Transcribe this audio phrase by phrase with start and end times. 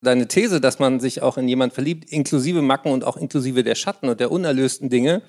[0.00, 3.74] Deine These, dass man sich auch in jemand verliebt, inklusive Macken und auch inklusive der
[3.74, 5.22] Schatten und der unerlösten Dinge,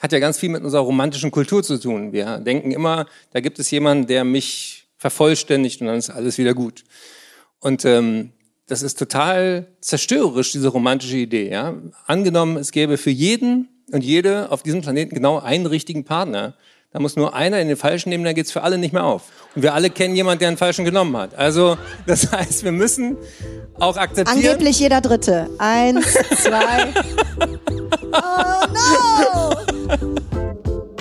[0.00, 2.12] hat ja ganz viel mit unserer romantischen Kultur zu tun.
[2.12, 6.54] Wir denken immer, da gibt es jemanden, der mich vervollständigt und dann ist alles wieder
[6.54, 6.84] gut.
[7.60, 8.32] Und ähm,
[8.66, 11.50] das ist total zerstörerisch, diese romantische Idee.
[11.50, 11.74] Ja?
[12.06, 16.56] Angenommen, es gäbe für jeden und jede auf diesem Planeten genau einen richtigen Partner.
[16.96, 19.24] Da muss nur einer in den falschen nehmen, dann geht's für alle nicht mehr auf.
[19.54, 21.34] Und wir alle kennen jemanden, der einen falschen genommen hat.
[21.34, 21.76] Also,
[22.06, 23.18] das heißt, wir müssen
[23.78, 24.38] auch akzeptieren.
[24.38, 25.50] Angeblich jeder Dritte.
[25.58, 26.06] Eins,
[26.38, 26.94] zwei.
[28.12, 28.30] oh
[28.72, 30.06] no!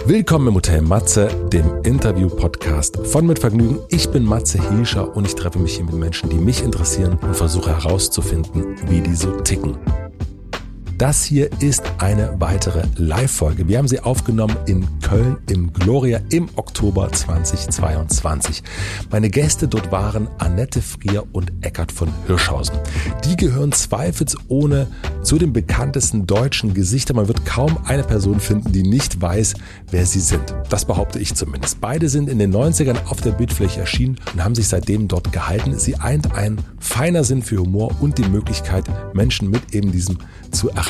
[0.06, 3.80] Willkommen im Hotel Matze, dem Interview-Podcast von Mit Vergnügen.
[3.88, 7.38] Ich bin Matze Hilscher und ich treffe mich hier mit Menschen, die mich interessieren und
[7.38, 9.78] versuche herauszufinden, wie die so ticken.
[10.98, 13.68] Das hier ist eine weitere Live-Folge.
[13.68, 18.64] Wir haben sie aufgenommen in Köln im Gloria im Oktober 2022.
[19.12, 22.78] Meine Gäste dort waren Annette Frier und Eckart von Hirschhausen.
[23.26, 24.88] Die gehören zweifelsohne
[25.22, 27.18] zu den bekanntesten deutschen Gesichtern.
[27.18, 29.56] Man wird kaum eine Person finden, die nicht weiß,
[29.92, 30.56] wer sie sind.
[30.70, 31.82] Das behaupte ich zumindest.
[31.82, 35.78] Beide sind in den 90ern auf der Bildfläche erschienen und haben sich seitdem dort gehalten.
[35.78, 40.20] Sie eint ein feiner Sinn für Humor und die Möglichkeit, Menschen mit eben diesem
[40.52, 40.85] zu erreichen.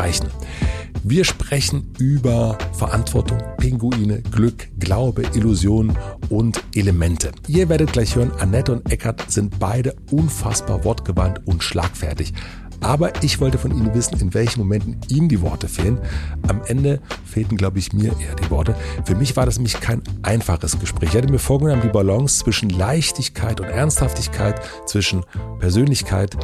[1.04, 5.96] Wir sprechen über Verantwortung, Pinguine, Glück, Glaube, Illusionen
[6.30, 7.32] und Elemente.
[7.48, 12.34] Ihr werdet gleich hören, Annette und Eckart sind beide unfassbar wortgewandt und schlagfertig.
[12.82, 16.00] Aber ich wollte von Ihnen wissen, in welchen Momenten Ihnen die Worte fehlen.
[16.48, 18.76] Am Ende fehlten, glaube ich, mir eher die Worte.
[19.06, 21.10] Für mich war das nämlich kein einfaches Gespräch.
[21.10, 25.24] Ich hatte mir vorgenommen, die Balance zwischen Leichtigkeit und Ernsthaftigkeit, zwischen
[25.60, 26.36] Persönlichkeit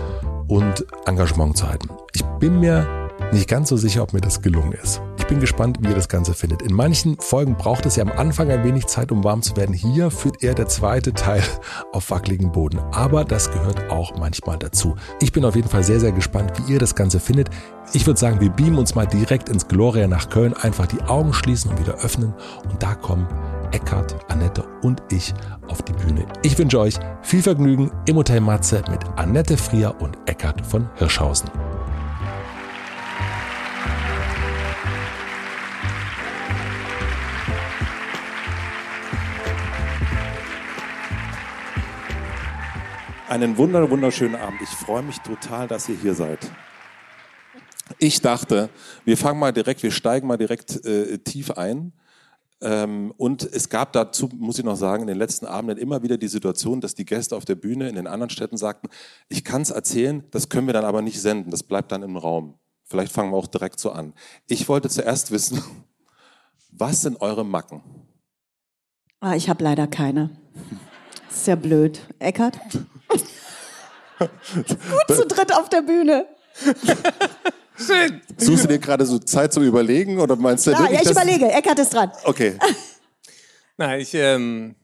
[0.47, 1.89] und Engagement zu halten.
[2.13, 3.00] Ich bin mir
[3.31, 5.01] nicht ganz so sicher, ob mir das gelungen ist.
[5.17, 6.61] Ich bin gespannt, wie ihr das Ganze findet.
[6.61, 9.73] In manchen Folgen braucht es ja am Anfang ein wenig Zeit, um warm zu werden.
[9.73, 11.43] Hier führt eher der zweite Teil
[11.93, 12.79] auf wackeligen Boden.
[12.91, 14.95] Aber das gehört auch manchmal dazu.
[15.21, 17.49] Ich bin auf jeden Fall sehr, sehr gespannt, wie ihr das Ganze findet.
[17.93, 20.53] Ich würde sagen, wir beamen uns mal direkt ins Gloria nach Köln.
[20.53, 22.33] Einfach die Augen schließen und wieder öffnen.
[22.69, 23.27] Und da kommen
[23.71, 25.33] Eckart, Annette und ich
[25.67, 26.25] auf die Bühne.
[26.43, 31.49] Ich wünsche euch viel Vergnügen im Hotel Matze mit Annette Frier und Eckart von Hirschhausen.
[43.31, 44.61] Einen wunder, wunderschönen Abend.
[44.61, 46.51] Ich freue mich total, dass ihr hier seid.
[47.97, 48.69] Ich dachte,
[49.05, 51.93] wir fangen mal direkt, wir steigen mal direkt äh, tief ein.
[52.59, 56.17] Ähm, und es gab dazu, muss ich noch sagen, in den letzten Abenden immer wieder
[56.17, 58.89] die Situation, dass die Gäste auf der Bühne in den anderen Städten sagten,
[59.29, 62.17] ich kann es erzählen, das können wir dann aber nicht senden, das bleibt dann im
[62.17, 62.55] Raum.
[62.83, 64.13] Vielleicht fangen wir auch direkt so an.
[64.47, 65.63] Ich wollte zuerst wissen,
[66.69, 67.81] was sind eure Macken?
[69.21, 70.31] Ah, ich habe leider keine.
[71.29, 72.01] Sehr blöd.
[72.19, 72.59] Eckart?
[74.19, 76.25] Gut zu dritt auf der Bühne.
[77.77, 78.21] Schön.
[78.37, 80.71] Suchst du dir gerade so Zeit zum Überlegen oder meinst du?
[80.71, 81.51] Ja, ja ich überlege.
[81.51, 82.11] Eckart ist dran.
[82.25, 82.57] Okay.
[83.77, 84.75] Nein, ich, ähm,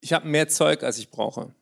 [0.00, 1.54] ich habe mehr Zeug, als ich brauche.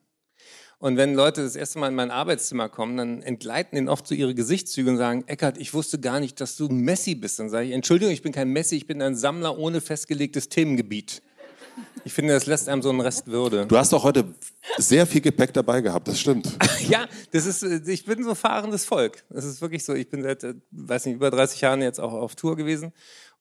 [0.79, 4.15] Und wenn Leute das erste Mal in mein Arbeitszimmer kommen, dann entgleiten ihnen oft so
[4.15, 7.39] ihre Gesichtszüge und sagen, Eckart, ich wusste gar nicht, dass du Messi bist.
[7.39, 11.21] Dann sage ich, Entschuldigung, ich bin kein Messi, ich bin ein Sammler ohne festgelegtes Themengebiet.
[12.05, 13.67] Ich finde, das lässt einem so einen Rest Würde.
[13.67, 14.25] Du hast doch heute
[14.79, 16.57] sehr viel Gepäck dabei gehabt, das stimmt.
[16.89, 19.25] ja, das ist, äh, ich bin so fahrendes Volk.
[19.31, 19.95] Das ist wirklich so.
[19.95, 22.93] Ich bin seit, äh, weiß nicht, über 30 Jahren jetzt auch auf Tour gewesen.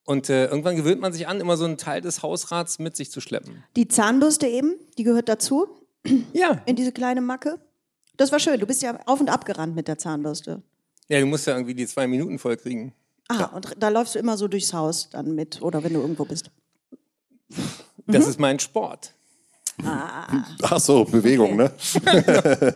[0.05, 3.11] Und äh, irgendwann gewöhnt man sich an, immer so einen Teil des Hausrats mit sich
[3.11, 3.63] zu schleppen.
[3.75, 5.67] Die Zahnbürste eben, die gehört dazu.
[6.33, 6.61] Ja.
[6.65, 7.59] In diese kleine Macke.
[8.17, 8.59] Das war schön.
[8.59, 10.63] Du bist ja auf und ab gerannt mit der Zahnbürste.
[11.07, 12.93] Ja, du musst ja irgendwie die zwei Minuten voll kriegen.
[13.27, 16.25] Ah, und da läufst du immer so durchs Haus dann mit oder wenn du irgendwo
[16.25, 16.51] bist.
[18.07, 18.29] Das mhm.
[18.29, 19.13] ist mein Sport.
[19.83, 20.45] Ah.
[20.61, 21.71] Ach so, Bewegung, ne?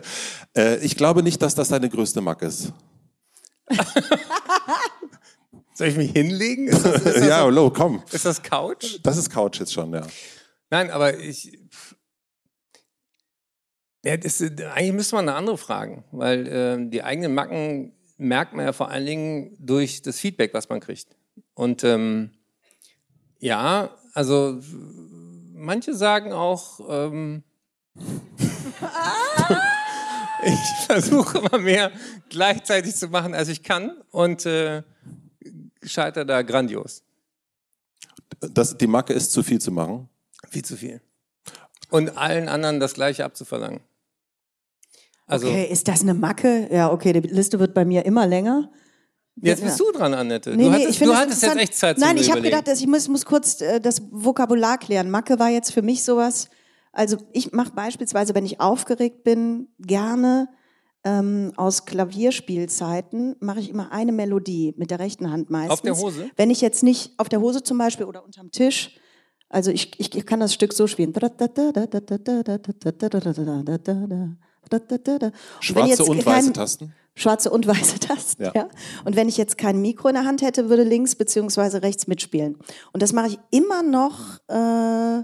[0.56, 2.72] äh, ich glaube nicht, dass das deine größte Mack ist.
[5.74, 6.68] Soll ich mich hinlegen?
[6.68, 8.02] Ist das, ist das ja, hallo, komm.
[8.12, 9.00] Ist das Couch?
[9.02, 10.06] Das ist Couch jetzt schon, ja.
[10.70, 11.58] Nein, aber ich.
[14.04, 18.66] Ja, das, eigentlich müsste man eine andere fragen, weil äh, die eigenen Macken merkt man
[18.66, 21.16] ja vor allen Dingen durch das Feedback, was man kriegt.
[21.54, 22.30] Und ähm,
[23.40, 24.60] ja, also
[25.52, 27.42] manche sagen auch, ähm,
[30.44, 31.92] ich versuche immer mehr
[32.28, 34.82] gleichzeitig zu machen, als ich kann und äh,
[35.82, 37.02] scheitere da grandios.
[38.40, 40.08] Das, die Macke ist zu viel zu machen?
[40.50, 41.00] Viel zu viel.
[41.90, 43.80] Und allen anderen das Gleiche abzuverlangen.
[45.26, 46.68] Also, okay, ist das eine Macke?
[46.70, 48.70] Ja, okay, die Liste wird bei mir immer länger.
[49.36, 50.56] Jetzt bist du dran, Annette.
[50.56, 52.86] Nee, du hattest, nee, du hattest jetzt echt Zeit Nein, ich habe gedacht, dass ich
[52.86, 55.10] muss, muss kurz äh, das Vokabular klären.
[55.10, 56.48] Macke war jetzt für mich sowas,
[56.92, 60.48] also ich mache beispielsweise, wenn ich aufgeregt bin, gerne
[61.04, 65.72] ähm, aus Klavierspielzeiten mache ich immer eine Melodie mit der rechten Hand meistens.
[65.72, 66.30] Auf der Hose?
[66.36, 68.98] Wenn ich jetzt nicht auf der Hose zum Beispiel oder unterm Tisch,
[69.48, 71.12] also ich, ich, ich kann das Stück so spielen.
[75.60, 76.94] Schwarze und weiße Tasten?
[77.16, 78.52] Schwarze und weiße Tasten, ja.
[78.54, 78.68] ja.
[79.04, 82.58] Und wenn ich jetzt kein Mikro in der Hand hätte, würde links beziehungsweise rechts mitspielen.
[82.92, 85.22] Und das mache ich immer noch, äh,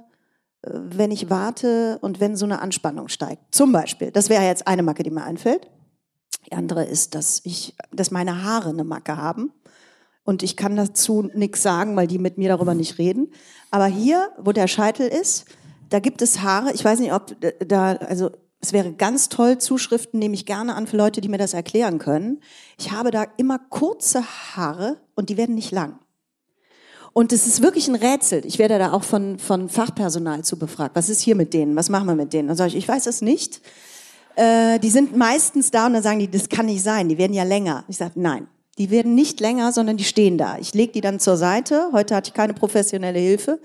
[0.62, 3.42] wenn ich warte und wenn so eine Anspannung steigt.
[3.54, 5.68] Zum Beispiel, das wäre jetzt eine Macke, die mir einfällt.
[6.46, 9.52] Die andere ist, dass ich, dass meine Haare eine Macke haben.
[10.22, 13.32] Und ich kann dazu nichts sagen, weil die mit mir darüber nicht reden.
[13.70, 15.46] Aber hier, wo der Scheitel ist,
[15.88, 16.72] da gibt es Haare.
[16.72, 17.34] Ich weiß nicht, ob
[17.66, 21.38] da, also es wäre ganz toll, Zuschriften nehme ich gerne an für Leute, die mir
[21.38, 22.40] das erklären können.
[22.78, 24.22] Ich habe da immer kurze
[24.54, 25.98] Haare und die werden nicht lang.
[27.12, 28.44] Und es ist wirklich ein Rätsel.
[28.44, 30.94] Ich werde da auch von, von Fachpersonal zu befragt.
[30.94, 31.74] Was ist hier mit denen?
[31.74, 32.48] Was machen wir mit denen?
[32.48, 33.60] Dann sage ich, ich weiß es nicht.
[34.36, 37.32] Äh, die sind meistens da und dann sagen die, das kann nicht sein, die werden
[37.32, 37.84] ja länger.
[37.88, 38.46] Ich sage, nein,
[38.78, 40.58] die werden nicht länger, sondern die stehen da.
[40.58, 41.88] Ich lege die dann zur Seite.
[41.92, 43.60] Heute hatte ich keine professionelle Hilfe.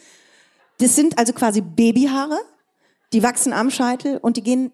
[0.79, 2.39] Das sind also quasi Babyhaare.
[3.13, 4.71] Die wachsen am Scheitel und die gehen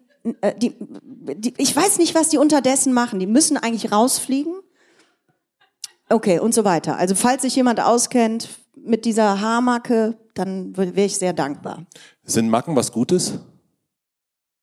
[0.58, 3.20] die, die, ich weiß nicht, was die unterdessen machen.
[3.20, 4.54] Die müssen eigentlich rausfliegen.
[6.10, 6.98] Okay, und so weiter.
[6.98, 11.86] Also falls sich jemand auskennt mit dieser Haarmacke, dann wäre ich sehr dankbar.
[12.24, 13.40] Sind Macken was Gutes?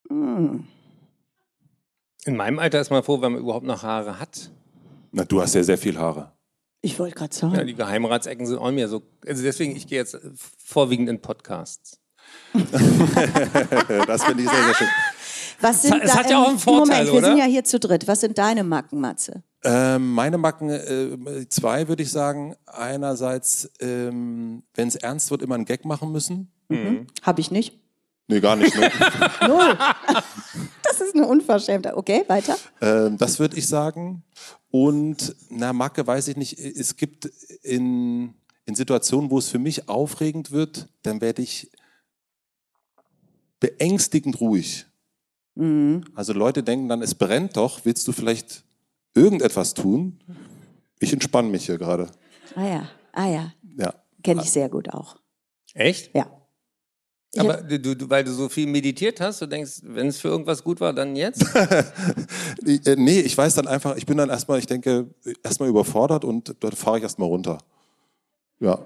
[0.08, 0.64] Hm.
[2.24, 4.50] In meinem Alter ist man froh, wenn man überhaupt noch Haare hat.
[5.12, 6.32] Na, du hast ja sehr viel Haare.
[6.80, 7.54] Ich wollte gerade sagen.
[7.54, 9.02] Ja, die Geheimratsecken sind auch mehr so.
[9.26, 10.18] Also deswegen, ich gehe jetzt
[10.58, 11.98] vorwiegend in Podcasts.
[12.52, 14.88] das finde ich sehr, sehr schön.
[15.60, 17.22] Was sind es hat ja auch einen Vorteil, Moment, oder?
[17.22, 18.06] wir sind ja hier zu dritt.
[18.06, 19.42] Was sind deine Macken, Matze?
[19.64, 22.54] Ähm, meine Macken, äh, zwei würde ich sagen.
[22.66, 26.52] Einerseits, ähm, wenn es ernst wird, immer einen Gag machen müssen.
[26.68, 27.06] Mhm.
[27.22, 27.78] Habe ich nicht.
[28.28, 28.76] Nee, gar nicht.
[28.76, 28.90] Ne?
[29.48, 29.76] Null.
[30.82, 31.94] Das ist eine Unverschämtheit.
[31.94, 32.56] Okay, weiter.
[32.80, 34.24] Ähm, das würde ich sagen.
[34.70, 36.58] Und na, Macke weiß ich nicht.
[36.58, 37.26] Es gibt
[37.62, 38.34] in,
[38.64, 41.70] in Situationen, wo es für mich aufregend wird, dann werde ich
[43.60, 44.86] beängstigend ruhig.
[45.58, 46.04] Mhm.
[46.14, 48.64] Also Leute denken dann, es brennt doch, willst du vielleicht
[49.14, 50.20] irgendetwas tun?
[51.00, 52.08] Ich entspanne mich hier gerade.
[52.54, 53.52] Ah ja, ah ja.
[53.76, 53.94] Ja.
[54.22, 55.16] Kenne ich sehr gut auch.
[55.74, 56.14] Echt?
[56.14, 56.30] Ja.
[57.32, 60.28] Ich Aber du, du, weil du so viel meditiert hast, du denkst, wenn es für
[60.28, 61.44] irgendwas gut war, dann jetzt?
[62.66, 65.06] Äh, nee, ich weiß dann einfach, ich bin dann erstmal, ich denke,
[65.42, 67.58] erstmal überfordert und dort fahre ich erstmal runter.
[68.60, 68.84] Ja.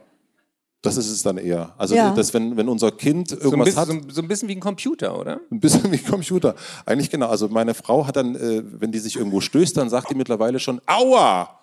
[0.82, 1.73] Das ist es dann eher.
[1.79, 2.12] Also, Ja.
[2.12, 4.49] dass wenn, wenn unser Kind So ein, irgendwas bisschen, hat, so, ein- so ein bisschen
[4.49, 5.40] wie ein Computer, oder?
[5.50, 6.56] ein bisschen wie Computer.
[6.84, 7.29] Eigentlich genau.
[7.29, 10.58] Also meine Frau hat dann, äh, wenn die sich irgendwo stößt, dann sagt die mittlerweile
[10.58, 11.61] schon, aua!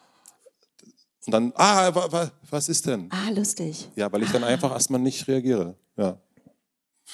[1.25, 3.09] Und dann, ah, wa, wa, was ist denn?
[3.11, 3.89] Ah, lustig.
[3.95, 5.75] Ja, weil ich dann einfach erstmal nicht reagiere.
[5.97, 6.17] Ja.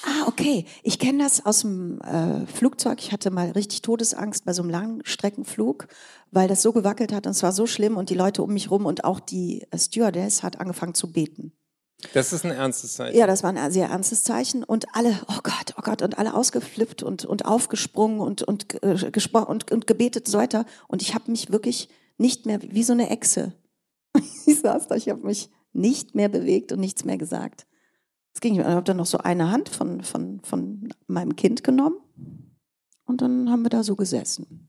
[0.04, 0.64] Ah, okay.
[0.82, 2.98] Ich kenne das aus dem äh, Flugzeug.
[3.00, 5.88] Ich hatte mal richtig Todesangst bei so einem Langstreckenflug,
[6.30, 8.70] weil das so gewackelt hat und es war so schlimm und die Leute um mich
[8.70, 11.52] rum und auch die äh, Stewardess hat angefangen zu beten.
[12.12, 13.16] Das ist ein ernstes Zeichen.
[13.16, 16.34] Ja, das war ein sehr ernstes Zeichen und alle, oh Gott, oh Gott, und alle
[16.34, 20.66] ausgeflippt und, und aufgesprungen und, und, äh, gespro- und, und gebetet und so weiter.
[20.88, 21.88] Und ich habe mich wirklich
[22.18, 23.52] nicht mehr, wie so eine Echse.
[24.46, 27.66] Ich saß da, ich habe mich nicht mehr bewegt und nichts mehr gesagt.
[28.32, 31.96] Es ging, ich habe dann noch so eine Hand von, von, von meinem Kind genommen
[33.06, 34.68] und dann haben wir da so gesessen.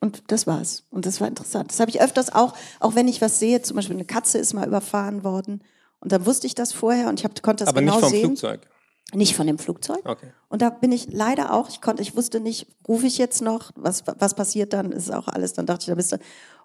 [0.00, 0.84] Und das war's.
[0.90, 1.70] Und das war interessant.
[1.70, 4.54] Das habe ich öfters auch, auch wenn ich was sehe, zum Beispiel eine Katze ist
[4.54, 5.62] mal überfahren worden.
[6.02, 8.10] Und dann wusste ich das vorher und ich hab, konnte das Aber genau nicht vom
[8.10, 8.26] sehen.
[8.26, 8.68] Flugzeug.
[9.14, 10.00] Nicht von dem Flugzeug.
[10.04, 10.32] Okay.
[10.48, 13.70] Und da bin ich leider auch, ich konnte, ich wusste nicht, rufe ich jetzt noch,
[13.76, 15.52] was, was passiert dann, ist auch alles.
[15.52, 16.18] Dann dachte ich, da bist du.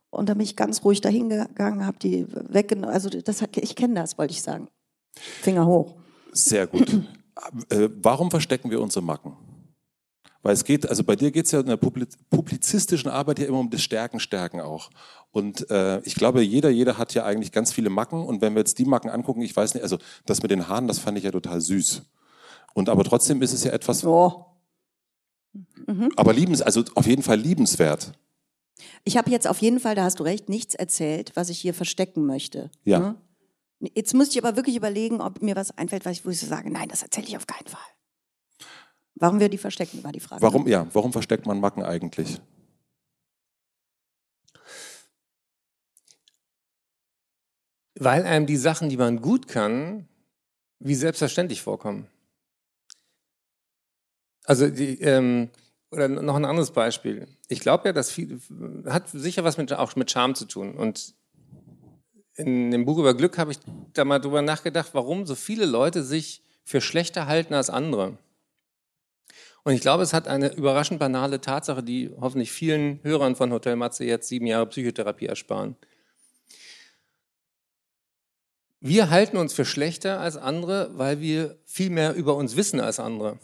[0.09, 2.93] Und dann bin ich ganz ruhig dahin gegangen, habe die weggenommen.
[2.93, 4.69] Also das, hat- ich kenne das, wollte ich sagen.
[5.15, 5.95] Finger hoch.
[6.31, 6.89] Sehr gut.
[7.69, 9.33] äh, warum verstecken wir unsere Macken?
[10.47, 13.47] Weil es geht, also bei dir geht es ja in der Publi- publizistischen Arbeit ja
[13.47, 14.89] immer um das Stärken, Stärken auch.
[15.31, 18.25] Und äh, ich glaube, jeder, jeder hat ja eigentlich ganz viele Macken.
[18.25, 20.87] Und wenn wir jetzt die Macken angucken, ich weiß nicht, also das mit den Haaren,
[20.87, 22.03] das fand ich ja total süß.
[22.73, 24.45] Und aber trotzdem ist es ja etwas, Oh.
[26.15, 28.13] aber liebens, also auf jeden Fall liebenswert.
[29.03, 31.73] Ich habe jetzt auf jeden Fall, da hast du recht, nichts erzählt, was ich hier
[31.73, 32.71] verstecken möchte.
[32.85, 32.99] Ja.
[32.99, 33.15] Ne?
[33.95, 36.45] Jetzt muss ich aber wirklich überlegen, ob mir was einfällt, was ich, wo ich so
[36.45, 37.81] sage, nein, das erzähle ich auf keinen Fall.
[39.19, 40.41] Warum wir die verstecken, war die Frage.
[40.41, 42.39] Warum, ja, warum versteckt man Macken eigentlich?
[47.95, 50.07] Weil einem die Sachen, die man gut kann,
[50.79, 52.07] wie selbstverständlich vorkommen.
[54.43, 55.49] Also die, ähm,
[55.91, 57.27] oder noch ein anderes Beispiel.
[57.47, 58.39] Ich glaube ja, viel
[58.85, 60.75] hat sicher was mit auch mit Charme zu tun.
[60.75, 61.15] Und
[62.35, 63.57] in dem Buch über Glück habe ich
[63.93, 68.19] da mal drüber nachgedacht, warum so viele Leute sich für schlechter halten als andere.
[69.67, 73.75] Und ich glaube, es hat eine überraschend banale Tatsache, die hoffentlich vielen Hörern von Hotel
[73.75, 75.75] Matze jetzt sieben Jahre Psychotherapie ersparen.
[78.79, 82.97] Wir halten uns für schlechter als andere, weil wir viel mehr über uns wissen als
[83.01, 83.39] andere.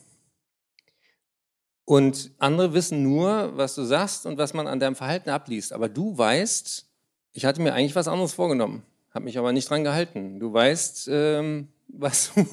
[1.84, 5.74] Und andere wissen nur, was du sagst und was man an deinem Verhalten abliest.
[5.74, 6.86] Aber du weißt,
[7.34, 10.40] ich hatte mir eigentlich was anderes vorgenommen, habe mich aber nicht dran gehalten.
[10.40, 12.46] Du weißt, ähm, was du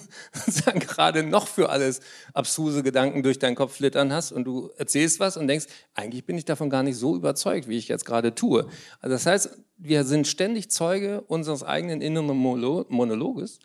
[0.79, 2.01] gerade noch für alles
[2.35, 6.37] abstruse Gedanken durch deinen Kopf flittern hast und du erzählst was und denkst, eigentlich bin
[6.37, 8.69] ich davon gar nicht so überzeugt, wie ich jetzt gerade tue.
[9.01, 13.61] Also das heißt, wir sind ständig Zeuge unseres eigenen inneren Monologes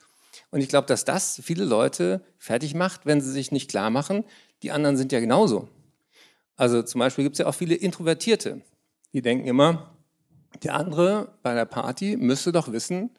[0.52, 4.24] und ich glaube, dass das viele Leute fertig macht, wenn sie sich nicht klar machen,
[4.64, 5.68] die anderen sind ja genauso.
[6.56, 8.62] Also zum Beispiel gibt es ja auch viele Introvertierte,
[9.14, 9.92] die denken immer,
[10.64, 13.10] der andere bei der Party müsste doch wissen,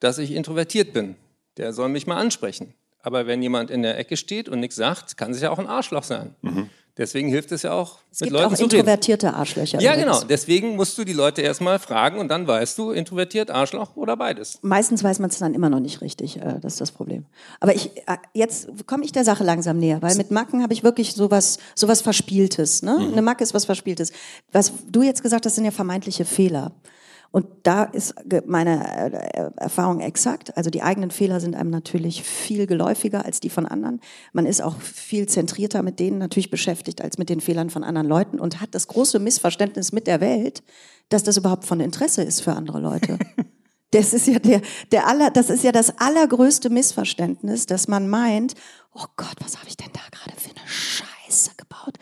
[0.00, 1.14] dass ich introvertiert bin
[1.56, 2.74] der soll mich mal ansprechen.
[3.02, 5.66] Aber wenn jemand in der Ecke steht und nichts sagt, kann es ja auch ein
[5.66, 6.34] Arschloch sein.
[6.42, 6.68] Mhm.
[7.00, 8.74] Deswegen hilft es ja auch, es mit Leuten auch zu reden.
[8.74, 9.80] introvertierte Arschlöcher.
[9.80, 10.20] Ja, genau.
[10.22, 14.58] Deswegen musst du die Leute erstmal fragen und dann weißt du, introvertiert, Arschloch oder beides.
[14.60, 16.36] Meistens weiß man es dann immer noch nicht richtig.
[16.36, 17.24] Äh, das ist das Problem.
[17.58, 20.84] Aber ich, äh, jetzt komme ich der Sache langsam näher, weil mit Macken habe ich
[20.84, 22.82] wirklich sowas, sowas Verspieltes.
[22.82, 22.98] Ne?
[22.98, 23.12] Mhm.
[23.12, 24.12] Eine Macke ist was Verspieltes.
[24.52, 26.72] Was du jetzt gesagt hast, sind ja vermeintliche Fehler.
[27.32, 28.14] Und da ist
[28.46, 30.56] meine äh, Erfahrung exakt.
[30.56, 34.00] Also die eigenen Fehler sind einem natürlich viel geläufiger als die von anderen.
[34.32, 38.08] Man ist auch viel zentrierter mit denen natürlich beschäftigt als mit den Fehlern von anderen
[38.08, 40.64] Leuten und hat das große Missverständnis mit der Welt,
[41.08, 43.18] dass das überhaupt von Interesse ist für andere Leute.
[43.92, 48.54] Das ist ja der, der aller, das ist ja das allergrößte Missverständnis, dass man meint,
[48.94, 51.98] oh Gott, was habe ich denn da gerade für eine Scheiße gebaut?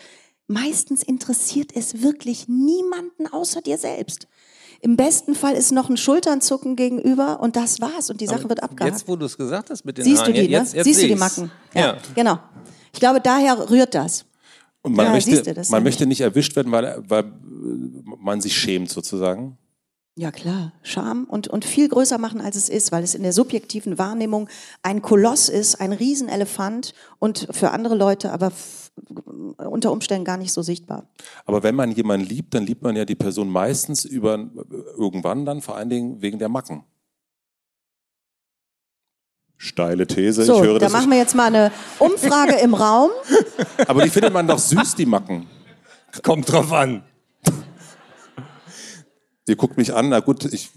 [0.47, 4.29] Meistens interessiert es wirklich niemanden außer dir selbst.
[4.81, 8.51] Im besten Fall ist noch ein Schulternzucken gegenüber und das war's und die Sache Aber
[8.51, 8.95] wird abgehakt.
[8.95, 10.53] Jetzt, wo du es gesagt hast mit den Siehst Haaren, du die, ne?
[10.59, 11.51] jetzt, jetzt Siehst du die Macken?
[11.75, 12.39] Ja, ja, genau.
[12.93, 14.25] Ich glaube, daher rührt das.
[14.83, 17.25] Und man, ja, möchte, du, man möchte nicht erwischt werden, weil, weil
[18.19, 19.59] man sich schämt sozusagen.
[20.17, 23.33] Ja klar, Scham und, und viel größer machen, als es ist, weil es in der
[23.33, 24.49] subjektiven Wahrnehmung
[24.83, 28.51] ein Koloss ist, ein Riesenelefant und für andere Leute aber
[29.57, 31.07] unter Umständen gar nicht so sichtbar.
[31.45, 34.39] Aber wenn man jemanden liebt, dann liebt man ja die Person meistens über
[34.97, 36.85] irgendwann dann, vor allen Dingen wegen der Macken.
[39.57, 40.45] Steile These.
[40.45, 43.11] So, ich höre, da machen wir jetzt mal eine Umfrage im Raum.
[43.89, 45.49] Aber die findet man doch süß, die Macken.
[46.23, 47.03] Kommt drauf an.
[49.49, 50.71] Ihr guckt mich an, na gut, ich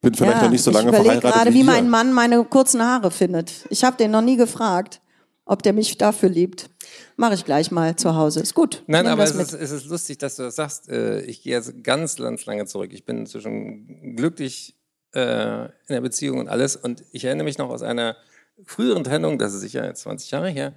[0.00, 1.16] bin vielleicht ja, noch nicht so lange verheiratet.
[1.16, 3.66] Ich überlege gerade, wie, wie mein Mann meine kurzen Haare findet.
[3.68, 5.00] Ich habe den noch nie gefragt
[5.46, 6.68] ob der mich dafür liebt.
[7.16, 8.40] Mache ich gleich mal zu Hause.
[8.40, 8.82] Ist gut.
[8.86, 10.90] Nein, aber es ist, es ist, lustig, dass du das sagst.
[10.90, 12.90] Äh, ich gehe jetzt ganz, ganz lange zurück.
[12.92, 14.74] Ich bin inzwischen glücklich
[15.14, 16.76] äh, in der Beziehung und alles.
[16.76, 18.16] Und ich erinnere mich noch aus einer
[18.64, 20.74] früheren Trennung, das ist sicher jetzt 20 Jahre her,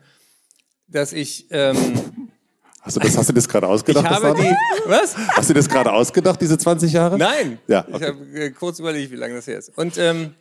[0.88, 1.48] dass ich.
[1.50, 2.32] Ähm,
[2.82, 4.06] Hast du das, hast du das gerade ausgedacht?
[4.06, 4.56] Ich habe die,
[4.90, 5.16] was?
[5.18, 7.18] Hast du das gerade ausgedacht, diese 20 Jahre?
[7.18, 7.60] Nein.
[7.68, 7.98] Ja, okay.
[7.98, 9.78] Ich habe äh, kurz überlegt, wie lange das her ist.
[9.78, 10.34] Und ähm,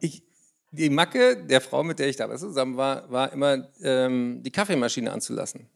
[0.00, 0.22] ich,
[0.70, 5.10] die Macke der Frau, mit der ich damals zusammen war, war immer ähm, die Kaffeemaschine
[5.10, 5.68] anzulassen.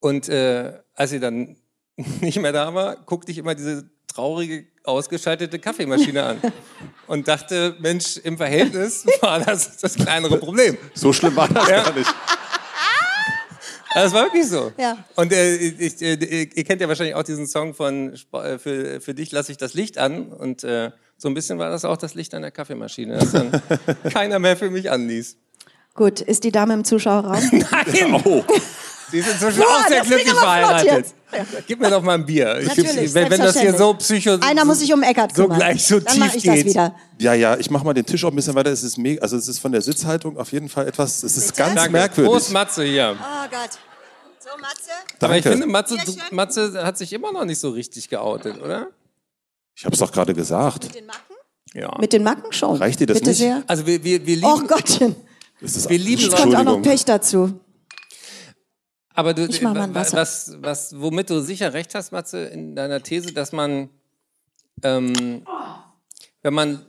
[0.00, 1.56] Und äh, als sie dann
[2.20, 6.40] nicht mehr da war, guckte ich immer diese traurige, ausgeschaltete Kaffeemaschine an
[7.06, 10.76] und dachte, Mensch, im Verhältnis war das das kleinere Problem.
[10.94, 11.82] So schlimm war das ja.
[11.82, 12.14] gar nicht.
[13.94, 14.72] Das war wirklich so.
[14.76, 14.98] Ja.
[15.14, 16.14] Und äh, ich, äh,
[16.52, 19.74] ihr kennt ja wahrscheinlich auch diesen Song von äh, für, für dich lasse ich das
[19.74, 23.18] Licht an und äh, so ein bisschen war das auch das Licht an der Kaffeemaschine,
[23.18, 23.52] das dann
[24.12, 25.36] keiner mehr für mich anließ.
[25.94, 27.40] Gut, ist die Dame im Zuschauerraum?
[27.52, 28.22] Nein!
[28.24, 28.42] Oh.
[29.10, 31.06] Sie sind inzwischen ja, auch sehr glücklich verheiratet.
[31.66, 32.60] Gib mir doch mal ein Bier.
[32.62, 34.38] Natürlich, wenn, wenn das hier so psycho...
[34.40, 35.52] Einer muss sich um Eckart kümmern.
[35.52, 36.58] So gleich so Dann tief ich geht.
[36.58, 36.94] Das wieder.
[37.18, 38.70] Ja, ja, ich mache mal den Tisch auch ein bisschen weiter.
[38.70, 41.48] Es ist mega, also es ist von der Sitzhaltung auf jeden Fall etwas, es ist
[41.48, 41.58] Bitte?
[41.58, 41.92] ganz Danke.
[41.92, 42.32] merkwürdig.
[42.32, 43.16] Prost Matze hier.
[43.18, 43.70] Oh Gott.
[44.40, 44.90] So, Matze?
[45.20, 45.96] Aber ich finde, Matze,
[46.30, 48.88] Matze hat sich immer noch nicht so richtig geoutet, oder?
[49.74, 50.84] Ich habe es doch gerade gesagt.
[50.84, 51.34] Mit den Macken?
[51.74, 51.96] Ja.
[51.98, 52.76] Mit den Macken schon.
[52.76, 53.38] Reicht dir das Bitte nicht?
[53.38, 53.62] Sehr.
[53.66, 54.46] Also wir, wir, wir lieben...
[54.46, 55.16] Oh Gottchen.
[55.60, 57.58] wir lieben es kommt auch noch Pech dazu.
[59.14, 63.88] Aber du, was, was, womit du sicher recht hast, Matze, in deiner These, dass man,
[64.82, 65.44] ähm,
[66.42, 66.84] wenn man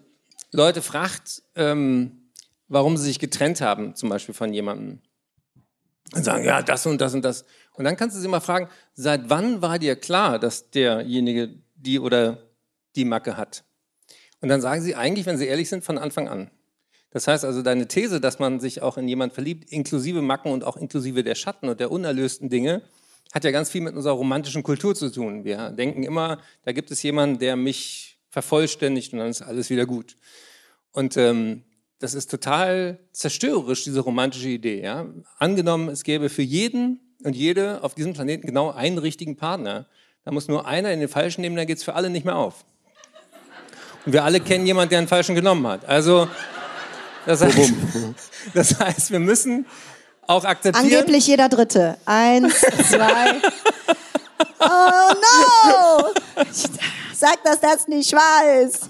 [0.52, 2.30] Leute fragt, ähm,
[2.68, 5.00] warum sie sich getrennt haben, zum Beispiel von jemandem,
[6.14, 7.46] und sagen, ja, das und das und das.
[7.74, 12.00] Und dann kannst du sie mal fragen, seit wann war dir klar, dass derjenige die
[12.00, 12.40] oder
[12.96, 13.64] die Macke hat?
[14.42, 16.52] Und dann sagen sie eigentlich, wenn sie ehrlich sind, von Anfang an.
[17.16, 20.66] Das heißt also, deine These, dass man sich auch in jemand verliebt, inklusive Macken und
[20.66, 22.82] auch inklusive der Schatten und der unerlösten Dinge,
[23.34, 25.46] hat ja ganz viel mit unserer romantischen Kultur zu tun.
[25.46, 29.86] Wir denken immer, da gibt es jemanden, der mich vervollständigt und dann ist alles wieder
[29.86, 30.18] gut.
[30.92, 31.64] Und ähm,
[32.00, 34.84] das ist total zerstörerisch, diese romantische Idee.
[34.84, 35.08] Ja?
[35.40, 39.86] Angenommen, es gäbe für jeden und jede auf diesem Planeten genau einen richtigen Partner.
[40.26, 42.36] Da muss nur einer in den falschen nehmen, dann geht es für alle nicht mehr
[42.36, 42.66] auf.
[44.06, 45.86] Und wir alle kennen jemanden, der einen falschen genommen hat.
[45.86, 46.28] Also,
[47.26, 47.74] das heißt,
[48.54, 49.66] das heißt wir müssen
[50.28, 50.86] auch akzeptieren.
[50.86, 51.98] Angeblich jeder Dritte.
[52.06, 53.42] Eins, zwei.
[54.60, 56.14] Oh no!
[57.14, 58.90] Sag, dass das nicht wahr ist.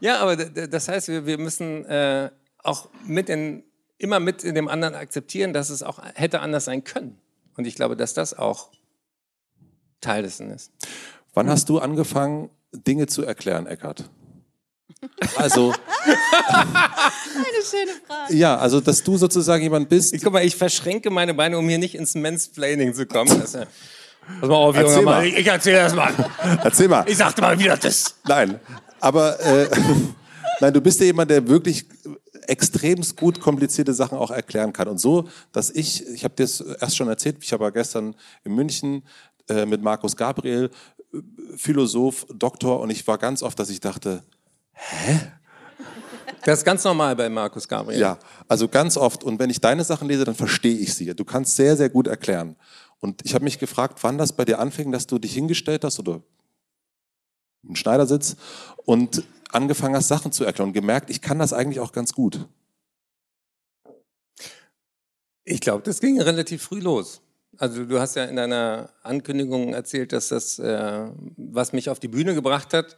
[0.00, 2.30] Ja, aber das heißt, wir, wir müssen äh,
[2.62, 3.64] auch mit in,
[3.98, 7.18] immer mit in dem anderen akzeptieren, dass es auch hätte anders sein können.
[7.56, 8.70] Und ich glaube, dass das auch
[10.00, 10.72] Teil dessen ist.
[11.34, 14.10] Wann hast du angefangen, Dinge zu erklären, Eckart?
[15.36, 15.72] Also.
[16.04, 16.16] Eine
[17.68, 18.34] schöne Frage.
[18.34, 20.14] Ja, also, dass du sozusagen jemand bist.
[20.14, 23.40] Ich, guck mal, ich verschränke meine Beine, um hier nicht ins Mansplaining zu kommen.
[23.40, 25.26] Das, Pass mal auf, Junge, mal.
[25.26, 26.12] Ich, ich erzähle das mal.
[26.62, 27.04] Erzähl mal.
[27.08, 28.16] Ich sagte mal, wie das ist.
[28.24, 28.60] Nein,
[29.00, 29.68] aber äh,
[30.60, 31.86] nein, du bist ja jemand, der wirklich
[32.46, 34.88] extremst gut komplizierte Sachen auch erklären kann.
[34.88, 38.54] Und so, dass ich, ich habe dir das erst schon erzählt, ich habe gestern in
[38.54, 39.02] München
[39.48, 40.70] äh, mit Markus Gabriel,
[41.12, 41.18] äh,
[41.56, 44.22] Philosoph, Doktor, und ich war ganz oft, dass ich dachte,
[44.72, 45.32] hä?
[46.44, 48.00] Das ist ganz normal bei Markus Gabriel.
[48.00, 49.22] Ja, also ganz oft.
[49.22, 51.14] Und wenn ich deine Sachen lese, dann verstehe ich sie.
[51.14, 52.56] Du kannst sehr, sehr gut erklären.
[52.98, 55.98] Und ich habe mich gefragt, wann das bei dir anfing, dass du dich hingestellt hast
[56.00, 56.20] oder
[57.62, 58.36] im Schneidersitz
[58.84, 62.46] und angefangen hast, Sachen zu erklären und gemerkt, ich kann das eigentlich auch ganz gut.
[65.44, 67.20] Ich glaube, das ging relativ früh los.
[67.58, 72.08] Also du hast ja in deiner Ankündigung erzählt, dass das, äh, was mich auf die
[72.08, 72.96] Bühne gebracht hat,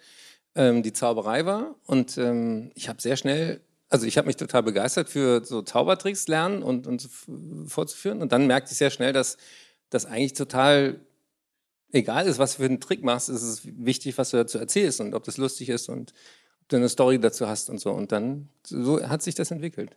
[0.55, 1.75] ähm, die Zauberei war.
[1.87, 6.29] Und ähm, ich habe sehr schnell, also ich habe mich total begeistert für so Zaubertricks
[6.29, 7.09] lernen und, und
[7.67, 8.23] vorzuführen.
[8.23, 9.37] Und dann merkte ich sehr schnell, dass
[9.91, 11.01] das eigentlich total
[11.95, 15.01] egal ist, was du für einen Trick machst, ist es wichtig, was du dazu erzählst
[15.01, 16.13] und ob das lustig ist und
[16.63, 17.91] ob du eine Story dazu hast und so.
[17.91, 19.97] Und dann so hat sich das entwickelt.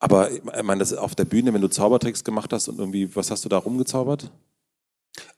[0.00, 3.30] Aber ich meine, das auf der Bühne, wenn du Zaubertricks gemacht hast und irgendwie, was
[3.30, 4.30] hast du da rumgezaubert?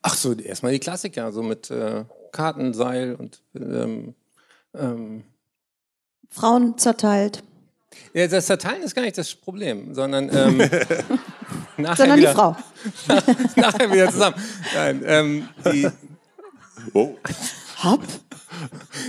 [0.02, 4.14] Ach so, erstmal die Klassiker, so mit äh, Karten, Seil und ähm,
[4.78, 5.24] ähm,
[6.30, 7.42] Frauen zerteilt.
[8.12, 10.58] Ja, das Zerteilen ist gar nicht das Problem, sondern ähm,
[11.76, 12.56] nachher sondern wieder, die Frau.
[13.56, 14.36] nachher wieder zusammen.
[14.74, 15.88] Nein, ähm, die.
[16.92, 17.16] Oh.
[17.82, 18.02] Hopp.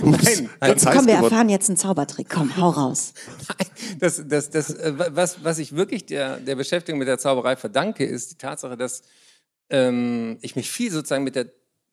[0.02, 0.76] Nein, nein.
[0.92, 2.28] Komm, wir erfahren jetzt einen Zaubertrick.
[2.28, 3.14] Komm, hau raus.
[3.48, 7.56] Nein, das, das, das, äh, was, was ich wirklich der, der Beschäftigung mit der Zauberei
[7.56, 9.02] verdanke, ist die Tatsache, dass
[9.70, 11.46] ähm, ich mich viel sozusagen mit der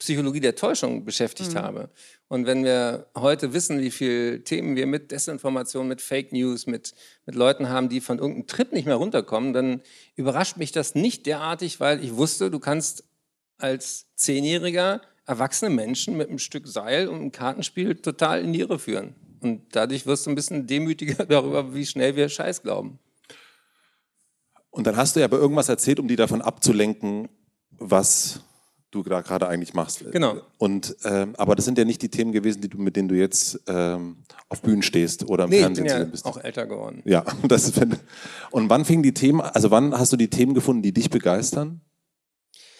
[0.05, 1.57] Psychologie der Täuschung beschäftigt mhm.
[1.57, 1.89] habe.
[2.27, 6.93] Und wenn wir heute wissen, wie viele Themen wir mit Desinformation, mit Fake News, mit,
[7.25, 9.81] mit Leuten haben, die von irgendeinem Trip nicht mehr runterkommen, dann
[10.15, 13.03] überrascht mich das nicht derartig, weil ich wusste, du kannst
[13.57, 18.77] als Zehnjähriger erwachsene Menschen mit einem Stück Seil und einem Kartenspiel total in die Irre
[18.77, 19.15] führen.
[19.41, 22.99] Und dadurch wirst du ein bisschen demütiger darüber, wie schnell wir Scheiß glauben.
[24.69, 27.29] Und dann hast du ja aber irgendwas erzählt, um die davon abzulenken,
[27.71, 28.41] was
[28.91, 30.03] du gerade eigentlich machst.
[30.11, 30.41] Genau.
[30.57, 33.15] Und ähm, aber das sind ja nicht die Themen gewesen, die du, mit denen du
[33.15, 34.17] jetzt ähm,
[34.49, 36.25] auf Bühnen stehst oder im nee, Fernsehen ich bin ja bist.
[36.25, 37.01] auch älter geworden.
[37.05, 37.79] Ja, das ist,
[38.51, 39.41] und wann fingen die Themen?
[39.41, 41.81] Also wann hast du die Themen gefunden, die dich begeistern?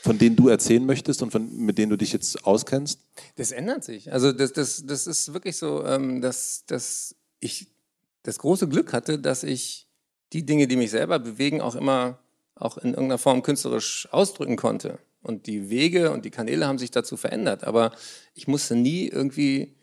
[0.01, 2.99] Von denen du erzählen möchtest und von, mit denen du dich jetzt auskennst?
[3.37, 4.13] Das ändert sich.
[4.13, 7.67] Also das, das, das ist wirklich so, ähm, dass, dass ich
[8.21, 9.87] das große Glück hatte, dass ich
[10.31, 12.19] die Dinge, die mich selber bewegen, auch immer
[12.55, 14.99] auch in irgendeiner Form künstlerisch ausdrücken konnte.
[15.25, 17.63] Und die Wege und die Kanäle haben sich dazu verändert.
[17.63, 17.91] Aber
[18.33, 19.75] ich musste nie irgendwie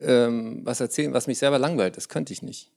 [0.00, 1.96] ähm, was erzählen, was mich selber langweilt.
[1.96, 2.70] Das könnte ich nicht.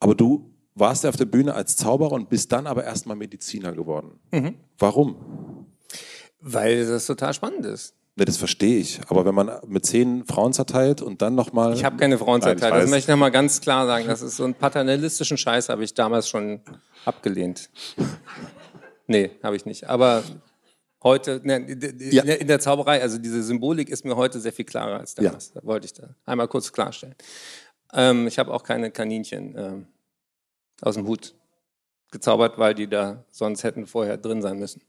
[0.00, 3.72] Aber du warst ja auf der Bühne als Zauberer und bist dann aber erstmal Mediziner
[3.72, 4.20] geworden.
[4.30, 4.54] Mhm.
[4.78, 5.66] Warum?
[6.40, 7.94] Weil das total spannend ist.
[8.16, 9.00] Ja, das verstehe ich.
[9.08, 11.72] Aber wenn man mit zehn Frauen zerteilt und dann nochmal.
[11.74, 12.74] Ich habe keine Frauen zerteilt.
[12.74, 14.06] Das möchte ich nochmal ganz klar sagen.
[14.08, 16.60] Das ist so einen paternalistischen Scheiß, habe ich damals schon
[17.04, 17.70] abgelehnt.
[19.06, 19.88] nee, habe ich nicht.
[19.88, 20.24] Aber
[21.08, 21.66] heute, ne,
[22.10, 22.22] ja.
[22.22, 25.52] in der Zauberei, also diese Symbolik ist mir heute sehr viel klarer als damals.
[25.54, 25.60] Ja.
[25.60, 27.14] Da wollte ich da einmal kurz klarstellen.
[27.92, 29.86] Ähm, ich habe auch keine Kaninchen ähm,
[30.82, 31.34] aus dem Hut
[32.10, 34.82] gezaubert, weil die da sonst hätten vorher drin sein müssen.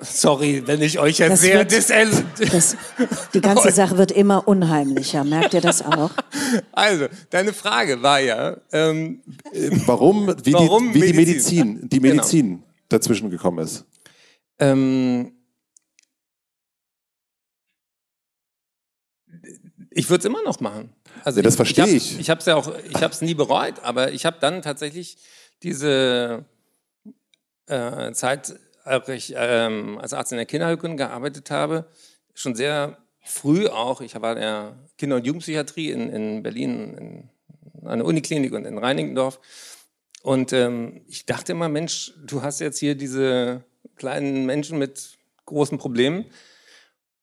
[0.00, 2.76] Sorry, wenn ich euch jetzt das sehr das,
[3.32, 6.10] Die ganze Sache wird immer unheimlicher, merkt ihr das auch?
[6.72, 9.20] Also, deine Frage war ja, ähm,
[9.86, 12.62] warum, wie, warum die, wie Medizin, die Medizin, die Medizin genau.
[12.88, 13.84] dazwischen gekommen ist.
[14.58, 15.32] Ähm,
[19.90, 20.92] ich würde es immer noch machen.
[21.22, 22.18] Also ja, das verstehe ich.
[22.18, 25.16] Ich habe es ja auch, ich habe es nie bereut, aber ich habe dann tatsächlich
[25.62, 26.44] diese
[27.66, 31.86] äh, Zeit, als ich ähm, als Arzt in der Kinderheilkunde gearbeitet habe,
[32.34, 34.00] schon sehr früh auch.
[34.00, 37.30] Ich war in der Kinder- und Jugendpsychiatrie in, in Berlin,
[37.82, 39.40] in einer Uniklinik und in Reinickendorf.
[40.22, 43.64] Und ähm, ich dachte immer, Mensch, du hast jetzt hier diese
[43.96, 46.26] kleinen Menschen mit großen Problemen.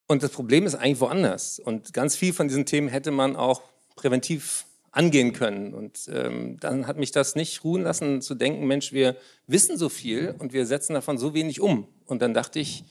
[0.07, 1.59] Und das Problem ist eigentlich woanders.
[1.59, 3.61] Und ganz viel von diesen Themen hätte man auch
[3.95, 5.73] präventiv angehen können.
[5.73, 9.15] Und ähm, dann hat mich das nicht ruhen lassen, zu denken, Mensch, wir
[9.47, 11.87] wissen so viel und wir setzen davon so wenig um.
[12.05, 12.83] Und dann dachte ich,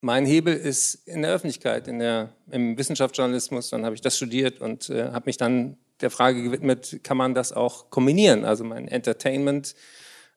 [0.00, 3.70] mein Hebel ist in der Öffentlichkeit, in der, im Wissenschaftsjournalismus.
[3.70, 7.34] Dann habe ich das studiert und äh, habe mich dann der Frage gewidmet, kann man
[7.34, 8.44] das auch kombinieren?
[8.44, 8.86] Also mein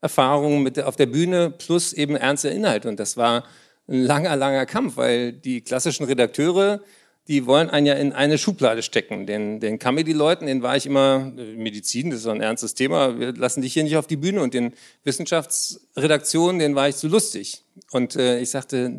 [0.02, 2.86] Entertainment-Erfahrung mit auf der Bühne plus eben ernster Inhalt.
[2.86, 3.44] Und das war
[3.88, 6.82] ein langer, langer Kampf, weil die klassischen Redakteure,
[7.28, 9.26] die wollen einen ja in eine Schublade stecken.
[9.26, 13.20] Den, den Comedy-Leuten, den war ich immer, äh, Medizin, das ist so ein ernstes Thema,
[13.20, 14.42] wir lassen dich hier nicht auf die Bühne.
[14.42, 17.64] Und den Wissenschaftsredaktionen, den war ich zu lustig.
[17.92, 18.90] Und äh, ich sagte,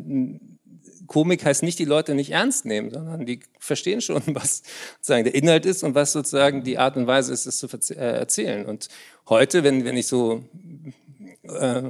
[1.09, 4.63] Komik heißt nicht, die Leute nicht ernst nehmen, sondern die verstehen schon, was
[4.95, 7.95] sozusagen der Inhalt ist und was sozusagen die Art und Weise ist, es zu äh,
[7.95, 8.65] erzählen.
[8.65, 8.87] Und
[9.27, 10.43] heute, wenn, wenn ich so
[11.43, 11.81] äh,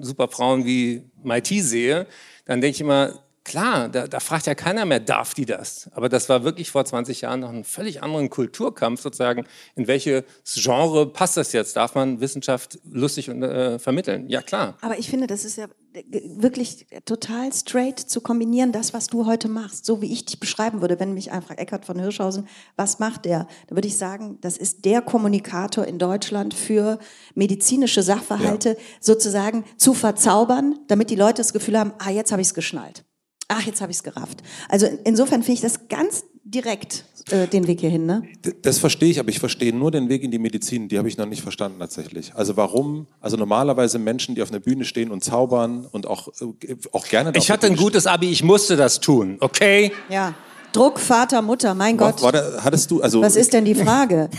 [0.00, 2.06] super Frauen wie Maiti sehe,
[2.46, 5.90] dann denke ich immer, klar, da, da, fragt ja keiner mehr, darf die das?
[5.92, 10.24] Aber das war wirklich vor 20 Jahren noch einen völlig anderen Kulturkampf, sozusagen, in welches
[10.44, 11.76] Genre passt das jetzt?
[11.76, 14.28] Darf man Wissenschaft lustig äh, vermitteln?
[14.28, 14.76] Ja, klar.
[14.80, 15.66] Aber ich finde, das ist ja
[16.12, 20.80] wirklich total straight zu kombinieren, das, was du heute machst, so wie ich dich beschreiben
[20.80, 23.46] würde, wenn mich einfach Eckhard von Hirschhausen, was macht der?
[23.68, 26.98] Da würde ich sagen, das ist der Kommunikator in Deutschland für
[27.34, 28.76] medizinische Sachverhalte ja.
[29.00, 33.04] sozusagen zu verzaubern, damit die Leute das Gefühl haben, ah, jetzt habe ich es geschnallt.
[33.54, 34.42] Ach, jetzt habe ich es gerafft.
[34.68, 38.22] Also insofern finde ich das ganz direkt äh, den Weg hierhin, ne?
[38.62, 40.88] Das verstehe ich, aber ich verstehe nur den Weg in die Medizin.
[40.88, 42.32] Die habe ich noch nicht verstanden tatsächlich.
[42.34, 43.06] Also warum?
[43.20, 47.32] Also normalerweise Menschen, die auf einer Bühne stehen und zaubern und auch, äh, auch gerne.
[47.36, 49.92] Ich hatte ein gutes Abi, ich musste das tun, okay?
[50.08, 50.34] Ja.
[50.72, 52.22] Druck, Vater, Mutter, mein Gott.
[52.22, 54.30] War, war hattest du, also, Was ist denn die Frage?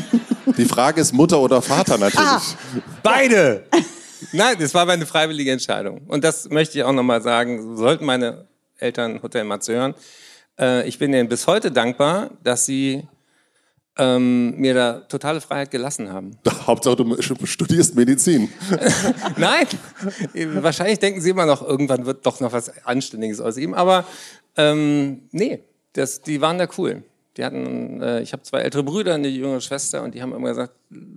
[0.58, 2.26] die Frage ist Mutter oder Vater natürlich.
[2.26, 2.42] Ah.
[3.02, 3.64] Beide!
[4.32, 6.02] Nein, das war meine freiwillige Entscheidung.
[6.08, 8.48] Und das möchte ich auch nochmal sagen, sollten meine
[8.78, 9.94] Eltern Hotel Matze hören.
[10.58, 13.06] Äh, ich bin ihnen bis heute dankbar, dass sie
[13.98, 16.32] ähm, mir da totale Freiheit gelassen haben.
[16.66, 18.50] Hauptsache, du studierst Medizin.
[19.36, 19.66] Nein,
[20.62, 23.74] wahrscheinlich denken sie immer noch, irgendwann wird doch noch was Anständiges aus ihm.
[23.74, 24.04] Aber
[24.56, 25.62] ähm, nee,
[25.92, 27.02] das, die waren da cool.
[27.36, 30.48] Die hatten, äh, ich habe zwei ältere Brüder, eine jüngere Schwester und die haben immer
[30.48, 30.72] gesagt,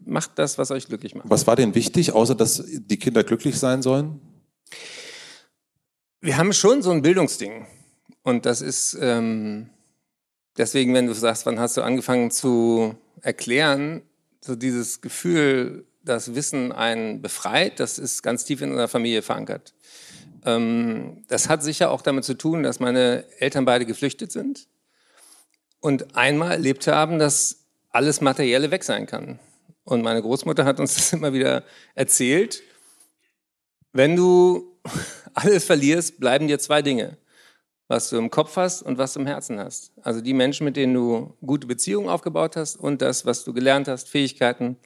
[0.05, 1.29] macht das, was euch glücklich macht.
[1.29, 4.19] Was war denn wichtig, außer dass die Kinder glücklich sein sollen?
[6.21, 7.65] Wir haben schon so ein Bildungsding.
[8.23, 9.69] Und das ist ähm,
[10.57, 14.01] deswegen, wenn du sagst, wann hast du angefangen zu erklären,
[14.41, 19.73] so dieses Gefühl, dass Wissen einen befreit, das ist ganz tief in unserer Familie verankert.
[20.45, 24.67] Ähm, das hat sicher auch damit zu tun, dass meine Eltern beide geflüchtet sind
[25.79, 29.39] und einmal erlebt haben, dass alles Materielle weg sein kann.
[29.85, 31.63] Und meine Großmutter hat uns das immer wieder
[31.95, 32.61] erzählt.
[33.93, 34.68] Wenn du
[35.33, 37.17] alles verlierst, bleiben dir zwei Dinge.
[37.87, 39.91] Was du im Kopf hast und was du im Herzen hast.
[40.03, 43.87] Also die Menschen, mit denen du gute Beziehungen aufgebaut hast und das, was du gelernt
[43.87, 44.77] hast, Fähigkeiten,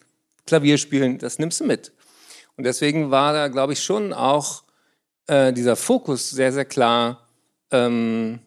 [0.45, 1.91] Klavierspielen, das nimmst du mit.
[2.55, 4.63] Und deswegen war da, glaube ich, schon auch
[5.27, 7.27] äh, dieser Fokus sehr, sehr klar,
[7.71, 8.39] ähm,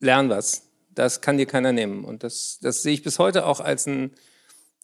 [0.00, 0.68] lern was.
[0.90, 2.04] Das kann dir keiner nehmen.
[2.04, 4.12] Und das, das sehe ich bis heute auch als ein,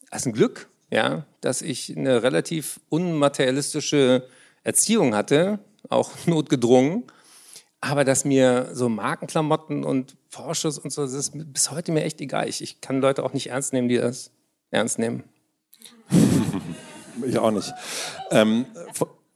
[0.09, 4.27] als ein Glück, ja, dass ich eine relativ unmaterialistische
[4.63, 7.03] Erziehung hatte, auch notgedrungen.
[7.81, 12.19] Aber dass mir so Markenklamotten und Vorschuss und so, das ist bis heute mir echt
[12.19, 12.49] egal.
[12.49, 14.31] Ich, ich kann Leute auch nicht ernst nehmen, die das
[14.69, 15.23] ernst nehmen.
[17.25, 17.73] ich auch nicht.
[18.31, 18.65] Ähm,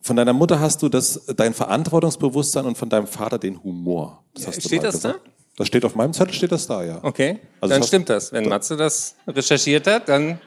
[0.02, 4.24] von deiner Mutter hast du das, dein Verantwortungsbewusstsein und von deinem Vater den Humor.
[4.34, 5.26] Das ja, steht das gesagt.
[5.26, 5.32] da?
[5.56, 7.00] Das steht auf meinem Zettel, steht das da, ja.
[7.04, 8.34] Okay, also dann stimmt das.
[8.34, 10.40] Wenn Matze das recherchiert hat, dann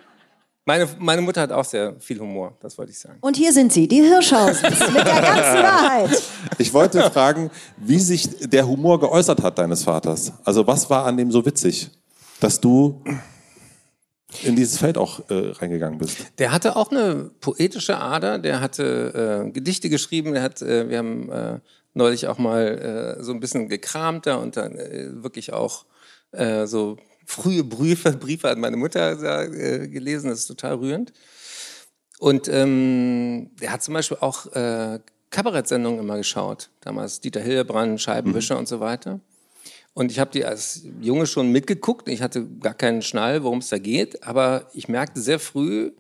[0.67, 3.19] meine, meine Mutter hat auch sehr viel Humor, das wollte ich sagen.
[3.21, 6.23] Und hier sind sie, die Hirschhausens, mit der ganzen Wahrheit.
[6.59, 10.33] Ich wollte fragen, wie sich der Humor geäußert hat deines Vaters.
[10.45, 11.91] Also was war an dem so witzig,
[12.41, 13.01] dass du
[14.43, 16.27] in dieses Feld auch äh, reingegangen bist?
[16.39, 20.99] Der hatte auch eine poetische Ader, der hatte äh, Gedichte geschrieben, der hat, äh, wir
[20.99, 21.61] haben äh,
[21.95, 25.87] neulich auch mal äh, so ein bisschen gekramt da und dann äh, wirklich auch
[26.67, 31.13] so frühe Briefe, Briefe an meine Mutter äh, gelesen, das ist total rührend.
[32.19, 36.71] Und ähm, er hat zum Beispiel auch äh, Kabarettsendungen immer geschaut.
[36.81, 38.61] Damals Dieter Hildebrand, Scheibenwischer mhm.
[38.61, 39.21] und so weiter.
[39.93, 42.09] Und ich habe die als Junge schon mitgeguckt.
[42.09, 44.23] Ich hatte gar keinen Schnall, worum es da geht.
[44.23, 45.93] Aber ich merkte sehr früh,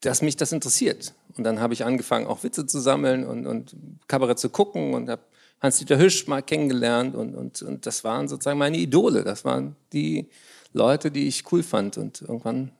[0.00, 1.14] dass mich das interessiert.
[1.36, 3.76] Und dann habe ich angefangen, auch Witze zu sammeln und, und
[4.08, 5.22] Kabarett zu gucken und habe
[5.64, 9.24] Hans-Dieter Hüsch mal kennengelernt und, und, und das waren sozusagen meine Idole.
[9.24, 10.28] Das waren die
[10.74, 11.96] Leute, die ich cool fand.
[11.96, 12.70] Und irgendwann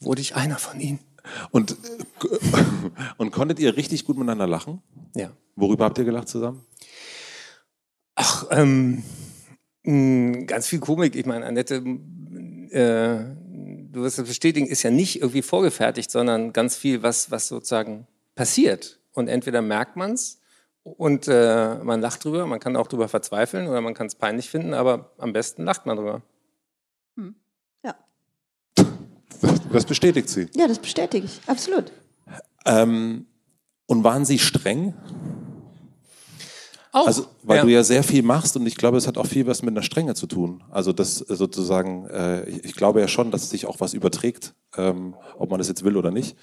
[0.00, 1.00] wurde ich einer von ihnen.
[1.50, 1.74] Und, äh,
[3.18, 4.80] und konntet ihr richtig gut miteinander lachen?
[5.14, 5.32] Ja.
[5.54, 6.64] Worüber habt ihr gelacht zusammen?
[8.14, 9.02] Ach, ähm,
[9.82, 11.16] mh, ganz viel Komik.
[11.16, 13.18] Ich meine, Annette, äh,
[13.92, 18.06] du wirst es bestätigen, ist ja nicht irgendwie vorgefertigt, sondern ganz viel, was, was sozusagen
[18.34, 18.98] passiert.
[19.12, 20.40] Und entweder merkt man es
[20.84, 24.50] und äh, man lacht drüber, man kann auch drüber verzweifeln oder man kann es peinlich
[24.50, 26.22] finden, aber am besten lacht man drüber.
[27.16, 27.34] Hm.
[27.82, 27.94] Ja.
[29.72, 30.48] Das bestätigt sie.
[30.54, 31.90] Ja, das bestätige ich, absolut.
[32.66, 33.26] Ähm,
[33.86, 34.94] und waren sie streng?
[36.92, 37.08] Auch.
[37.08, 37.62] Also, weil ja.
[37.64, 39.82] du ja sehr viel machst und ich glaube, es hat auch viel was mit einer
[39.82, 40.62] Strenge zu tun.
[40.70, 45.16] Also das sozusagen, äh, ich, ich, glaube ja schon, dass sich auch was überträgt, ähm,
[45.36, 46.36] ob man das jetzt will oder nicht.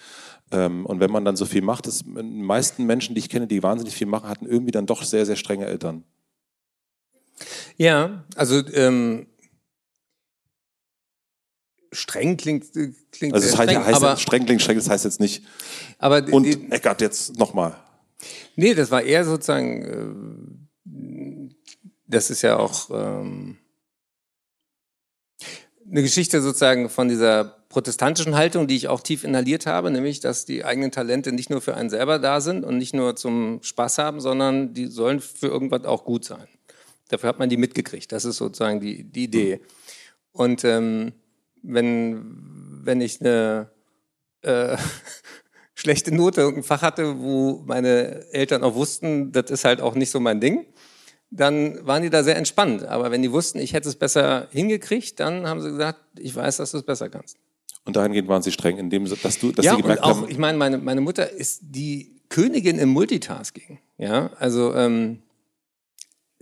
[0.52, 3.64] Ähm, und wenn man dann so viel macht, die meisten Menschen, die ich kenne, die
[3.64, 6.04] wahnsinnig viel machen, hatten irgendwie dann doch sehr, sehr strenge Eltern.
[7.78, 9.28] Ja, also ähm,
[11.92, 15.06] streng klingt, äh, klingt also es streng, heißt, heißt aber, streng klingt streng, das heißt
[15.06, 15.44] jetzt nicht.
[15.98, 17.76] Aber und die, Eckart jetzt nochmal.
[18.56, 19.82] Nee, das war eher sozusagen,
[20.86, 21.56] äh,
[22.08, 23.58] das ist ja auch ähm,
[25.92, 30.46] eine Geschichte sozusagen von dieser protestantischen Haltung, die ich auch tief inhaliert habe, nämlich, dass
[30.46, 33.98] die eigenen Talente nicht nur für einen selber da sind und nicht nur zum Spaß
[33.98, 36.48] haben, sondern die sollen für irgendwas auch gut sein.
[37.10, 38.12] Dafür hat man die mitgekriegt.
[38.12, 39.62] Das ist sozusagen die, die Idee.
[40.32, 41.12] Und ähm,
[41.62, 42.26] wenn,
[42.84, 43.70] wenn ich eine
[44.44, 44.78] äh,
[45.76, 50.10] schlechte Note irgendein Fach hatte, wo meine Eltern auch wussten, das ist halt auch nicht
[50.10, 50.66] so mein Ding,
[51.32, 52.84] dann waren die da sehr entspannt.
[52.84, 56.58] Aber wenn die wussten, ich hätte es besser hingekriegt, dann haben sie gesagt, ich weiß,
[56.58, 57.38] dass du es besser kannst.
[57.86, 60.30] Und dahingehend waren sie streng, indem dass du, dass ja, sie gemerkt und auch, haben.
[60.30, 63.80] Ich meine, meine, meine Mutter ist die Königin im Multitasking.
[63.98, 65.20] Ja, also ähm,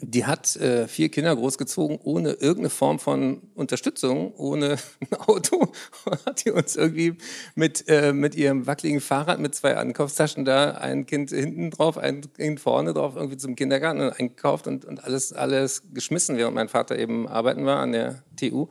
[0.02, 5.72] die hat äh, vier Kinder großgezogen ohne irgendeine Form von Unterstützung, ohne ein Auto.
[6.26, 7.18] hat die uns irgendwie
[7.56, 12.22] mit, äh, mit ihrem wackeligen Fahrrad mit zwei Ankaufstaschen da, ein Kind hinten drauf, ein
[12.34, 16.70] Kind vorne drauf, irgendwie zum Kindergarten und eingekauft und, und alles, alles geschmissen, während mein
[16.70, 18.68] Vater eben arbeiten war an der TU.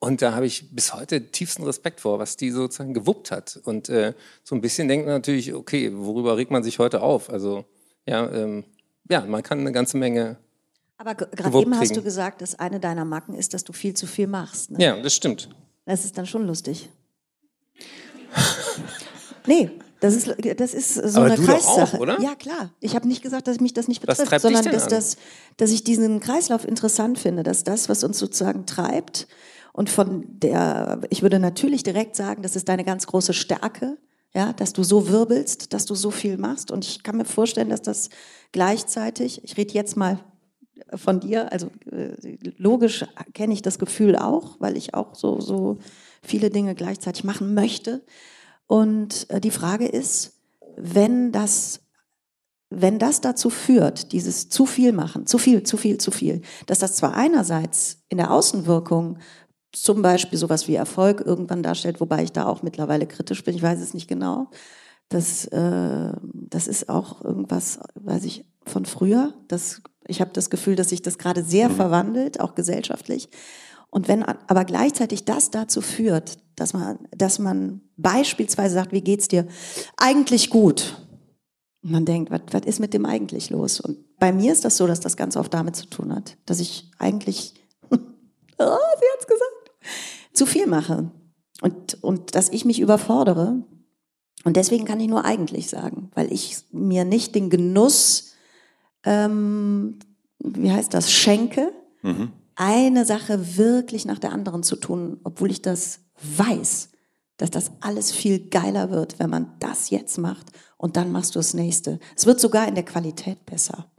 [0.00, 3.58] Und da habe ich bis heute tiefsten Respekt vor, was die sozusagen gewuppt hat.
[3.64, 7.30] Und äh, so ein bisschen denkt man natürlich, okay, worüber regt man sich heute auf?
[7.30, 7.64] Also
[8.06, 8.64] ja, ähm,
[9.10, 10.36] ja, man kann eine ganze Menge
[10.98, 14.06] aber gerade eben hast du gesagt, dass eine deiner Macken ist, dass du viel zu
[14.06, 14.72] viel machst.
[14.72, 14.84] Ne?
[14.84, 15.48] Ja, das stimmt.
[15.86, 16.90] Das ist dann schon lustig.
[19.46, 21.96] nee, das ist, das ist so Aber eine Kreissache.
[21.96, 22.20] Auch, oder?
[22.20, 22.72] Ja, klar.
[22.80, 25.16] Ich habe nicht gesagt, dass mich das nicht betrifft, sondern dass, das,
[25.56, 29.28] dass ich diesen Kreislauf interessant finde, dass das, was uns sozusagen treibt
[29.72, 33.96] und von der, ich würde natürlich direkt sagen, das ist deine ganz große Stärke,
[34.34, 36.70] ja, dass du so wirbelst, dass du so viel machst.
[36.70, 38.10] Und ich kann mir vorstellen, dass das
[38.52, 40.20] gleichzeitig, ich rede jetzt mal
[40.94, 45.78] von dir, also äh, logisch kenne ich das Gefühl auch, weil ich auch so, so
[46.22, 48.04] viele Dinge gleichzeitig machen möchte.
[48.66, 50.34] Und äh, die Frage ist,
[50.76, 51.80] wenn das,
[52.70, 56.78] wenn das dazu führt, dieses zu viel machen, zu viel, zu viel, zu viel, dass
[56.78, 59.18] das zwar einerseits in der Außenwirkung
[59.72, 63.62] zum Beispiel sowas wie Erfolg irgendwann darstellt, wobei ich da auch mittlerweile kritisch bin, ich
[63.62, 64.50] weiß es nicht genau.
[65.08, 69.34] Das, äh, das ist auch irgendwas, weiß ich, von früher.
[69.48, 71.76] Das, ich habe das Gefühl, dass sich das gerade sehr mhm.
[71.76, 73.28] verwandelt, auch gesellschaftlich.
[73.90, 79.28] Und wenn aber gleichzeitig das dazu führt, dass man, dass man beispielsweise sagt, wie geht's
[79.28, 79.46] dir?
[79.96, 80.96] Eigentlich gut.
[81.82, 83.80] Und man denkt, was, ist mit dem eigentlich los?
[83.80, 86.60] Und bei mir ist das so, dass das ganz oft damit zu tun hat, dass
[86.60, 87.54] ich eigentlich,
[87.90, 87.96] oh,
[88.58, 88.64] sie
[89.14, 91.10] hat's gesagt, zu viel mache.
[91.60, 93.62] Und, und dass ich mich überfordere.
[94.44, 98.27] Und deswegen kann ich nur eigentlich sagen, weil ich mir nicht den Genuss,
[99.04, 99.98] ähm,
[100.38, 105.62] wie heißt das, schenke, mhm eine Sache wirklich nach der anderen zu tun, obwohl ich
[105.62, 106.88] das weiß,
[107.36, 111.38] dass das alles viel geiler wird, wenn man das jetzt macht und dann machst du
[111.38, 112.00] das nächste.
[112.16, 113.92] Es wird sogar in der Qualität besser.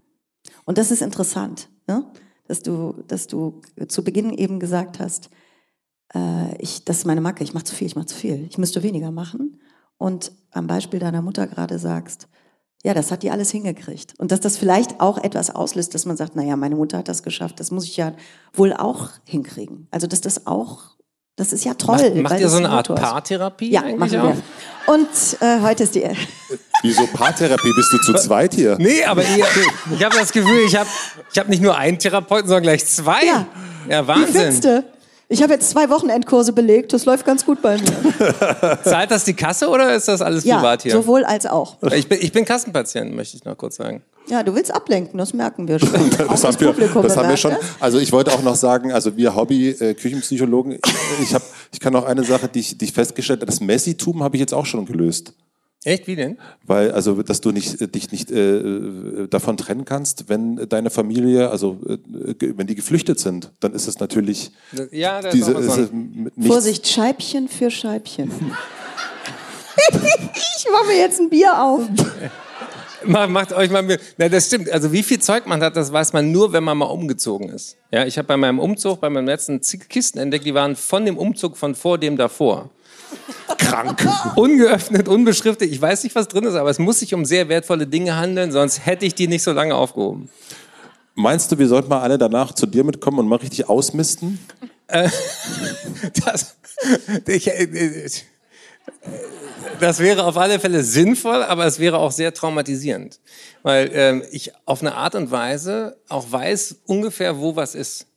[0.66, 2.06] Und das ist interessant, ne?
[2.50, 5.30] dass, du, dass du zu Beginn eben gesagt hast,
[6.14, 8.58] äh, ich, das ist meine Macke, ich mache zu viel, ich mache zu viel, ich
[8.58, 9.62] müsste weniger machen.
[9.98, 12.28] Und am Beispiel deiner Mutter gerade sagst,
[12.84, 14.14] ja, das hat die alles hingekriegt.
[14.18, 17.24] Und dass das vielleicht auch etwas auslöst, dass man sagt, naja, meine Mutter hat das
[17.24, 18.14] geschafft, das muss ich ja
[18.54, 19.88] wohl auch hinkriegen.
[19.92, 20.96] Also dass das auch,
[21.36, 21.98] das ist ja toll.
[21.98, 24.24] Macht, macht ihr so eine Art Paartherapie ja, machen wir.
[24.24, 24.94] Auch?
[24.94, 25.08] Und
[25.42, 26.04] äh, heute ist die...
[26.82, 27.74] Wieso Paartherapie?
[27.76, 28.78] Bist du zu zweit hier?
[28.80, 29.46] Nee, aber ihr,
[29.94, 30.90] ich habe das Gefühl, ich habe
[31.30, 33.26] ich hab nicht nur einen Therapeuten, sondern gleich zwei.
[33.26, 33.46] Ja,
[33.90, 34.64] ja Wahnsinn.
[34.64, 34.84] Wie
[35.32, 38.80] Ich habe jetzt zwei Wochenendkurse belegt, das läuft ganz gut bei mir.
[38.84, 40.92] Zahlt das die Kasse oder ist das alles ja, privat hier?
[40.94, 41.78] sowohl als auch.
[41.94, 44.02] Ich bin, ich bin Kassenpatient, möchte ich noch kurz sagen.
[44.26, 45.92] Ja, du willst ablenken, das merken wir schon.
[46.18, 47.52] Das, haben wir, das haben wir schon.
[47.52, 47.62] das.
[47.80, 50.80] Also ich wollte auch noch sagen, also wir Hobby-Küchenpsychologen,
[51.22, 54.24] ich, hab, ich kann noch eine Sache, die ich, die ich festgestellt habe, das Messitum
[54.24, 55.34] habe ich jetzt auch schon gelöst.
[55.86, 56.38] Echt, wie denn?
[56.66, 60.90] Weil, also, dass du nicht, äh, dich nicht äh, äh, davon trennen kannst, wenn deine
[60.90, 61.98] Familie, also äh,
[62.58, 64.52] wenn die geflüchtet sind, dann ist es natürlich
[64.92, 68.30] Ja, da ist diese, auch was ist nichts, Vorsicht, Scheibchen für Scheibchen.
[69.90, 71.82] ich mache mir jetzt ein Bier auf.
[73.06, 73.98] Macht, macht euch mal Mühe.
[74.18, 74.70] Na, das stimmt.
[74.70, 77.78] Also wie viel Zeug man hat, das weiß man nur, wenn man mal umgezogen ist.
[77.92, 81.06] Ja, ich habe bei meinem Umzug, bei meinem letzten zig Kisten entdeckt, die waren von
[81.06, 82.70] dem Umzug von vor dem davor.
[83.58, 84.08] Krank.
[84.36, 85.72] Ungeöffnet, unbeschriftet.
[85.72, 88.52] Ich weiß nicht, was drin ist, aber es muss sich um sehr wertvolle Dinge handeln,
[88.52, 90.30] sonst hätte ich die nicht so lange aufgehoben.
[91.16, 94.40] Meinst du, wir sollten mal alle danach zu dir mitkommen und mal richtig ausmisten?
[96.26, 96.56] Das,
[97.28, 98.10] ich, äh,
[99.80, 103.20] das wäre auf alle Fälle sinnvoll, aber es wäre auch sehr traumatisierend,
[103.62, 108.08] weil ähm, ich auf eine Art und Weise auch weiß ungefähr, wo was ist.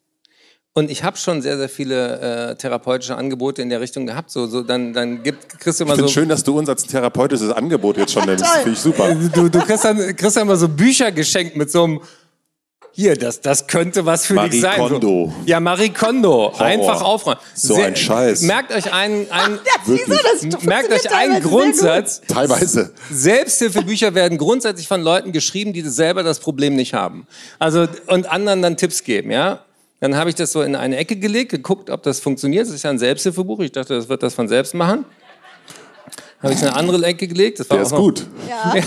[0.74, 4.30] Und ich habe schon sehr, sehr viele äh, therapeutische Angebote in der Richtung gehabt.
[4.30, 6.68] So, so dann, dann gibt, kriegst du Ich immer finde so, schön, dass du uns
[6.68, 8.46] als therapeutisches Angebot jetzt schon nennst.
[8.46, 9.14] Finde ich super.
[9.14, 12.00] du, du kriegst dann, kriegst dann immer so Bücher geschenkt mit so einem
[12.94, 14.78] hier, das, das könnte was für Marie dich sein.
[14.78, 15.32] Kondo.
[15.34, 16.52] So, ja, Marie Kondo.
[16.58, 17.40] Einfach aufräumen.
[17.54, 18.42] So ein Scheiß.
[18.42, 22.20] Merkt euch einen, einen das merkt euch einen sehr Grundsatz.
[22.28, 22.92] Teilweise.
[23.10, 27.26] Selbsthilfebücher werden grundsätzlich von Leuten geschrieben, die selber das Problem nicht haben.
[27.58, 29.60] Also, und anderen dann Tipps geben, ja.
[30.02, 32.66] Dann habe ich das so in eine Ecke gelegt, geguckt, ob das funktioniert.
[32.66, 33.60] Das ist ja ein Selbsthilfebuch.
[33.60, 35.04] Ich dachte, das wird das von selbst machen.
[36.42, 37.60] Habe ich in eine andere Ecke gelegt.
[37.60, 38.26] Das war Der auch ist gut.
[38.48, 38.74] Ja.
[38.78, 38.82] ja.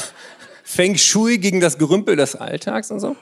[0.65, 3.15] Feng Shui gegen das Gerümpel des Alltags und so.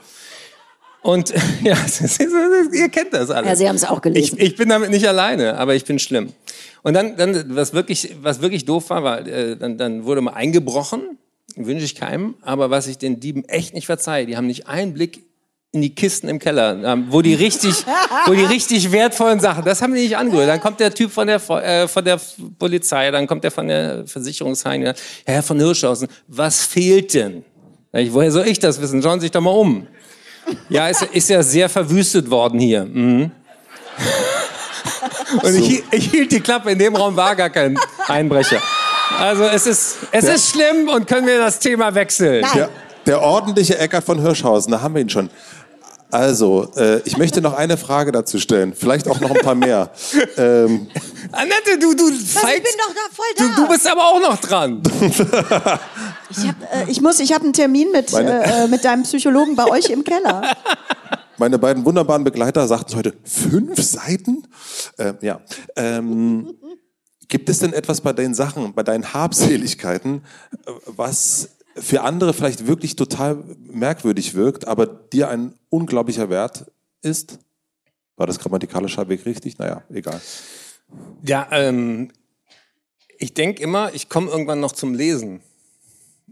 [1.04, 1.78] Und ja,
[2.74, 3.48] ihr kennt das alles.
[3.48, 4.40] Ja, Sie haben es auch gelesen.
[4.40, 6.34] Ich, ich bin damit nicht alleine, aber ich bin schlimm.
[6.82, 10.34] Und dann, dann was wirklich, was wirklich doof war, war, äh, dann, dann wurde mal
[10.34, 11.20] eingebrochen.
[11.56, 12.34] Wünsche ich keinem.
[12.42, 15.26] Aber was ich den Dieben echt nicht verzeihe, die haben nicht einen Blick
[15.74, 17.84] in die Kisten im Keller, ähm, wo die richtig,
[18.28, 20.48] wo die richtig wertvollen Sachen, das haben die nicht angerührt.
[20.48, 22.20] Dann kommt der Typ von der, äh, von der
[22.60, 24.94] Polizei, dann kommt der von der Versicherungsheim, ja,
[25.26, 27.44] Herr von Hirschhausen, was fehlt denn?
[27.92, 29.02] Ich, woher soll ich das wissen?
[29.02, 29.88] Schauen Sie sich doch mal um.
[30.70, 32.86] Ja, ist, ist ja sehr verwüstet worden hier.
[32.86, 33.32] Mhm.
[35.42, 38.62] Und ich, ich hielt die Klappe, in dem Raum war gar kein Einbrecher.
[39.18, 42.46] Also es ist, es ist schlimm und können wir das Thema wechseln.
[42.54, 42.70] Der,
[43.06, 45.30] der ordentliche Eckart von Hirschhausen, da haben wir ihn schon.
[46.14, 48.74] Also, äh, ich möchte noch eine Frage dazu stellen.
[48.76, 49.90] Vielleicht auch noch ein paar mehr.
[50.38, 50.88] ähm,
[51.32, 53.56] Annette, du, du, Was, ich bin doch da voll du, da.
[53.56, 54.84] du bist aber auch noch dran.
[56.30, 59.56] ich, hab, äh, ich muss, ich habe einen Termin mit, Meine- äh, mit deinem Psychologen
[59.56, 60.56] bei euch im Keller.
[61.40, 64.44] meine beiden wunderbaren Begleiter sagten heute, fünf Seiten?
[64.98, 65.42] Äh, ja.
[65.76, 66.54] Ähm,
[67.28, 70.22] gibt es denn etwas bei deinen Sachen, bei deinen Habseligkeiten,
[70.68, 77.40] äh, was für andere vielleicht wirklich total merkwürdig wirkt, aber dir ein unglaublicher Wert ist?
[78.16, 79.58] War das grammatikalisch halbwegs richtig?
[79.58, 80.22] Naja, egal.
[81.26, 82.12] Ja, ähm,
[83.18, 85.42] ich denke immer, ich komme irgendwann noch zum Lesen.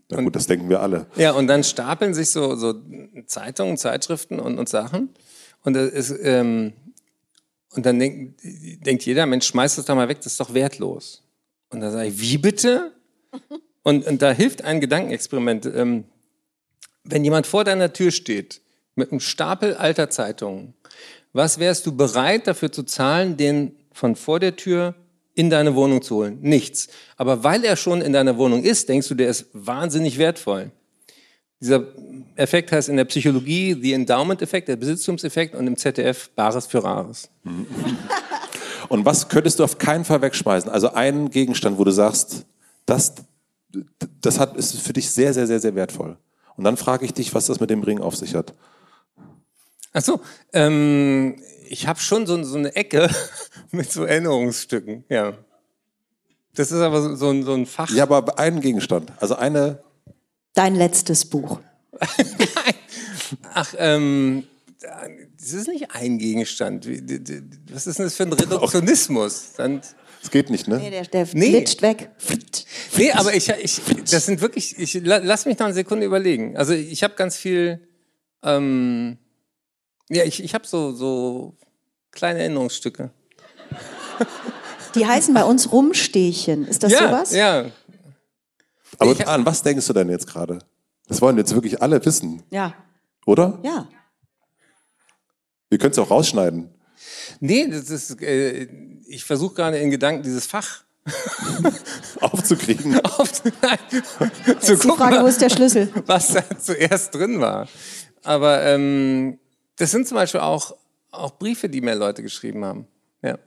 [0.09, 1.07] Na gut, das denken wir alle.
[1.15, 2.75] Ja, und dann stapeln sich so, so
[3.25, 5.09] Zeitungen, Zeitschriften und, und Sachen.
[5.63, 6.73] Und, ist, ähm,
[7.73, 8.37] und dann denk,
[8.83, 11.23] denkt jeder, Mensch, schmeiß das doch mal weg, das ist doch wertlos.
[11.69, 12.91] Und dann sage ich, wie bitte?
[13.83, 15.65] Und, und da hilft ein Gedankenexperiment.
[15.65, 16.05] Ähm,
[17.03, 18.61] wenn jemand vor deiner Tür steht
[18.95, 20.73] mit einem Stapel alter Zeitungen,
[21.33, 24.95] was wärst du bereit dafür zu zahlen, den von vor der Tür
[25.33, 26.39] in deine Wohnung zu holen?
[26.41, 26.89] Nichts.
[27.17, 30.71] Aber weil er schon in deiner Wohnung ist, denkst du, der ist wahnsinnig wertvoll.
[31.61, 31.85] Dieser
[32.35, 37.29] Effekt heißt in der Psychologie the Endowment-Effekt, der Besitztumseffekt und im ZDF Bares für Rares.
[38.89, 40.69] Und was könntest du auf keinen Fall wegschmeißen?
[40.69, 42.45] Also einen Gegenstand, wo du sagst,
[42.85, 43.13] das,
[44.21, 46.17] das hat, ist für dich sehr, sehr, sehr, sehr wertvoll.
[46.57, 48.53] Und dann frage ich dich, was das mit dem Ring auf sich hat.
[49.93, 50.21] Ach so,
[50.53, 53.09] ähm, ich habe schon so, so eine Ecke
[53.71, 55.33] mit so Erinnerungsstücken, ja.
[56.53, 57.89] Das ist aber so, so, ein, so ein Fach.
[57.91, 59.11] Ja, aber einen Gegenstand.
[59.19, 59.81] Also eine,
[60.53, 61.59] Dein letztes Buch.
[63.53, 64.43] Ach, ähm,
[65.39, 66.87] das ist nicht ein Gegenstand.
[67.71, 69.53] Was ist denn das für ein Reduktionismus?
[69.55, 69.81] Dann,
[70.21, 70.91] es geht nicht, Nee, ne?
[70.91, 71.49] der, der Nee.
[71.51, 72.11] flitscht weg.
[72.97, 76.55] Nee, aber ich, ich, das sind wirklich, ich, la- lass mich noch eine Sekunde überlegen.
[76.57, 77.87] Also ich habe ganz viel,
[78.43, 79.17] ähm,
[80.09, 81.55] ja, ich, ich habe so, so
[82.11, 83.11] kleine Erinnerungsstücke.
[84.95, 86.67] Die heißen bei uns Rumstehchen.
[86.67, 87.31] Ist das ja, sowas?
[87.33, 87.65] ja.
[88.99, 90.59] Aber Ich- an was denkst du denn jetzt gerade?
[91.07, 92.73] Das wollen jetzt wirklich alle wissen, Ja.
[93.25, 93.59] oder?
[93.63, 93.87] Ja.
[95.69, 96.69] Wir können es auch rausschneiden.
[97.43, 98.67] Nee, das ist, äh,
[99.07, 100.83] ich versuche gerade in Gedanken dieses Fach
[102.21, 102.99] aufzukriegen.
[103.03, 103.79] Auf, nein,
[104.59, 105.89] zu ist die Frage, wo ist der Schlüssel?
[106.05, 107.67] Was da zuerst drin war.
[108.21, 109.39] Aber ähm,
[109.75, 110.75] das sind zum Beispiel auch,
[111.09, 112.87] auch Briefe, die mir Leute geschrieben haben.
[113.23, 113.39] Ja.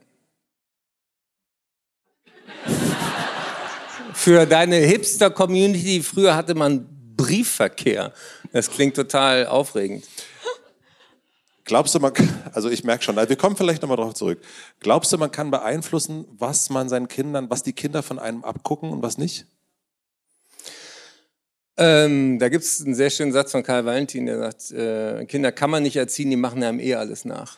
[4.13, 6.85] Für deine Hipster-Community, früher hatte man
[7.15, 8.11] Briefverkehr.
[8.51, 10.03] Das klingt total aufregend.
[11.65, 12.13] Glaubst du, man,
[12.53, 14.39] also ich merke schon, wir kommen vielleicht nochmal darauf zurück.
[14.79, 18.91] Glaubst du, man kann beeinflussen, was man seinen Kindern, was die Kinder von einem abgucken
[18.91, 19.47] und was nicht?
[21.77, 25.51] Ähm, da gibt es einen sehr schönen Satz von Karl Valentin, der sagt, äh, Kinder
[25.51, 27.57] kann man nicht erziehen, die machen einem eh alles nach.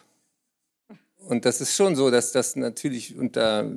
[1.28, 3.70] Und das ist schon so, dass das natürlich, und da,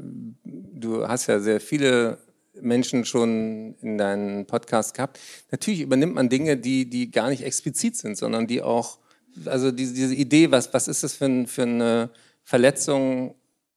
[0.45, 2.19] du hast ja sehr viele
[2.55, 5.19] Menschen schon in deinen Podcast gehabt,
[5.51, 9.00] natürlich übernimmt man Dinge, die, die gar nicht explizit sind, sondern die auch
[9.47, 12.11] also diese, diese Idee, was, was ist das für, ein, für eine
[12.43, 13.35] Verletzung,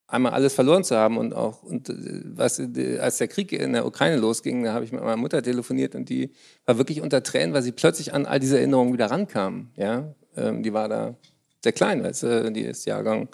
[0.07, 2.59] einmal alles verloren zu haben und auch, und äh, was,
[2.99, 6.09] als der Krieg in der Ukraine losging, da habe ich mit meiner Mutter telefoniert und
[6.09, 6.31] die
[6.65, 9.71] war wirklich unter Tränen, weil sie plötzlich an all diese Erinnerungen wieder rankam.
[9.75, 11.15] Ja, ähm, die war da
[11.63, 13.29] sehr klein, weißt du, die ist Jahrgang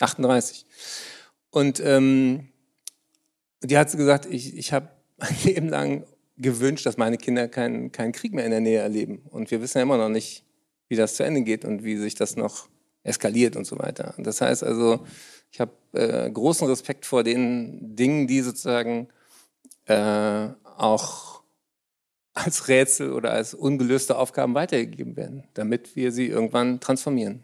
[0.00, 0.66] 38.
[1.50, 2.48] Und ähm,
[3.62, 6.04] die hat gesagt, ich, ich habe mein Leben lang
[6.36, 9.22] gewünscht, dass meine Kinder keinen, keinen Krieg mehr in der Nähe erleben.
[9.30, 10.44] Und wir wissen ja immer noch nicht,
[10.94, 12.68] wie das zu Ende geht und wie sich das noch
[13.02, 14.14] eskaliert und so weiter.
[14.16, 15.04] Das heißt also,
[15.50, 19.08] ich habe äh, großen Respekt vor den Dingen, die sozusagen
[19.86, 21.42] äh, auch
[22.32, 27.42] als Rätsel oder als ungelöste Aufgaben weitergegeben werden, damit wir sie irgendwann transformieren.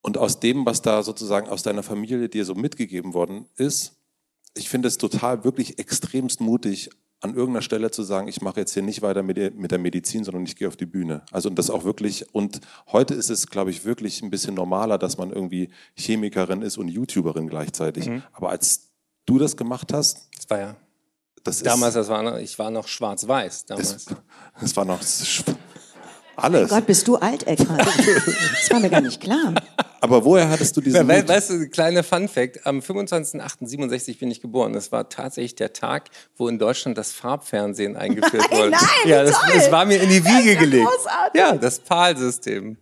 [0.00, 3.94] Und aus dem, was da sozusagen aus deiner Familie dir so mitgegeben worden ist,
[4.56, 6.90] ich finde es total wirklich extremst mutig,
[7.20, 10.44] an irgendeiner Stelle zu sagen, ich mache jetzt hier nicht weiter mit der Medizin, sondern
[10.44, 11.22] ich gehe auf die Bühne.
[11.32, 12.60] Also und das auch wirklich, und
[12.92, 16.88] heute ist es, glaube ich, wirklich ein bisschen normaler, dass man irgendwie Chemikerin ist und
[16.88, 18.08] YouTuberin gleichzeitig.
[18.08, 18.22] Mhm.
[18.32, 18.90] Aber als
[19.26, 20.28] du das gemacht hast.
[20.36, 20.76] Das war ja.
[21.44, 24.06] Das damals, das war noch, ich war noch schwarz-weiß damals.
[24.60, 25.00] Das war noch
[26.38, 26.70] alles.
[26.70, 27.86] Oh Gott, bist du alt, Eckhard.
[27.86, 29.54] Das war mir gar nicht klar.
[30.00, 34.72] Aber woher hattest du diesen We Weißt du, kleiner Fun-Fact, am 25.08.67 bin ich geboren.
[34.72, 38.70] Das war tatsächlich der Tag, wo in Deutschland das Farbfernsehen eingeführt nein, wurde.
[38.70, 40.88] Nein, ja, das, das, war mir in die Wiege gelegt.
[40.88, 41.40] Großartig.
[41.40, 42.76] Ja, das PAL-System.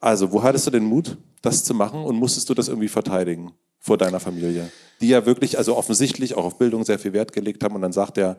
[0.00, 3.52] Also, wo hattest du den Mut, das zu machen und musstest du das irgendwie verteidigen
[3.78, 4.70] vor deiner Familie?
[5.00, 7.92] Die ja wirklich, also offensichtlich auch auf Bildung sehr viel Wert gelegt haben und dann
[7.92, 8.36] sagt er,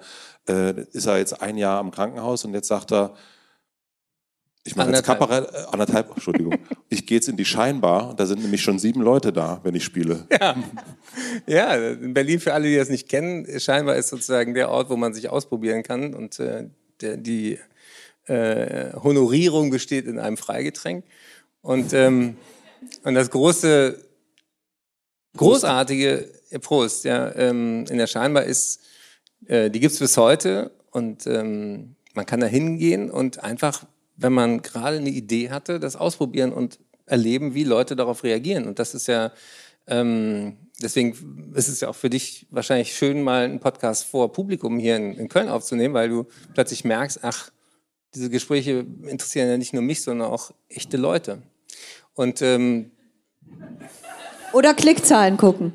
[0.47, 3.13] äh, ist er jetzt ein Jahr am Krankenhaus und jetzt sagt er,
[4.63, 6.55] ich mache jetzt Kabarett, äh, anderthalb, Entschuldigung.
[6.89, 9.83] ich gehe jetzt in die Scheinbar da sind nämlich schon sieben Leute da, wenn ich
[9.83, 10.27] spiele.
[10.31, 10.55] Ja.
[11.47, 14.97] ja, in Berlin, für alle, die das nicht kennen, Scheinbar ist sozusagen der Ort, wo
[14.97, 16.69] man sich ausprobieren kann und äh,
[17.01, 17.57] der, die
[18.27, 21.03] äh, Honorierung besteht in einem Freigetränk.
[21.61, 22.37] Und, ähm,
[23.03, 24.03] und das große,
[25.35, 26.29] großartige,
[26.61, 28.81] Prost, ja, ähm, in der Scheinbar ist,
[29.45, 33.85] äh, die gibt's bis heute und ähm, man kann da hingehen und einfach
[34.19, 38.67] wenn man gerade eine Idee hatte, das ausprobieren und erleben, wie Leute darauf reagieren.
[38.67, 39.31] Und das ist ja,
[39.87, 44.77] ähm, deswegen ist es ja auch für dich wahrscheinlich schön, mal einen Podcast vor Publikum
[44.77, 47.51] hier in, in Köln aufzunehmen, weil du plötzlich merkst, ach,
[48.13, 51.41] diese Gespräche interessieren ja nicht nur mich, sondern auch echte Leute.
[52.13, 52.91] Und ähm,
[54.51, 55.73] oder Klickzahlen gucken.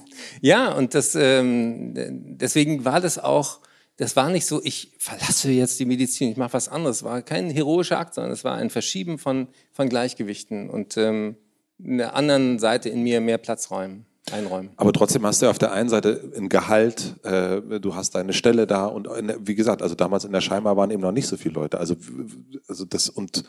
[0.40, 1.92] ja, und das ähm,
[2.38, 3.60] deswegen war das auch
[4.00, 6.98] das war nicht so, ich verlasse jetzt die Medizin, ich mache was anderes.
[6.98, 11.36] Es war kein heroischer Akt, sondern es war ein Verschieben von, von Gleichgewichten und ähm,
[11.84, 14.06] einer anderen Seite in mir mehr Platz räumen.
[14.32, 14.70] Einräumen.
[14.76, 18.66] Aber trotzdem hast du auf der einen Seite ein Gehalt, äh, du hast deine Stelle
[18.66, 19.06] da und
[19.40, 21.78] wie gesagt, also damals in der Scheinbar waren eben noch nicht so viele Leute.
[21.78, 21.96] Also,
[22.68, 23.44] also das und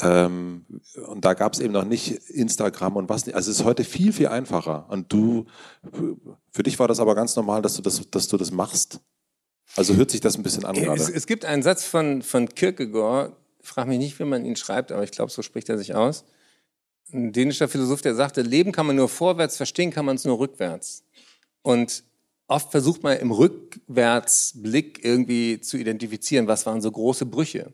[0.00, 0.66] ähm,
[1.06, 3.34] und da gab es eben noch nicht Instagram und was nicht.
[3.34, 4.86] Also es ist heute viel viel einfacher.
[4.90, 5.46] Und du,
[6.50, 9.00] für dich war das aber ganz normal, dass du das, dass du das machst.
[9.76, 11.00] Also hört sich das ein bisschen an gerade.
[11.00, 14.92] Es, es, gibt einen Satz von, von Kierkegaard, frage mich nicht, wie man ihn schreibt,
[14.92, 16.24] aber ich glaube, so spricht er sich aus.
[17.12, 20.38] Ein dänischer Philosoph, der sagte, Leben kann man nur vorwärts, verstehen kann man es nur
[20.38, 21.04] rückwärts.
[21.62, 22.04] Und
[22.48, 27.72] oft versucht man im Rückwärtsblick irgendwie zu identifizieren, was waren so große Brüche.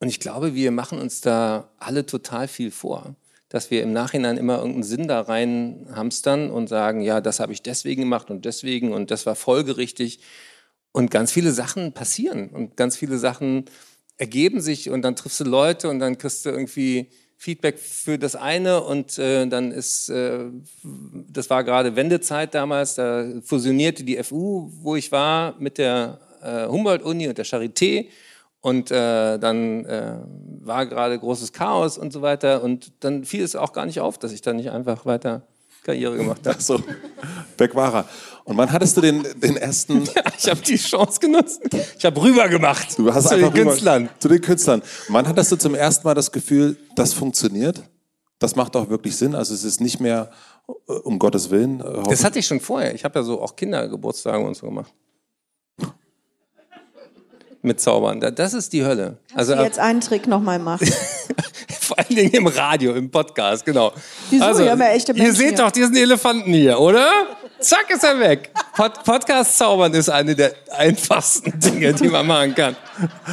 [0.00, 3.14] Und ich glaube, wir machen uns da alle total viel vor,
[3.48, 7.52] dass wir im Nachhinein immer irgendeinen Sinn da rein hamstern und sagen, ja, das habe
[7.52, 10.20] ich deswegen gemacht und deswegen und das war folgerichtig.
[10.94, 13.64] Und ganz viele Sachen passieren und ganz viele Sachen
[14.16, 18.36] ergeben sich und dann triffst du Leute und dann kriegst du irgendwie Feedback für das
[18.36, 20.44] eine und äh, dann ist, äh,
[21.28, 26.68] das war gerade Wendezeit damals, da fusionierte die FU, wo ich war, mit der äh,
[26.68, 28.06] Humboldt-Uni und der Charité
[28.64, 30.16] und äh, dann äh,
[30.60, 32.62] war gerade großes Chaos und so weiter.
[32.62, 35.42] Und dann fiel es auch gar nicht auf, dass ich da nicht einfach weiter
[35.82, 36.56] Karriere gemacht habe.
[36.58, 36.82] Ach so,
[37.58, 38.06] er.
[38.44, 40.04] Und wann hattest du den, den ersten...
[40.14, 41.62] Ja, ich habe die Chance genutzt.
[41.98, 44.08] Ich habe rüber gemacht du hast zu den Künstlern.
[44.18, 44.82] Zu den Künstlern.
[45.08, 47.82] wann hattest du zum ersten Mal das Gefühl, das funktioniert?
[48.38, 49.34] Das macht auch wirklich Sinn.
[49.34, 50.30] Also es ist nicht mehr
[50.68, 51.80] äh, um Gottes Willen.
[51.80, 52.94] Äh, das hatte ich schon vorher.
[52.94, 54.92] Ich habe ja so auch Kindergeburtstage und so gemacht.
[57.62, 58.20] Mit Zaubern.
[58.20, 59.16] Das ist die Hölle.
[59.28, 60.86] Kannst also du jetzt einen Trick nochmal machen?
[61.80, 63.92] Vor allen Dingen im Radio, im Podcast, genau.
[64.28, 64.44] Wieso?
[64.44, 65.64] Also, ja echte Menschen ihr seht hier.
[65.64, 67.08] doch diesen Elefanten hier, oder?
[67.64, 68.50] Zack, ist er weg.
[68.76, 72.76] Pod Podcast zaubern ist eine der einfachsten Dinge, die man machen kann.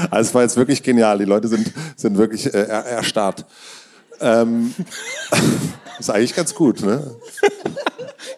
[0.10, 1.18] Also es war jetzt wirklich genial.
[1.18, 3.46] Die Leute sind, sind wirklich äh, erstarrt.
[4.22, 4.74] Ähm,
[6.00, 7.16] ist eigentlich ganz gut, ne?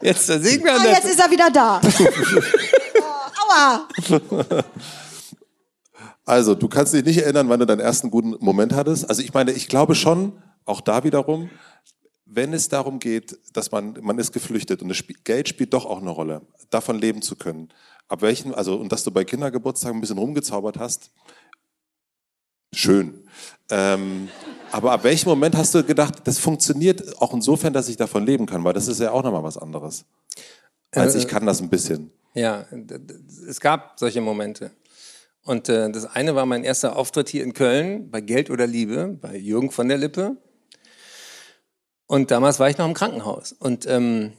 [0.01, 1.79] Jetzt da sehen wir ah, jetzt ist er wieder da.
[2.99, 3.07] oh,
[3.43, 4.63] aua.
[6.25, 9.07] Also, du kannst dich nicht erinnern, wann du deinen ersten guten Moment hattest.
[9.09, 10.33] Also, ich meine, ich glaube schon,
[10.65, 11.49] auch da wiederum,
[12.35, 15.85] wenn es darum geht, dass man, man ist geflüchtet und das Spiel, Geld spielt doch
[15.85, 17.69] auch eine Rolle, davon leben zu können.
[18.07, 21.11] Ab welchen, also, und dass du bei Kindergeburtstagen ein bisschen rumgezaubert hast,
[22.73, 23.23] schön.
[23.69, 24.29] Ähm,
[24.71, 28.45] aber ab welchem Moment hast du gedacht, das funktioniert auch insofern, dass ich davon leben
[28.45, 28.63] kann?
[28.63, 30.05] Weil das ist ja auch nochmal was anderes.
[30.91, 32.11] Als äh, ich kann das ein bisschen.
[32.33, 32.65] Ja,
[33.47, 34.71] es gab solche Momente.
[35.43, 39.17] Und äh, das eine war mein erster Auftritt hier in Köln bei Geld oder Liebe,
[39.21, 40.37] bei Jürgen von der Lippe.
[42.07, 43.53] Und damals war ich noch im Krankenhaus.
[43.53, 44.33] Und ähm,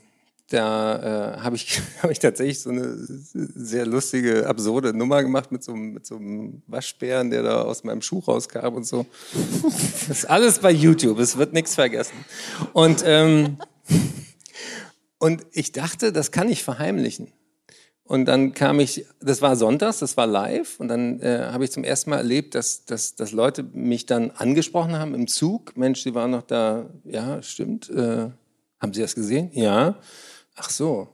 [0.50, 5.64] da äh, habe ich, hab ich tatsächlich so eine sehr lustige, absurde Nummer gemacht mit
[5.64, 9.06] so, mit so einem Waschbären, der da aus meinem Schuh rauskam und so.
[9.32, 12.16] Das ist alles bei YouTube, es wird nichts vergessen.
[12.72, 13.58] Und, ähm,
[15.18, 17.32] und ich dachte, das kann ich verheimlichen.
[18.06, 20.78] Und dann kam ich, das war sonntags, das war live.
[20.78, 24.30] Und dann äh, habe ich zum ersten Mal erlebt, dass, dass, dass Leute mich dann
[24.32, 25.76] angesprochen haben im Zug.
[25.76, 26.86] Mensch, Sie waren noch da.
[27.04, 27.88] Ja, stimmt.
[27.88, 28.28] Äh,
[28.78, 29.50] haben Sie das gesehen?
[29.54, 29.96] Ja.
[30.56, 31.08] Ach so.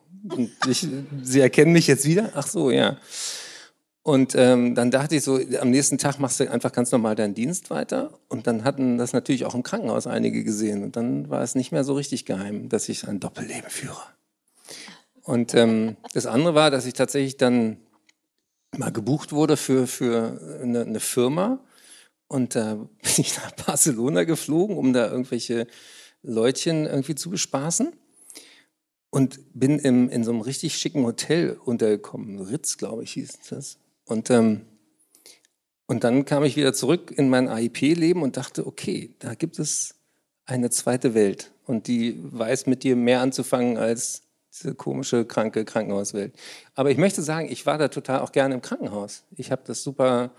[0.68, 0.86] Ich,
[1.22, 2.32] Sie erkennen mich jetzt wieder?
[2.34, 2.99] Ach so, ja.
[4.03, 7.34] Und ähm, dann dachte ich so, am nächsten Tag machst du einfach ganz normal deinen
[7.34, 8.18] Dienst weiter.
[8.28, 10.82] Und dann hatten das natürlich auch im Krankenhaus einige gesehen.
[10.82, 14.03] Und dann war es nicht mehr so richtig geheim, dass ich ein Doppelleben führe.
[15.25, 17.79] Und ähm, das andere war, dass ich tatsächlich dann
[18.77, 21.61] mal gebucht wurde für, für eine, eine Firma.
[22.29, 25.66] Und da bin ich nach Barcelona geflogen, um da irgendwelche
[26.23, 27.93] Leutchen irgendwie zu bespaßen.
[29.12, 32.39] Und bin im, in so einem richtig schicken Hotel untergekommen.
[32.39, 33.79] Ritz, glaube ich, hieß das.
[34.05, 34.66] Und, ähm,
[35.87, 39.97] und dann kam ich wieder zurück in mein AIP-Leben und dachte, okay, da gibt es
[40.45, 41.51] eine zweite Welt.
[41.66, 46.34] Und die weiß mit dir mehr anzufangen als diese komische, kranke Krankenhauswelt.
[46.74, 49.24] Aber ich möchte sagen, ich war da total auch gerne im Krankenhaus.
[49.36, 50.30] Ich habe das super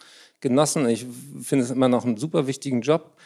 [0.42, 0.88] genossen.
[0.90, 1.06] Ich
[1.42, 3.18] finde es immer noch einen super wichtigen Job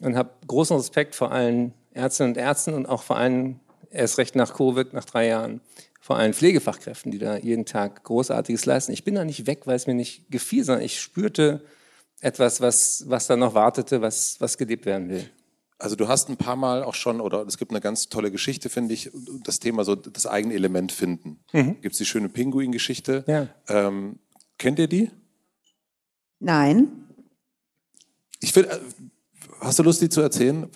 [0.00, 3.60] und habe großen Respekt vor allen Ärztinnen und Ärzten und auch vor allen,
[3.90, 5.60] erst recht nach Covid, nach drei Jahren,
[6.00, 8.92] vor allen Pflegefachkräften, die da jeden Tag Großartiges leisten.
[8.92, 11.64] Ich bin da nicht weg, weil es mir nicht gefiel, sondern ich spürte
[12.20, 15.30] etwas, was, was da noch wartete, was, was gelebt werden will.
[15.78, 18.68] Also du hast ein paar Mal auch schon, oder es gibt eine ganz tolle Geschichte,
[18.68, 19.10] finde ich,
[19.42, 21.40] das Thema so das eigene Element finden.
[21.52, 21.80] Mhm.
[21.80, 23.24] Gibt es die schöne Pinguin-Geschichte.
[23.26, 23.48] Ja.
[23.68, 24.18] Ähm,
[24.56, 25.10] kennt ihr die?
[26.38, 27.08] Nein.
[28.40, 28.78] Ich will, äh,
[29.60, 30.70] hast du Lust, die zu erzählen?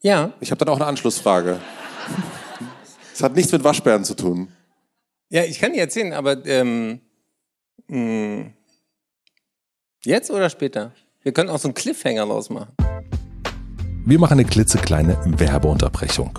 [0.00, 0.34] Ja.
[0.40, 1.60] Ich habe dann auch eine Anschlussfrage.
[3.12, 4.48] Es hat nichts mit Waschbären zu tun.
[5.28, 7.00] Ja, ich kann die erzählen, aber ähm,
[7.88, 8.52] mh, hm,
[10.04, 10.92] jetzt oder später?
[11.22, 12.74] Wir können auch so einen Cliffhanger losmachen.
[14.06, 16.38] Wir machen eine klitzekleine Werbeunterbrechung.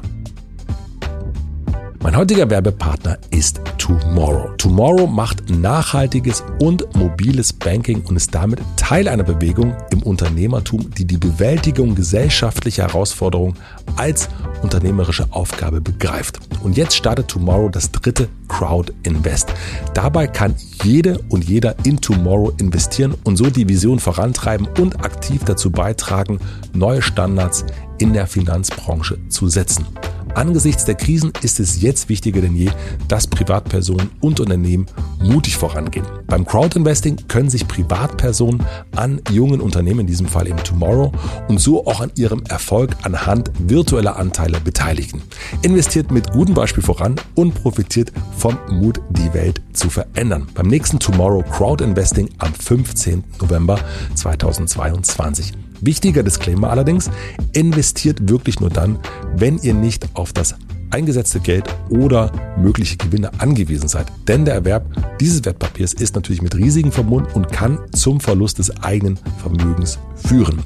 [2.06, 4.52] Mein heutiger Werbepartner ist Tomorrow.
[4.60, 11.06] Tomorrow macht nachhaltiges und mobiles Banking und ist damit Teil einer Bewegung im Unternehmertum, die
[11.06, 13.56] die Bewältigung gesellschaftlicher Herausforderungen
[13.96, 14.30] als
[14.62, 16.40] unternehmerische Aufgabe begreift.
[16.64, 19.52] Und jetzt startet Tomorrow das dritte Crowd Invest.
[19.96, 20.54] Dabei kann
[20.84, 26.38] jede und jeder in Tomorrow investieren und so die Vision vorantreiben und aktiv dazu beitragen,
[26.72, 27.66] neue Standards
[27.98, 29.88] in der Finanzbranche zu setzen.
[30.36, 32.70] Angesichts der Krisen ist es jetzt wichtiger denn je,
[33.08, 34.86] dass Privatpersonen und Unternehmen
[35.24, 36.06] mutig vorangehen.
[36.28, 38.62] Beim Crowdinvesting können sich Privatpersonen
[38.96, 41.14] an jungen Unternehmen, in diesem Fall im Tomorrow,
[41.48, 45.22] und so auch an ihrem Erfolg anhand virtueller Anteile beteiligen.
[45.62, 50.48] Investiert mit gutem Beispiel voran und profitiert vom Mut, die Welt zu verändern.
[50.54, 53.24] Beim nächsten Tomorrow Crowdinvesting am 15.
[53.40, 53.80] November
[54.16, 55.65] 2022.
[55.82, 57.10] Wichtiger Disclaimer allerdings,
[57.54, 59.00] investiert wirklich nur dann,
[59.36, 60.56] wenn ihr nicht auf das
[60.92, 64.08] eingesetzte Geld oder mögliche Gewinne angewiesen seid.
[64.28, 64.86] Denn der Erwerb
[65.20, 70.64] dieses Wertpapiers ist natürlich mit Risiken verbunden und kann zum Verlust des eigenen Vermögens führen.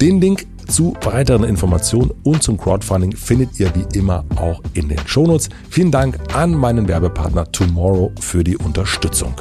[0.00, 4.98] Den Link zu weiteren Informationen und zum Crowdfunding findet ihr wie immer auch in den
[5.06, 5.48] Shownotes.
[5.70, 9.34] Vielen Dank an meinen Werbepartner Tomorrow für die Unterstützung.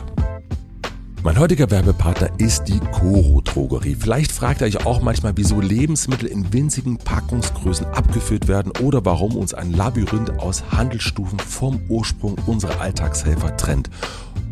[1.23, 3.95] Mein heutiger Werbepartner ist die Coro Drogerie.
[3.97, 9.37] Vielleicht fragt ihr euch auch manchmal, wieso Lebensmittel in winzigen Packungsgrößen abgefüllt werden oder warum
[9.37, 13.89] uns ein Labyrinth aus Handelsstufen vom Ursprung unserer Alltagshelfer trennt.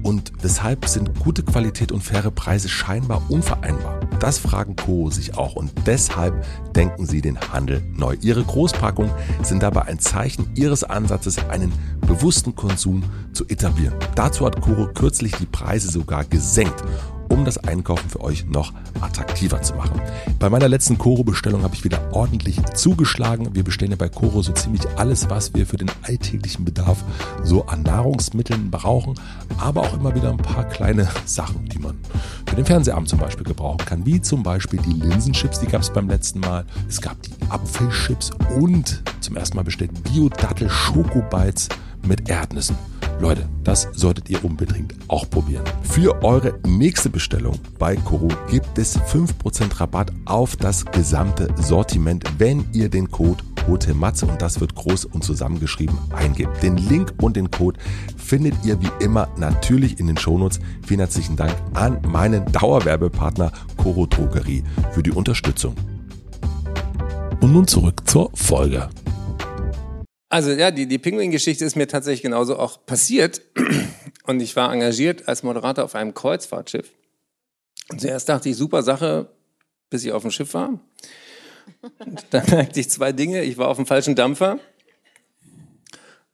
[0.02, 4.00] Und weshalb sind gute Qualität und faire Preise scheinbar unvereinbar?
[4.22, 5.10] Das fragen Co.
[5.10, 8.16] sich auch und deshalb denken sie den Handel neu.
[8.22, 9.12] Ihre Großpackungen
[9.44, 11.74] sind dabei ein Zeichen ihres Ansatzes, einen
[12.12, 13.96] bewussten Konsum zu etablieren.
[14.16, 16.84] Dazu hat Koro kürzlich die Preise sogar gesenkt
[17.32, 20.02] um das Einkaufen für euch noch attraktiver zu machen.
[20.38, 23.56] Bei meiner letzten Koro-Bestellung habe ich wieder ordentlich zugeschlagen.
[23.56, 27.04] Wir bestellen ja bei Koro so ziemlich alles, was wir für den alltäglichen Bedarf
[27.42, 29.16] so an Nahrungsmitteln brauchen,
[29.58, 31.98] aber auch immer wieder ein paar kleine Sachen, die man
[32.48, 35.94] für den Fernsehabend zum Beispiel gebrauchen kann, wie zum Beispiel die Linsenchips, die gab es
[35.94, 36.66] beim letzten Mal.
[36.90, 41.70] Es gab die Apfelchips und zum ersten Mal bestellt Bio-Dattel-Schokobites
[42.06, 42.76] mit Erdnüssen.
[43.20, 45.64] Leute, das solltet ihr unbedingt auch probieren.
[45.84, 52.66] Für eure nächste Bestellung bei Koro gibt es 5% Rabatt auf das gesamte Sortiment, wenn
[52.74, 56.64] ihr den Code HOTELMATZE und das wird groß und zusammengeschrieben eingebt.
[56.64, 57.80] Den Link und den Code
[58.18, 60.60] findet ihr wie immer natürlich in den Shownotes.
[60.86, 65.76] Vielen herzlichen Dank an meinen Dauerwerbepartner Koro Drogerie für die Unterstützung.
[67.40, 68.90] Und nun zurück zur Folge.
[70.32, 73.42] Also ja, die, die Pinguin-Geschichte ist mir tatsächlich genauso auch passiert.
[74.26, 76.90] Und ich war engagiert als Moderator auf einem Kreuzfahrtschiff.
[77.90, 79.28] Und zuerst dachte ich, super Sache,
[79.90, 80.80] bis ich auf dem Schiff war.
[82.00, 83.44] Und dann merkte ich zwei Dinge.
[83.44, 84.60] Ich war auf dem falschen Dampfer.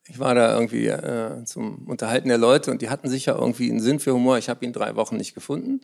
[0.07, 3.79] Ich war da irgendwie äh, zum Unterhalten der Leute und die hatten sicher irgendwie einen
[3.79, 4.37] Sinn für Humor.
[4.37, 5.81] Ich habe ihn drei Wochen nicht gefunden.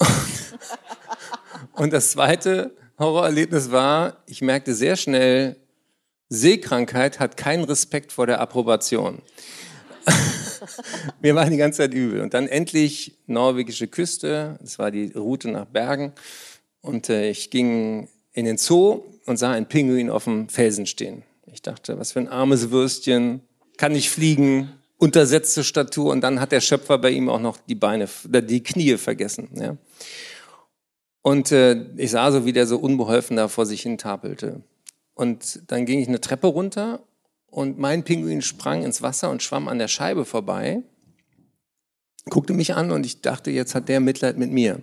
[1.74, 5.59] und das zweite Horrorerlebnis war, ich merkte sehr schnell,
[6.30, 9.20] Seekrankheit hat keinen Respekt vor der Approbation.
[11.20, 12.20] Mir war die ganze Zeit übel.
[12.20, 16.12] Und dann endlich norwegische Küste, das war die Route nach Bergen.
[16.82, 21.24] Und äh, ich ging in den Zoo und sah einen Pinguin auf dem Felsen stehen.
[21.52, 23.40] Ich dachte, was für ein armes Würstchen,
[23.76, 26.12] kann nicht fliegen, untersetzte Statur.
[26.12, 29.48] Und dann hat der Schöpfer bei ihm auch noch die Beine, die Knie vergessen.
[29.54, 29.76] Ja.
[31.22, 34.62] Und äh, ich sah so, wie der so unbeholfen da vor sich hin tapelte.
[35.20, 37.02] Und dann ging ich eine Treppe runter
[37.50, 40.82] und mein Pinguin sprang ins Wasser und schwamm an der Scheibe vorbei,
[42.30, 44.82] guckte mich an und ich dachte, jetzt hat der Mitleid mit mir.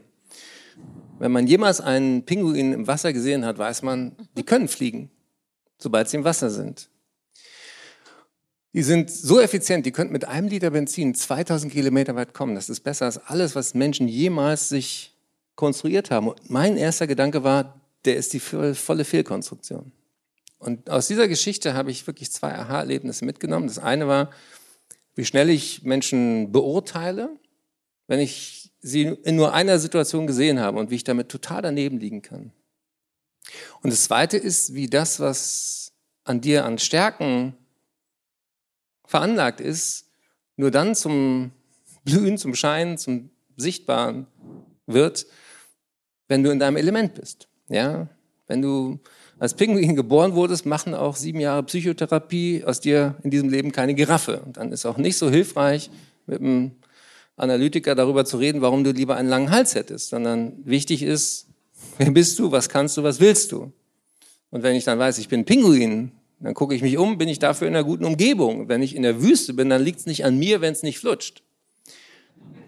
[1.17, 5.09] Wenn man jemals einen Pinguin im Wasser gesehen hat, weiß man, die können fliegen,
[5.79, 6.88] sobald sie im Wasser sind.
[8.73, 12.53] Die sind so effizient, die könnten mit einem Liter Benzin 2000 Kilometer weit kommen.
[12.53, 15.17] Das ist besser als alles, was Menschen jemals sich
[15.55, 16.27] konstruiert haben.
[16.27, 19.93] Und mein erster Gedanke war, der ist die volle Fehlkonstruktion.
[20.57, 23.67] Und aus dieser Geschichte habe ich wirklich zwei Aha-Erlebnisse mitgenommen.
[23.67, 24.31] Das eine war,
[25.15, 27.29] wie schnell ich Menschen beurteile,
[28.07, 31.99] wenn ich sie in nur einer Situation gesehen habe und wie ich damit total daneben
[31.99, 32.51] liegen kann.
[33.81, 35.93] Und das zweite ist, wie das, was
[36.23, 37.55] an dir an Stärken
[39.05, 40.05] veranlagt ist,
[40.55, 41.51] nur dann zum
[42.03, 44.27] Blühen, zum Scheinen, zum Sichtbaren
[44.85, 45.25] wird,
[46.27, 47.47] wenn du in deinem Element bist.
[47.69, 48.09] Ja,
[48.47, 48.99] wenn du
[49.39, 53.93] als Pinguin geboren wurdest, machen auch sieben Jahre Psychotherapie aus dir in diesem Leben keine
[53.93, 54.41] Giraffe.
[54.45, 55.89] Und dann ist auch nicht so hilfreich,
[56.25, 56.71] mit einem
[57.35, 61.47] Analytiker darüber zu reden, warum du lieber einen langen Hals hättest, sondern wichtig ist,
[61.97, 63.71] wer bist du, was kannst du, was willst du?
[64.49, 67.39] Und wenn ich dann weiß, ich bin Pinguin, dann gucke ich mich um, bin ich
[67.39, 68.69] dafür in einer guten Umgebung.
[68.69, 70.99] Wenn ich in der Wüste bin, dann liegt es nicht an mir, wenn es nicht
[70.99, 71.43] flutscht.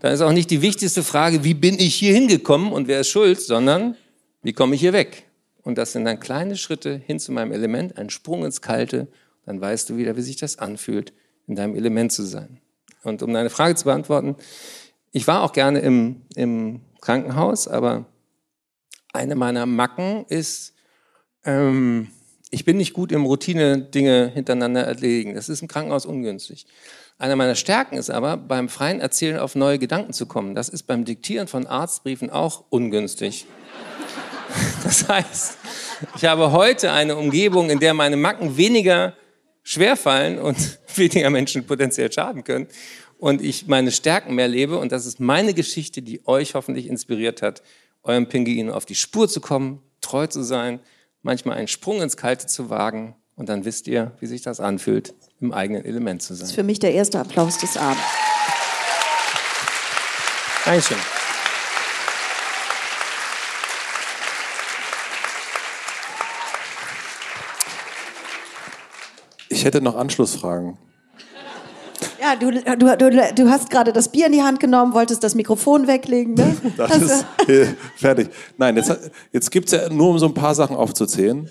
[0.02, 3.10] Dann ist auch nicht die wichtigste Frage, wie bin ich hier hingekommen und wer ist
[3.10, 3.96] schuld, sondern
[4.44, 5.29] wie komme ich hier weg?
[5.70, 9.08] Und das sind dann kleine Schritte hin zu meinem Element, ein Sprung ins Kalte.
[9.46, 11.14] Dann weißt du wieder, wie sich das anfühlt,
[11.46, 12.60] in deinem Element zu sein.
[13.04, 14.36] Und um deine Frage zu beantworten,
[15.12, 18.06] ich war auch gerne im, im Krankenhaus, aber
[19.14, 20.74] eine meiner Macken ist,
[21.46, 22.08] ähm,
[22.50, 25.36] ich bin nicht gut im Routine-Dinge hintereinander erledigen.
[25.36, 26.66] Das ist im Krankenhaus ungünstig.
[27.20, 30.56] Eine meiner Stärken ist aber, beim freien Erzählen auf neue Gedanken zu kommen.
[30.56, 33.46] Das ist beim Diktieren von Arztbriefen auch ungünstig.
[34.84, 35.58] Das heißt,
[36.16, 39.14] ich habe heute eine Umgebung, in der meine Macken weniger
[39.64, 42.68] schwer fallen und weniger Menschen potenziell schaden können
[43.20, 47.42] und ich meine Stärken mehr lebe und das ist meine Geschichte, die euch hoffentlich inspiriert
[47.42, 47.62] hat,
[48.04, 50.80] eurem Pinguin auf die Spur zu kommen, treu zu sein,
[51.22, 55.14] manchmal einen Sprung ins Kalte zu wagen Und dann wisst ihr, wie sich das anfühlt,
[55.40, 56.42] im eigenen Element zu sein.
[56.42, 58.04] Das ist für mich der erste Applaus des Abends.
[60.66, 61.19] Dankeschön.
[69.60, 70.78] Ich hätte noch Anschlussfragen.
[72.22, 75.36] Ja, du, du, du, du hast gerade das Bier in die Hand genommen, wolltest das
[75.36, 76.34] Mikrofon weglegen.
[76.34, 76.56] Ne?
[76.78, 77.26] Das ist
[77.98, 78.30] fertig.
[78.58, 81.50] Nein, jetzt, jetzt gibt es ja nur, um so ein paar Sachen aufzuzählen.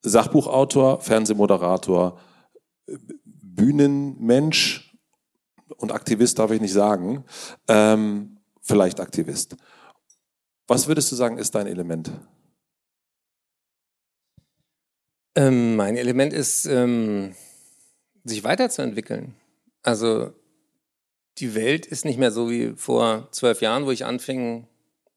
[0.00, 2.18] Sachbuchautor, Fernsehmoderator,
[3.26, 4.90] Bühnenmensch
[5.76, 7.24] und Aktivist darf ich nicht sagen.
[7.68, 9.56] Ähm, vielleicht Aktivist.
[10.66, 12.12] Was würdest du sagen, ist dein Element?
[15.34, 17.34] Ähm, mein Element ist, ähm,
[18.24, 19.34] sich weiterzuentwickeln.
[19.82, 20.32] Also
[21.38, 24.66] die Welt ist nicht mehr so wie vor zwölf Jahren, wo ich anfing,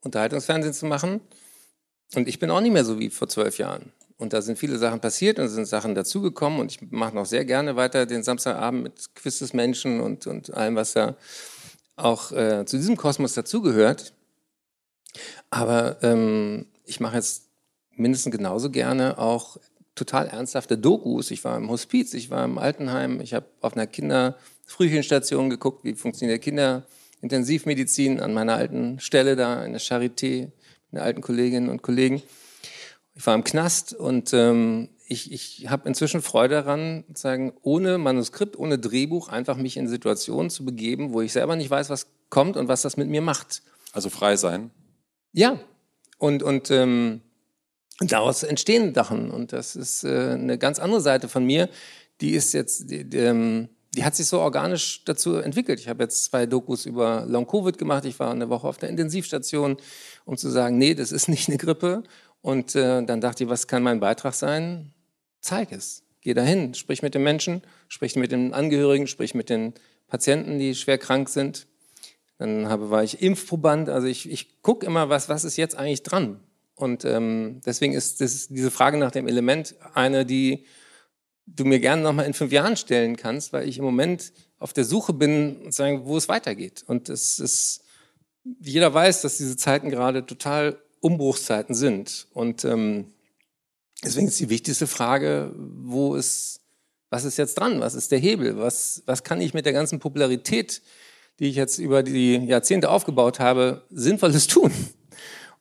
[0.01, 1.21] Unterhaltungsfernsehen zu machen.
[2.15, 3.91] Und ich bin auch nicht mehr so wie vor zwölf Jahren.
[4.17, 6.59] Und da sind viele Sachen passiert und sind Sachen dazugekommen.
[6.59, 10.53] Und ich mache noch sehr gerne weiter den Samstagabend mit Quiz des Menschen und, und
[10.53, 11.15] allem, was da
[11.95, 14.13] auch äh, zu diesem Kosmos dazugehört.
[15.49, 17.49] Aber ähm, ich mache jetzt
[17.95, 19.57] mindestens genauso gerne auch
[19.95, 21.31] total ernsthafte Dokus.
[21.31, 25.93] Ich war im Hospiz, ich war im Altenheim, ich habe auf einer Kinderfrühchenstation geguckt, wie
[25.93, 30.53] funktioniert Kinderintensivmedizin an meiner alten Stelle da in der Charité mit
[30.93, 32.21] den alten Kolleginnen und Kollegen.
[33.15, 38.57] Ich war im Knast und ähm, ich, ich habe inzwischen Freude daran, sagen, ohne Manuskript,
[38.57, 42.57] ohne Drehbuch einfach mich in Situationen zu begeben, wo ich selber nicht weiß, was kommt
[42.57, 43.61] und was das mit mir macht.
[43.91, 44.71] Also frei sein?
[45.31, 45.59] Ja.
[46.17, 47.21] Und, und ähm,
[47.99, 49.31] daraus entstehen Sachen.
[49.31, 51.69] Und das ist äh, eine ganz andere Seite von mir.
[52.21, 55.79] Die ist jetzt, die, die, ähm, die hat sich so organisch dazu entwickelt.
[55.79, 58.05] Ich habe jetzt zwei Dokus über Long-Covid gemacht.
[58.05, 59.77] Ich war eine Woche auf der Intensivstation,
[60.25, 62.03] um zu sagen, nee, das ist nicht eine Grippe.
[62.41, 64.93] Und äh, dann dachte ich, was kann mein Beitrag sein?
[65.41, 66.03] Zeig es.
[66.21, 69.73] Geh dahin, sprich mit den Menschen, sprich mit den Angehörigen, sprich mit den
[70.07, 71.67] Patienten, die schwer krank sind.
[72.37, 73.89] Dann habe, war ich Impfproband.
[73.89, 76.39] Also ich, ich gucke immer, was, was ist jetzt eigentlich dran?
[76.75, 80.65] Und ähm, deswegen ist das, diese Frage nach dem Element eine, die
[81.45, 84.85] du mir gerne nochmal in fünf Jahren stellen kannst, weil ich im Moment auf der
[84.85, 86.83] Suche bin, sagen, wo es weitergeht.
[86.87, 87.81] Und es ist,
[88.59, 92.27] jeder weiß, dass diese Zeiten gerade total Umbruchszeiten sind.
[92.33, 93.07] Und ähm,
[94.03, 96.61] deswegen ist die wichtigste Frage, wo ist,
[97.09, 97.81] was ist jetzt dran?
[97.81, 98.57] Was ist der Hebel?
[98.57, 100.81] Was, was kann ich mit der ganzen Popularität,
[101.39, 104.71] die ich jetzt über die Jahrzehnte aufgebaut habe, Sinnvolles tun?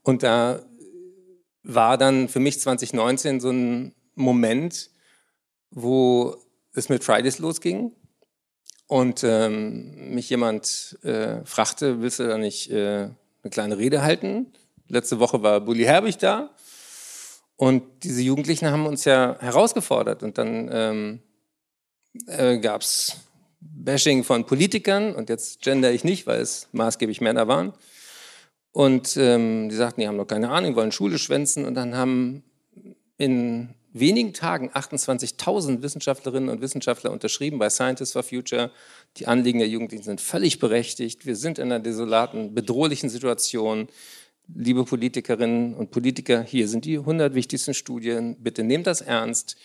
[0.03, 0.63] Und da
[1.63, 4.91] war dann für mich 2019 so ein Moment,
[5.71, 6.37] wo
[6.75, 7.93] es mit Fridays losging
[8.87, 13.09] und ähm, mich jemand äh, fragte, willst du da nicht äh,
[13.43, 14.53] eine kleine Rede halten?
[14.89, 16.51] Letzte Woche war Bully Herbig da
[17.57, 21.23] und diese Jugendlichen haben uns ja herausgefordert und dann ähm,
[22.27, 23.17] äh, gab es
[23.61, 27.73] Bashing von Politikern und jetzt gender ich nicht, weil es maßgeblich Männer waren.
[28.73, 31.67] Und ähm, die sagten, die haben noch keine Ahnung, wollen Schule schwänzen.
[31.67, 32.43] Und dann haben
[33.19, 38.71] in wenigen Tagen 28.000 Wissenschaftlerinnen und Wissenschaftler unterschrieben bei Scientists for Future.
[39.19, 41.27] Die Anliegen der Jugendlichen sind völlig berechtigt.
[41.27, 43.89] Wir sind in einer desolaten, bedrohlichen Situation.
[44.55, 48.37] Liebe Politikerinnen und Politiker, hier sind die 100 wichtigsten Studien.
[48.41, 49.57] Bitte nehmt das ernst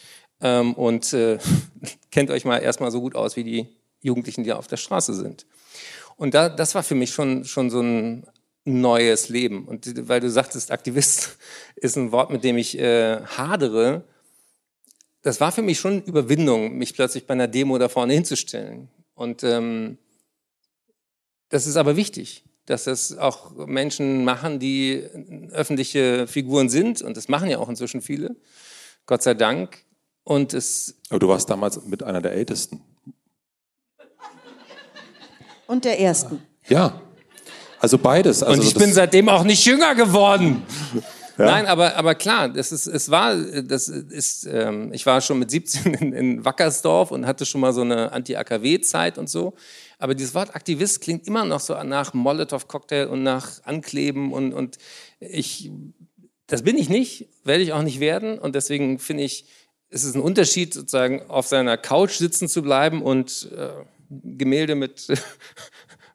[0.41, 1.39] ähm, und äh,
[2.11, 3.67] kennt euch mal erstmal so gut aus wie die
[4.01, 5.45] Jugendlichen, die auf der Straße sind.
[6.15, 8.27] Und da, das war für mich schon, schon so ein
[8.67, 9.65] neues Leben.
[9.65, 11.37] Und weil du sagtest, Aktivist
[11.75, 14.03] ist ein Wort, mit dem ich äh, hadere,
[15.23, 18.89] das war für mich schon Überwindung, mich plötzlich bei einer Demo da vorne hinzustellen.
[19.13, 19.97] Und ähm,
[21.49, 25.03] das ist aber wichtig, dass das auch Menschen machen, die
[25.51, 27.01] öffentliche Figuren sind.
[27.01, 28.35] Und das machen ja auch inzwischen viele.
[29.05, 29.83] Gott sei Dank.
[30.23, 30.95] Und es.
[31.09, 32.81] Aber du warst damals mit einer der Ältesten.
[35.67, 36.43] Und der Ersten.
[36.67, 37.01] Ja.
[37.79, 38.43] Also beides.
[38.43, 40.63] Also und ich bin seitdem auch nicht jünger geworden.
[41.37, 41.45] Ja.
[41.45, 45.51] Nein, aber, aber klar, das ist, es war, das ist, ähm, ich war schon mit
[45.51, 49.53] 17 in, in Wackersdorf und hatte schon mal so eine Anti-AKW-Zeit und so.
[49.99, 54.79] Aber dieses Wort Aktivist klingt immer noch so nach Molotow-Cocktail und nach Ankleben und, und
[55.19, 55.71] ich,
[56.47, 59.45] das bin ich nicht, werde ich auch nicht werden und deswegen finde ich,
[59.89, 63.69] es ist ein Unterschied, sozusagen auf seiner Couch sitzen zu bleiben und äh,
[64.09, 65.07] Gemälde mit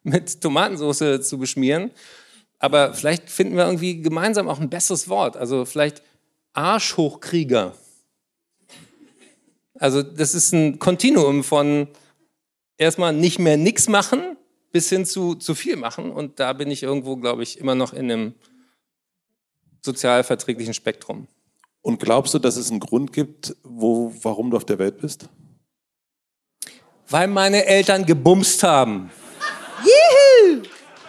[0.03, 1.91] mit Tomatensauce zu beschmieren.
[2.59, 5.35] Aber vielleicht finden wir irgendwie gemeinsam auch ein besseres Wort.
[5.35, 6.01] Also vielleicht
[6.53, 7.75] Arschhochkrieger.
[9.75, 11.87] Also das ist ein Kontinuum von
[12.77, 14.37] erstmal nicht mehr nichts machen
[14.71, 16.11] bis hin zu zu viel machen.
[16.11, 18.33] Und da bin ich irgendwo, glaube ich, immer noch in einem
[19.81, 21.27] sozialverträglichen Spektrum.
[21.81, 25.29] Und glaubst du, dass es einen Grund gibt, wo, warum du auf der Welt bist?
[27.09, 29.11] Weil meine Eltern gebumst haben.
[29.83, 30.63] Juhu!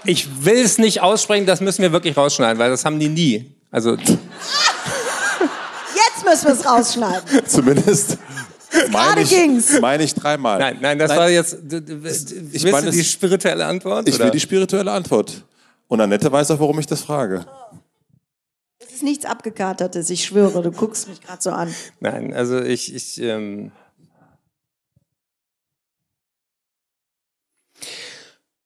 [0.04, 3.52] Ich will es nicht aussprechen, das müssen wir wirklich rausschneiden, weil das haben die nie.
[3.70, 3.96] Also.
[3.96, 4.18] Jetzt
[6.24, 7.46] müssen wir es rausschneiden.
[7.46, 8.18] Zumindest.
[8.90, 10.58] Meine ich, meine ich dreimal.
[10.58, 11.18] Nein, nein, das nein.
[11.18, 11.56] war jetzt.
[12.52, 14.08] Ich meine, die spirituelle Antwort?
[14.08, 14.24] Ich oder?
[14.24, 15.44] will die spirituelle Antwort.
[15.86, 17.46] Und Annette weiß auch, warum ich das frage.
[18.78, 21.74] Es ist nichts Abgekatertes, ich schwöre, du guckst mich gerade so an.
[22.00, 22.94] Nein, also ich.
[22.94, 23.70] ich ähm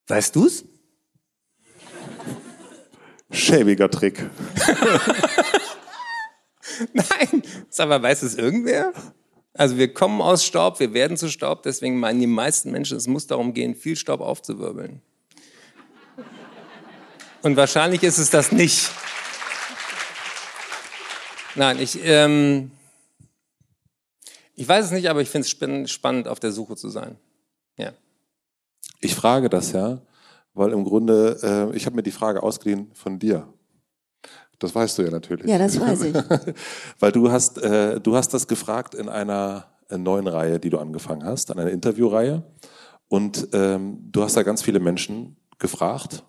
[0.08, 0.64] weißt du's?
[3.30, 4.18] Schäbiger Trick.
[6.92, 7.42] Nein,
[7.88, 8.92] mal, weiß es irgendwer?
[9.54, 13.06] Also wir kommen aus Staub, wir werden zu Staub, deswegen meinen die meisten Menschen, es
[13.06, 15.02] muss darum gehen, viel Staub aufzuwirbeln.
[17.42, 18.90] Und wahrscheinlich ist es das nicht.
[21.54, 22.70] Nein, ich, ähm,
[24.54, 27.18] ich weiß es nicht, aber ich finde es spannend, auf der Suche zu sein.
[27.76, 27.92] Ja.
[29.00, 30.00] Ich frage das ja,
[30.54, 33.46] weil im Grunde, äh, ich habe mir die Frage ausgeliehen von dir.
[34.58, 35.46] Das weißt du ja natürlich.
[35.46, 36.14] Ja, das weiß ich.
[36.98, 41.24] weil du hast, äh, du hast das gefragt in einer neuen Reihe, die du angefangen
[41.24, 42.42] hast, an einer Interviewreihe.
[43.08, 46.24] Und ähm, du hast da ganz viele Menschen gefragt.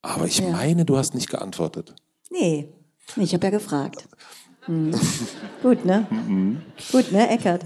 [0.00, 0.50] Aber ich ja.
[0.50, 1.94] meine, du hast nicht geantwortet.
[2.30, 2.68] Nee,
[3.16, 4.08] ich habe ja gefragt.
[4.66, 4.94] Mhm.
[5.62, 6.06] Gut, ne?
[6.10, 6.62] Mhm.
[6.90, 7.64] Gut, ne, Eckert?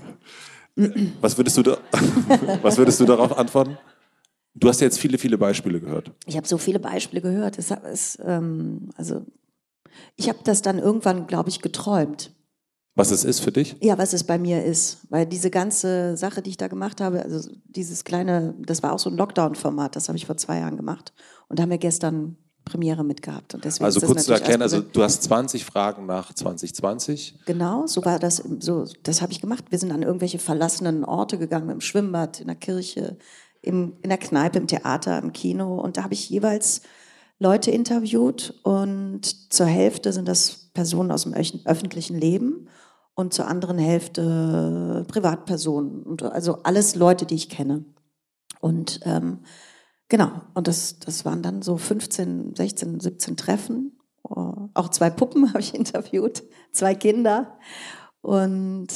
[1.20, 1.78] Was würdest, du da,
[2.62, 3.78] was würdest du darauf antworten?
[4.54, 6.12] Du hast ja jetzt viele, viele Beispiele gehört.
[6.26, 7.58] Ich habe so viele Beispiele gehört.
[7.58, 9.24] Es ist, ähm, also,
[10.16, 12.32] ich habe das dann irgendwann, glaube ich, geträumt.
[12.94, 13.76] Was es ist für dich?
[13.80, 15.06] Ja, was es bei mir ist.
[15.10, 18.98] Weil diese ganze Sache, die ich da gemacht habe, also dieses kleine, das war auch
[18.98, 21.12] so ein Lockdown-Format, das habe ich vor zwei Jahren gemacht.
[21.48, 23.54] Und da haben wir gestern Premiere mitgehabt.
[23.54, 27.36] Und deswegen also kurz zu erklären, also du hast 20 Fragen nach 2020.
[27.46, 29.64] Genau, so war das, so, das habe ich gemacht.
[29.70, 33.16] Wir sind an irgendwelche verlassenen Orte gegangen, im Schwimmbad, in der Kirche,
[33.62, 35.80] im, in der Kneipe, im Theater, im Kino.
[35.80, 36.82] Und da habe ich jeweils
[37.38, 42.68] Leute interviewt und zur Hälfte sind das Personen aus dem öffentlichen Leben
[43.14, 46.02] und zur anderen Hälfte Privatpersonen.
[46.02, 47.84] Und also alles Leute, die ich kenne.
[48.60, 49.40] Und ähm,
[50.08, 53.98] genau, und das, das waren dann so 15, 16, 17 Treffen.
[54.22, 56.42] Auch zwei Puppen habe ich interviewt,
[56.72, 57.58] zwei Kinder.
[58.20, 58.88] Und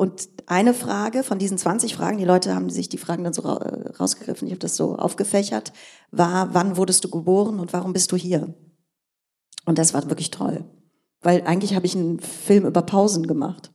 [0.00, 3.42] und eine Frage von diesen 20 Fragen, die Leute haben sich die Fragen dann so
[3.42, 5.74] rausgegriffen, ich habe das so aufgefächert,
[6.10, 8.54] war, wann wurdest du geboren und warum bist du hier?
[9.66, 10.64] Und das war wirklich toll,
[11.20, 13.74] weil eigentlich habe ich einen Film über Pausen gemacht.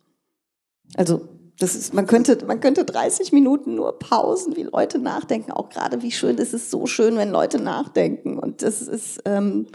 [0.95, 1.29] Also
[1.59, 5.51] das ist, man könnte, man könnte 30 Minuten nur Pausen, wie Leute nachdenken.
[5.51, 8.37] Auch gerade, wie schön, es ist so schön, wenn Leute nachdenken.
[8.37, 9.67] Und das ist, ähm,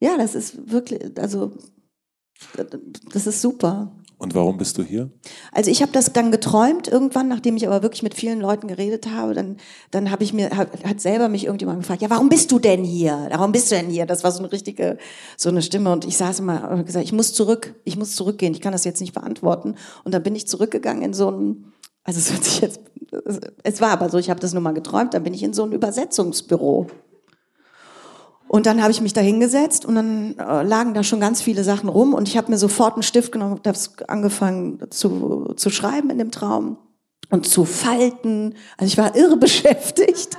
[0.00, 1.52] ja, das ist wirklich, also,
[3.12, 3.97] das ist super.
[4.18, 5.10] Und warum bist du hier?
[5.52, 9.08] Also ich habe das dann geträumt irgendwann, nachdem ich aber wirklich mit vielen Leuten geredet
[9.10, 9.32] habe.
[9.32, 9.58] Dann,
[9.92, 13.28] dann habe ich mir hat, selber mich irgendjemand gefragt: Ja, warum bist du denn hier?
[13.30, 14.06] Warum bist du denn hier?
[14.06, 14.98] Das war so eine richtige
[15.36, 18.52] so eine Stimme und ich saß immer und gesagt: Ich muss zurück, ich muss zurückgehen.
[18.54, 19.76] Ich kann das jetzt nicht beantworten.
[20.02, 22.80] Und dann bin ich zurückgegangen in so ein also es hört sich jetzt
[23.62, 25.14] es war aber so, ich habe das nur mal geträumt.
[25.14, 26.88] Dann bin ich in so ein Übersetzungsbüro
[28.48, 31.64] und dann habe ich mich da hingesetzt und dann äh, lagen da schon ganz viele
[31.64, 33.78] Sachen rum und ich habe mir sofort einen Stift genommen und habe
[34.08, 36.78] angefangen zu, zu schreiben in dem Traum
[37.30, 38.54] und zu falten.
[38.78, 40.38] Also ich war irre beschäftigt.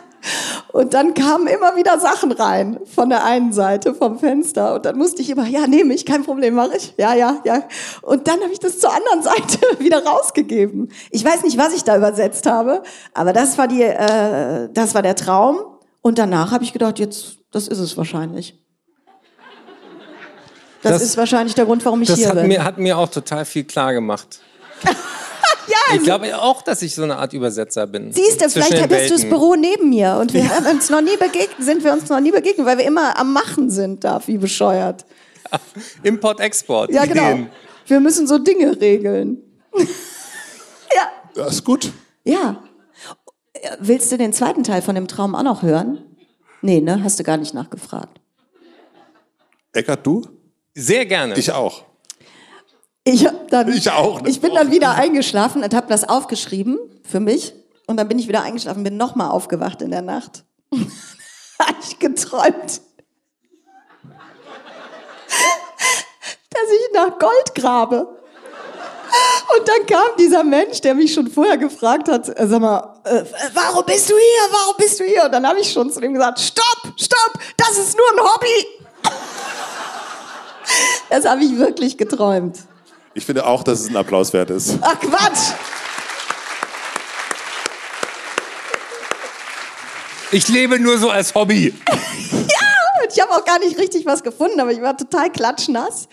[0.74, 4.98] Und dann kamen immer wieder Sachen rein von der einen Seite vom Fenster und dann
[4.98, 6.94] musste ich immer, ja, nehme ich, kein Problem, mache ich.
[6.98, 7.64] Ja, ja, ja.
[8.02, 10.92] Und dann habe ich das zur anderen Seite wieder rausgegeben.
[11.12, 12.84] Ich weiß nicht, was ich da übersetzt habe,
[13.14, 15.60] aber das war die, äh, das war der Traum.
[16.02, 18.60] Und danach habe ich gedacht, jetzt das ist es wahrscheinlich.
[20.82, 22.48] Das, das, ist wahrscheinlich der Grund, warum ich hier hat bin.
[22.48, 24.40] Mir, hat mir auch total viel klar gemacht.
[24.86, 24.94] ja,
[25.88, 28.14] ich also glaube auch, dass ich so eine Art Übersetzer bin.
[28.14, 31.18] Siehst du, vielleicht hättest du das Büro neben mir und wir haben uns noch nie
[31.18, 34.38] begegnet, sind wir uns noch nie begegnet, weil wir immer am Machen sind da, wie
[34.38, 35.06] bescheuert.
[36.04, 36.92] Import-Export.
[36.92, 37.32] Ja, genau.
[37.32, 37.50] Ideen.
[37.88, 39.40] Wir müssen so Dinge regeln.
[39.78, 41.12] ja.
[41.36, 41.92] Das ist gut.
[42.24, 42.64] Ja.
[43.80, 46.09] Willst du den zweiten Teil von dem Traum auch noch hören?
[46.62, 47.04] Nee, ne?
[47.04, 48.20] Hast du gar nicht nachgefragt.
[49.74, 50.22] Eckart, du?
[50.74, 51.38] Sehr gerne.
[51.38, 51.86] Ich auch.
[53.04, 54.26] Ich, dann, ich auch.
[54.26, 57.54] Ich bin dann wieder eingeschlafen und habe das aufgeschrieben für mich.
[57.88, 60.44] Und dann bin ich wieder eingeschlafen, bin nochmal aufgewacht in der Nacht.
[61.60, 62.54] habe ich geträumt,
[66.50, 68.20] dass ich nach Gold grabe.
[69.58, 73.26] Und dann kam dieser Mensch, der mich schon vorher gefragt hat, äh, sag mal, äh,
[73.54, 74.52] warum bist du hier?
[74.52, 75.26] Warum bist du hier?
[75.26, 78.68] Und dann habe ich schon zu ihm gesagt, stopp, stopp, das ist nur ein Hobby.
[81.10, 82.60] Das habe ich wirklich geträumt.
[83.16, 84.78] Ich finde auch, dass es ein Applaus wert ist.
[84.82, 85.54] Ach Quatsch!
[90.32, 91.74] Ich lebe nur so als Hobby.
[91.90, 96.08] ja, ich habe auch gar nicht richtig was gefunden, aber ich war total klatschnass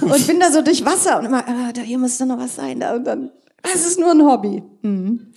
[0.00, 2.56] und bin da so durch Wasser und immer, ah, da hier muss doch noch was
[2.56, 2.80] sein.
[2.80, 3.30] Da und dann,
[3.62, 4.62] das ist nur ein Hobby.
[4.80, 5.34] Mhm.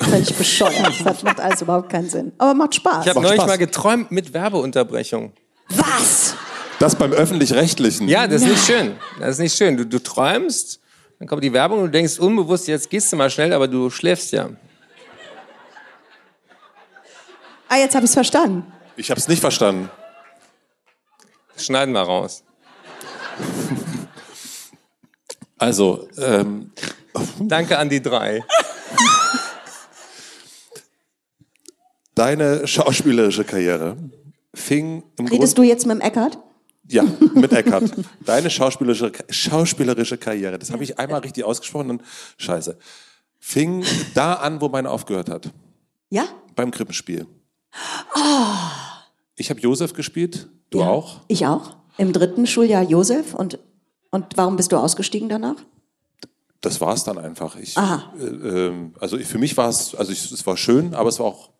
[0.00, 0.92] Völlig bescheuert.
[1.04, 2.32] Das macht alles überhaupt keinen Sinn.
[2.38, 3.04] Aber macht Spaß.
[3.04, 3.46] Ich habe neulich Spaß.
[3.48, 5.32] mal geträumt mit Werbeunterbrechung.
[5.68, 6.34] was?
[6.78, 8.06] Das beim Öffentlich-Rechtlichen.
[8.08, 8.96] Ja, das ist nicht schön.
[9.18, 9.76] Das ist nicht schön.
[9.78, 10.80] Du, du träumst,
[11.18, 13.88] dann kommt die Werbung und du denkst unbewusst, jetzt gehst du mal schnell, aber du
[13.88, 14.50] schläfst ja.
[17.68, 18.70] Ah, jetzt habe ich es verstanden.
[18.96, 19.90] Ich habe es nicht verstanden.
[21.54, 22.44] Das schneiden wir raus.
[25.58, 26.70] Also, ähm,
[27.40, 28.44] Danke an die drei.
[32.16, 33.96] Deine schauspielerische Karriere
[34.52, 36.38] fing im Redest Grund, du jetzt mit dem Eckart?
[36.88, 37.04] ja,
[37.34, 37.92] mit Eckart.
[38.24, 42.02] Deine schauspielerische, schauspielerische Karriere, das habe ich einmal richtig ausgesprochen und
[42.38, 42.78] scheiße,
[43.38, 45.50] fing da an, wo meine aufgehört hat.
[46.10, 46.24] Ja?
[46.54, 47.26] Beim Krippenspiel.
[49.36, 50.88] Ich habe Josef gespielt, du ja.
[50.88, 51.20] auch?
[51.28, 51.76] Ich auch.
[51.98, 53.34] Im dritten Schuljahr Josef.
[53.34, 53.58] Und,
[54.10, 55.56] und warum bist du ausgestiegen danach?
[56.60, 57.56] Das war es dann einfach.
[57.56, 58.12] Ich, Aha.
[58.18, 61.26] äh, ähm, also für mich war es, also ich, es war schön, aber es war
[61.26, 61.50] auch,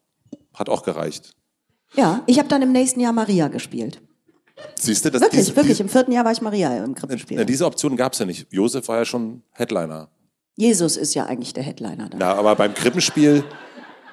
[0.57, 1.35] hat auch gereicht.
[1.95, 4.01] Ja, ich habe dann im nächsten Jahr Maria gespielt.
[4.81, 5.73] Siehst du, das Wirklich, diese, wirklich.
[5.75, 7.45] Diese, Im vierten Jahr war ich Maria im ja, Krippenspiel.
[7.45, 8.47] diese Option gab es ja nicht.
[8.51, 10.09] Josef war ja schon Headliner.
[10.57, 12.19] Jesus ist ja eigentlich der Headliner da.
[12.19, 13.45] Ja, aber beim Krippenspiel,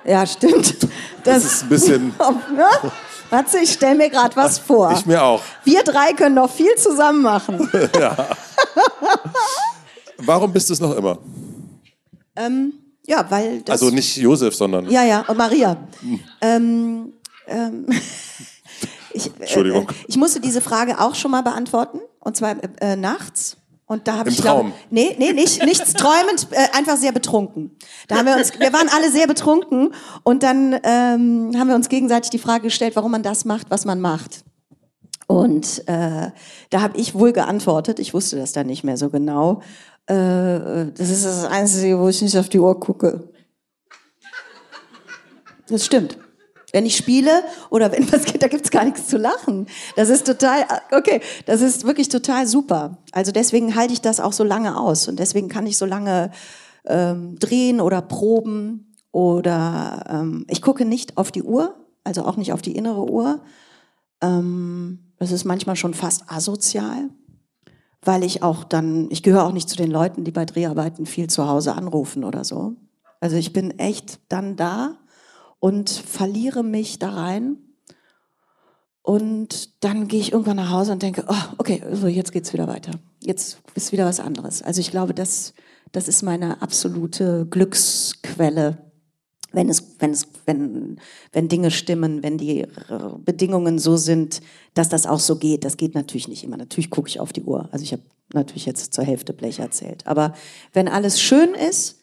[0.06, 0.76] Ja, stimmt.
[1.24, 2.08] das ist ein bisschen,
[2.56, 2.66] ne?
[3.30, 4.92] Warte, ich stelle mir gerade was vor.
[4.92, 5.42] ich mir auch.
[5.64, 7.70] Wir drei können noch viel zusammen machen.
[10.18, 11.18] Warum bist du es noch immer?
[12.36, 12.74] ähm,
[13.06, 13.82] ja, weil das.
[13.82, 14.90] Also nicht Josef, sondern.
[14.90, 15.78] Ja, ja, und Maria.
[16.42, 17.14] Ähm,
[17.48, 17.86] ähm,
[19.14, 19.90] ich, Entschuldigung.
[19.90, 23.58] Äh, ich musste diese Frage auch schon mal beantworten, und zwar äh, nachts.
[23.86, 24.74] Und da habe ich glaube, Traum?
[24.90, 27.76] nee, nee, nicht, nichts träumend, äh, einfach sehr betrunken.
[28.08, 29.94] Da haben wir uns, wir waren alle sehr betrunken
[30.24, 33.84] und dann ähm, haben wir uns gegenseitig die Frage gestellt, warum man das macht, was
[33.84, 34.46] man macht.
[35.28, 36.32] Und äh,
[36.70, 39.62] da habe ich wohl geantwortet, ich wusste das dann nicht mehr so genau.
[40.08, 43.30] Äh, das ist das Einzige, wo ich nicht auf die Uhr gucke.
[45.68, 46.18] Das stimmt.
[46.74, 49.68] Wenn ich spiele oder wenn was geht, da gibt's gar nichts zu lachen.
[49.96, 52.98] Das ist total, okay, das ist wirklich total super.
[53.12, 56.32] Also deswegen halte ich das auch so lange aus und deswegen kann ich so lange
[56.86, 62.52] ähm, drehen oder proben oder ähm, ich gucke nicht auf die Uhr, also auch nicht
[62.52, 63.42] auf die innere Uhr.
[64.22, 67.10] Ähm, das ist manchmal schon fast asozial,
[68.06, 71.30] weil ich auch dann, ich gehöre auch nicht zu den Leuten, die bei Dreharbeiten viel
[71.30, 72.76] zu Hause anrufen oder so.
[73.20, 74.98] Also ich bin echt dann da
[75.60, 77.58] und verliere mich da rein.
[79.02, 82.68] Und dann gehe ich irgendwann nach Hause und denke, oh, okay, so jetzt geht's wieder
[82.68, 82.92] weiter.
[83.22, 84.62] Jetzt ist wieder was anderes.
[84.62, 85.54] Also ich glaube, das,
[85.92, 88.93] das ist meine absolute Glücksquelle,
[89.54, 91.00] wenn es, wenn es, wenn,
[91.32, 92.68] wenn Dinge stimmen, wenn die äh,
[93.24, 94.42] Bedingungen so sind,
[94.74, 95.64] dass das auch so geht.
[95.64, 96.58] Das geht natürlich nicht immer.
[96.58, 97.70] Natürlich gucke ich auf die Uhr.
[97.72, 100.06] Also ich habe natürlich jetzt zur Hälfte Blech erzählt.
[100.06, 100.34] Aber
[100.74, 102.00] wenn alles schön ist,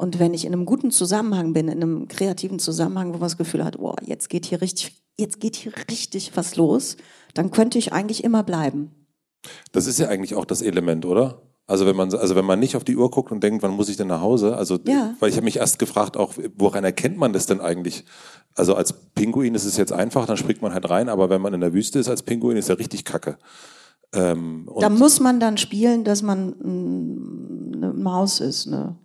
[0.00, 3.36] und wenn ich in einem guten Zusammenhang bin, in einem kreativen Zusammenhang, wo man das
[3.36, 6.96] Gefühl hat, boah, jetzt geht hier richtig, jetzt geht hier richtig was los,
[7.34, 8.92] dann könnte ich eigentlich immer bleiben.
[9.72, 11.42] Das ist ja eigentlich auch das Element, oder?
[11.68, 13.88] Also wenn man, also wenn man nicht auf die Uhr guckt und denkt, wann muss
[13.90, 14.56] ich denn nach Hause?
[14.56, 15.14] Also, Ja.
[15.20, 18.04] weil ich habe mich erst gefragt, auch woran erkennt man das denn eigentlich?
[18.54, 21.52] Also als Pinguin ist es jetzt einfach, dann springt man halt rein, aber wenn man
[21.54, 23.36] in der Wüste ist als Pinguin, ist ja richtig Kacke.
[24.14, 28.96] Ähm, und Da muss man dann spielen, dass man mm, eine Maus ist, eine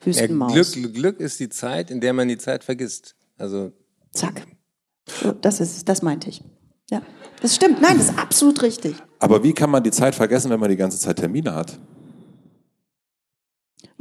[0.00, 0.52] Ja, Wüstenmaus.
[0.72, 3.16] Glück, Glück ist die Zeit, in der man die Zeit vergisst.
[3.36, 3.72] Also
[4.12, 4.46] Zack.
[5.20, 6.42] So, das ist, das meinte ich.
[6.90, 7.02] Ja,
[7.42, 7.82] das stimmt.
[7.82, 8.94] Nein, das ist absolut richtig.
[9.18, 11.78] aber wie kann man die Zeit vergessen, wenn man die ganze Zeit Termine hat?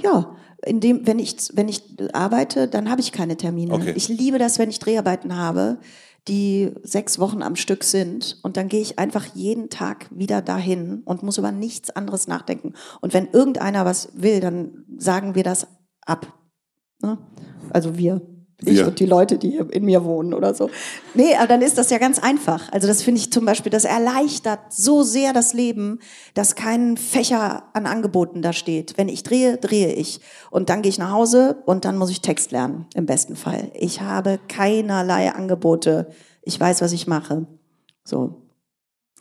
[0.04, 0.36] Ja,
[0.66, 1.84] indem, wenn ich, wenn ich
[2.14, 3.74] arbeite, dann habe ich keine Termine.
[3.74, 3.94] Okay.
[3.96, 5.80] Ich liebe das, wenn ich Dreharbeiten habe,
[6.28, 8.40] die sechs Wochen am Stück sind.
[8.44, 12.74] Und dann gehe ich einfach jeden Tag wieder dahin und muss über nichts anderes nachdenken.
[13.02, 15.68] Und wenn irgendeiner was will, dann sagen wir das
[16.06, 16.34] ab.
[17.02, 17.18] Ne?
[17.72, 18.22] Also wir.
[18.66, 18.88] Ich Wir.
[18.88, 20.70] und die Leute, die hier in mir wohnen oder so.
[21.14, 22.72] Nee, aber dann ist das ja ganz einfach.
[22.72, 26.00] Also das finde ich zum Beispiel, das erleichtert so sehr das Leben,
[26.34, 28.98] dass kein Fächer an Angeboten da steht.
[28.98, 30.22] Wenn ich drehe, drehe ich.
[30.52, 33.72] Und dann gehe ich nach Hause und dann muss ich Text lernen, im besten Fall.
[33.74, 36.08] Ich habe keinerlei Angebote.
[36.42, 37.48] Ich weiß, was ich mache.
[38.04, 38.43] So.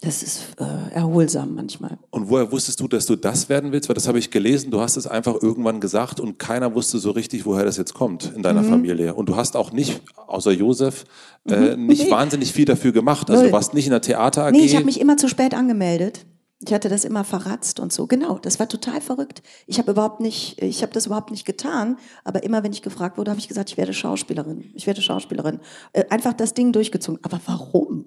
[0.05, 1.96] Das ist äh, erholsam manchmal.
[2.11, 3.88] Und woher wusstest du, dass du das werden willst?
[3.88, 7.12] Weil das habe ich gelesen, du hast es einfach irgendwann gesagt und keiner wusste so
[7.12, 8.42] richtig, woher das jetzt kommt in Mhm.
[8.42, 9.14] deiner Familie.
[9.14, 11.05] Und du hast auch nicht, außer Josef,
[11.48, 12.11] äh, nicht Nee.
[12.11, 13.30] wahnsinnig viel dafür gemacht.
[13.30, 14.50] Also du warst nicht in der Theater AG.
[14.53, 16.26] Nee, ich habe mich immer zu spät angemeldet.
[16.66, 18.09] Ich hatte das immer verratzt und so.
[18.09, 19.42] Genau, das war total verrückt.
[19.68, 21.96] Ich habe überhaupt nicht, ich habe das überhaupt nicht getan.
[22.24, 24.64] Aber immer, wenn ich gefragt wurde, habe ich gesagt, ich werde Schauspielerin.
[24.74, 25.61] Ich werde Schauspielerin.
[25.92, 27.20] Äh, einfach das Ding durchgezogen.
[27.22, 28.05] Aber warum?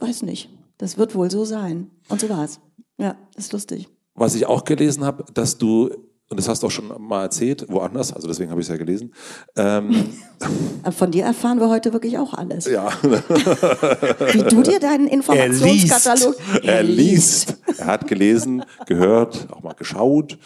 [0.00, 0.50] Weiß nicht.
[0.78, 1.90] Das wird wohl so sein.
[2.08, 2.60] Und so war es.
[2.98, 3.88] Ja, ist lustig.
[4.14, 5.90] Was ich auch gelesen habe, dass du
[6.30, 8.76] und das hast du auch schon mal erzählt, woanders, also deswegen habe ich es ja
[8.76, 9.14] gelesen.
[9.56, 10.10] Ähm,
[10.90, 12.66] Von dir erfahren wir heute wirklich auch alles.
[12.66, 12.92] Ja.
[13.02, 16.36] Wie du dir deinen Informationskatalog.
[16.62, 17.56] Er, er liest.
[17.78, 20.38] Er hat gelesen, gehört, auch mal geschaut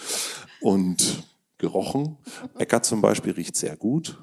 [0.61, 1.25] und
[1.59, 2.17] gerochen.
[2.59, 4.23] Eckart zum Beispiel riecht sehr gut.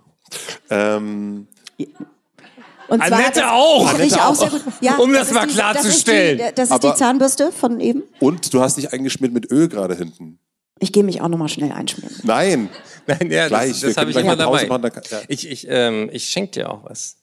[0.69, 1.47] Ähm,
[2.89, 3.93] und zwar Annette das, auch.
[3.93, 4.35] Annette auch.
[4.35, 4.61] Sehr gut.
[4.81, 6.37] Ja, um das, das mal klarzustellen.
[6.37, 8.03] Das, das, ist die Zahnbürste von eben.
[8.19, 10.39] Und du hast dich eingeschmiert mit Öl gerade hinten.
[10.79, 12.15] Ich gehe mich auch nochmal schnell einschmieren.
[12.23, 12.69] Nein.
[13.07, 13.71] Nein, ja, gleich.
[13.71, 14.67] Das, das habe ich immer dabei.
[14.67, 15.21] Machen, dann, ja.
[15.27, 17.17] Ich, ich, ähm, ich schenke dir auch was.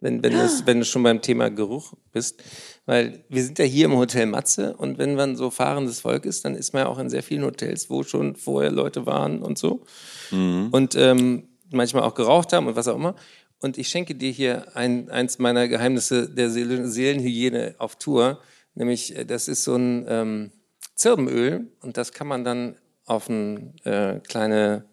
[0.00, 0.48] Wenn, wenn, ah.
[0.64, 2.42] wenn du schon beim Thema Geruch bist.
[2.84, 6.44] Weil wir sind ja hier im Hotel Matze und wenn man so fahrendes Volk ist,
[6.44, 9.58] dann ist man ja auch in sehr vielen Hotels, wo schon vorher Leute waren und
[9.58, 9.84] so.
[10.30, 10.68] Mhm.
[10.70, 13.16] Und ähm, manchmal auch geraucht haben und was auch immer.
[13.60, 18.40] Und ich schenke dir hier ein, eins meiner Geheimnisse der Seelenhygiene auf Tour.
[18.74, 20.52] Nämlich, äh, das ist so ein ähm,
[20.94, 24.84] Zirbenöl und das kann man dann auf ein äh, kleine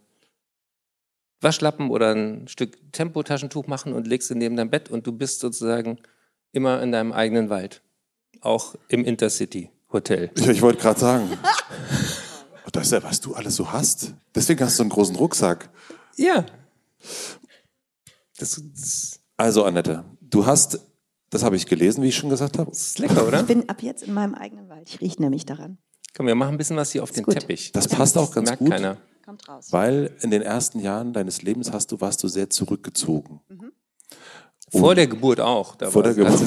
[1.41, 5.39] Waschlappen oder ein Stück Tempotaschentuch machen und legst es neben dein Bett und du bist
[5.39, 5.99] sozusagen
[6.51, 7.81] immer in deinem eigenen Wald.
[8.41, 10.31] Auch im Intercity Hotel.
[10.35, 11.29] Ich, ich wollte gerade sagen.
[12.71, 14.13] das ist ja, was du alles so hast.
[14.33, 15.69] Deswegen hast du einen großen Rucksack.
[16.15, 16.45] Ja.
[18.43, 20.79] Das, das also, Annette, du hast,
[21.29, 22.69] das habe ich gelesen, wie ich schon gesagt habe.
[22.69, 23.39] Das ist lecker, oder?
[23.39, 24.89] Ich bin ab jetzt in meinem eigenen Wald.
[24.89, 25.77] Ich rieche nämlich daran.
[26.13, 27.35] Komm, wir machen ein bisschen was hier auf den gut.
[27.35, 27.71] Teppich.
[27.71, 28.69] Das ja, passt auch ganz merkt gut.
[28.69, 28.97] Keiner.
[29.23, 29.67] Kommt raus.
[29.71, 33.39] Weil in den ersten Jahren deines Lebens hast du, warst du sehr zurückgezogen.
[33.47, 33.71] Mhm.
[34.69, 35.75] Vor der Geburt auch.
[35.75, 36.41] Da vor der Geburt.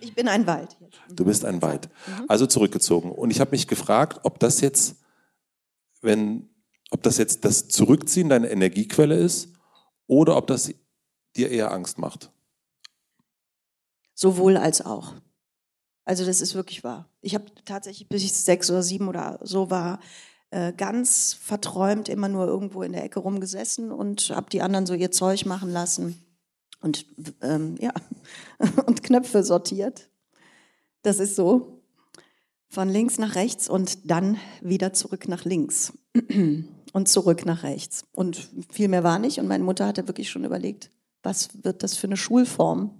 [0.00, 0.76] ich bin ein Wald.
[1.10, 1.88] Du bist ein Wald.
[2.06, 2.24] Mhm.
[2.28, 3.10] Also zurückgezogen.
[3.10, 4.96] Und ich habe mich gefragt, ob das jetzt,
[6.02, 6.48] wenn,
[6.90, 9.48] ob das jetzt das Zurückziehen deine Energiequelle ist
[10.06, 10.72] oder ob das
[11.36, 12.30] dir eher Angst macht.
[14.14, 15.14] Sowohl als auch.
[16.04, 17.08] Also das ist wirklich wahr.
[17.20, 20.00] Ich habe tatsächlich, bis ich sechs oder sieben oder so war,
[20.50, 24.94] äh, ganz verträumt immer nur irgendwo in der Ecke rumgesessen und habe die anderen so
[24.94, 26.22] ihr Zeug machen lassen
[26.80, 27.06] und
[27.40, 27.92] ähm, ja
[28.86, 30.10] und Knöpfe sortiert.
[31.02, 31.82] Das ist so
[32.68, 35.92] von links nach rechts und dann wieder zurück nach links
[36.92, 40.44] und zurück nach rechts und viel mehr war nicht und meine Mutter hatte wirklich schon
[40.44, 40.90] überlegt,
[41.22, 42.90] was wird das für eine Schulform?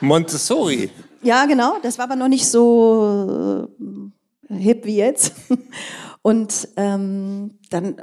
[0.00, 0.90] Montessori.
[1.22, 1.78] Ja, genau.
[1.82, 3.68] Das war aber noch nicht so
[4.48, 5.32] äh, hip wie jetzt.
[6.22, 8.02] Und ähm, dann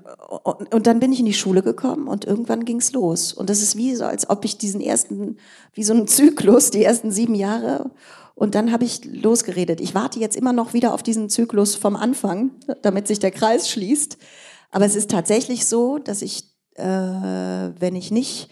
[0.72, 3.34] und dann bin ich in die Schule gekommen und irgendwann ging's los.
[3.34, 5.36] Und das ist wie so, als ob ich diesen ersten,
[5.74, 7.92] wie so ein Zyklus, die ersten sieben Jahre.
[8.34, 9.82] Und dann habe ich losgeredet.
[9.82, 12.52] Ich warte jetzt immer noch wieder auf diesen Zyklus vom Anfang,
[12.82, 14.18] damit sich der Kreis schließt.
[14.72, 18.50] Aber es ist tatsächlich so, dass ich, äh, wenn ich nicht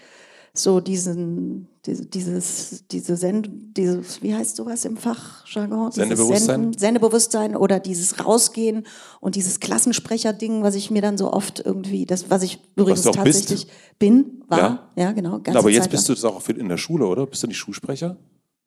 [0.53, 5.91] so diesen, diese, dieses, diese Send, dieses, wie heißt sowas im Fachjargon?
[5.91, 6.39] Sendebewusstsein.
[6.39, 8.85] Senden, Sendebewusstsein oder dieses Rausgehen
[9.21, 13.15] und dieses Klassensprecher-Ding, was ich mir dann so oft irgendwie, das, was ich übrigens was
[13.15, 13.99] tatsächlich bist.
[13.99, 15.39] bin, war, ja, ja genau.
[15.39, 16.17] Ganze Aber jetzt Zeit bist lang.
[16.17, 17.25] du das auch in der Schule, oder?
[17.25, 18.17] Bist du nicht Schulsprecher?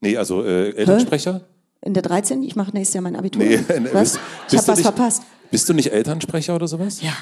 [0.00, 1.42] Nee, also äh, Elternsprecher?
[1.82, 2.42] In der 13?
[2.42, 3.44] Ich mache nächstes Jahr mein Abitur.
[3.44, 3.60] Nee,
[3.92, 4.12] was?
[4.12, 5.22] Bist, ich habe was nicht, verpasst.
[5.50, 7.02] Bist du nicht Elternsprecher oder sowas?
[7.02, 7.12] Ja,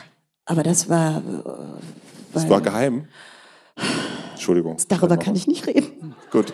[0.45, 1.19] aber das war.
[1.19, 3.09] Äh, das war geheim.
[4.33, 4.77] Entschuldigung.
[4.89, 6.15] Darüber kann ich nicht reden.
[6.31, 6.53] Gut.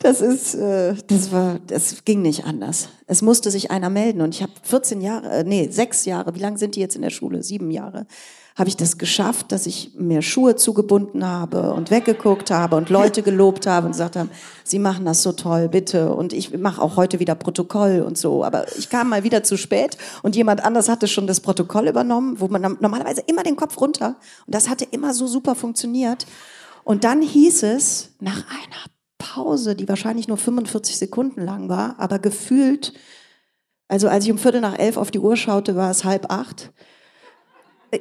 [0.00, 2.88] Das ist, äh, das war, das ging nicht anders.
[3.06, 6.34] Es musste sich einer melden und ich habe 14 Jahre, äh, nee, sechs Jahre.
[6.34, 7.42] Wie lange sind die jetzt in der Schule?
[7.42, 8.06] Sieben Jahre.
[8.56, 13.22] Habe ich das geschafft, dass ich mir Schuhe zugebunden habe und weggeguckt habe und Leute
[13.22, 14.30] gelobt habe und gesagt haben,
[14.64, 16.14] sie machen das so toll, bitte.
[16.14, 18.44] Und ich mache auch heute wieder Protokoll und so.
[18.44, 22.40] Aber ich kam mal wieder zu spät und jemand anders hatte schon das Protokoll übernommen,
[22.40, 24.16] wo man normalerweise immer den Kopf runter.
[24.46, 26.26] Und das hatte immer so super funktioniert.
[26.82, 32.18] Und dann hieß es, nach einer Pause, die wahrscheinlich nur 45 Sekunden lang war, aber
[32.18, 32.94] gefühlt,
[33.88, 36.72] also als ich um Viertel nach elf auf die Uhr schaute, war es halb acht.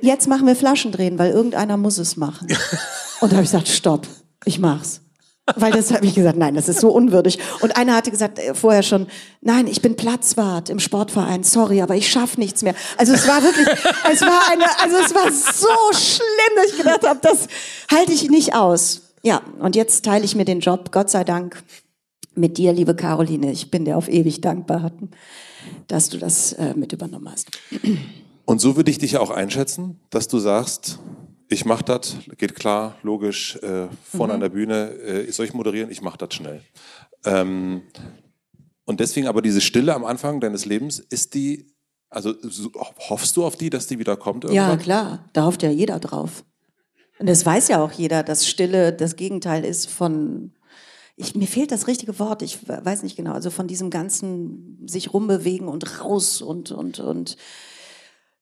[0.01, 2.47] Jetzt machen wir Flaschendrehen, weil irgendeiner muss es machen.
[3.21, 4.07] Und da habe ich gesagt, stopp,
[4.45, 5.01] ich mach's.
[5.55, 7.37] Weil das habe ich gesagt, nein, das ist so unwürdig.
[7.61, 9.05] Und einer hatte gesagt äh, vorher schon,
[9.41, 12.73] nein, ich bin Platzwart im Sportverein, sorry, aber ich schaffe nichts mehr.
[12.97, 13.67] Also es war wirklich,
[14.11, 17.47] es war eine, also es war so schlimm, dass ich gedacht habe, das
[17.91, 19.01] halte ich nicht aus.
[19.21, 21.63] Ja, und jetzt teile ich mir den Job, Gott sei Dank,
[22.33, 23.51] mit dir, liebe Caroline.
[23.51, 24.91] Ich bin dir auf ewig dankbar,
[25.87, 27.51] dass du das äh, mit übernommen hast.
[28.45, 30.99] Und so würde ich dich auch einschätzen, dass du sagst,
[31.49, 34.35] ich mache das, geht klar, logisch, äh, vorne mhm.
[34.35, 35.91] an der Bühne, äh, soll ich moderieren?
[35.91, 36.61] Ich mache das schnell.
[37.25, 37.81] Ähm,
[38.85, 41.67] Und deswegen aber diese Stille am Anfang deines Lebens, ist die,
[42.09, 42.33] also
[43.09, 44.43] hoffst du auf die, dass die wieder kommt?
[44.43, 44.69] Irgendwann?
[44.69, 46.43] Ja, klar, da hofft ja jeder drauf.
[47.17, 50.51] Und das weiß ja auch jeder, dass Stille das Gegenteil ist von,
[51.15, 55.13] ich, mir fehlt das richtige Wort, ich weiß nicht genau, also von diesem ganzen sich
[55.13, 57.37] rumbewegen und raus und, und, und,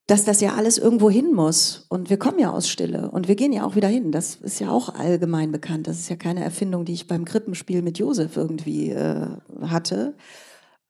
[0.08, 1.86] dass das ja alles irgendwo hin muss.
[1.90, 4.12] Und wir kommen ja aus Stille und wir gehen ja auch wieder hin.
[4.12, 5.88] Das ist ja auch allgemein bekannt.
[5.88, 9.28] Das ist ja keine Erfindung, die ich beim Krippenspiel mit Josef irgendwie äh,
[9.62, 10.16] hatte.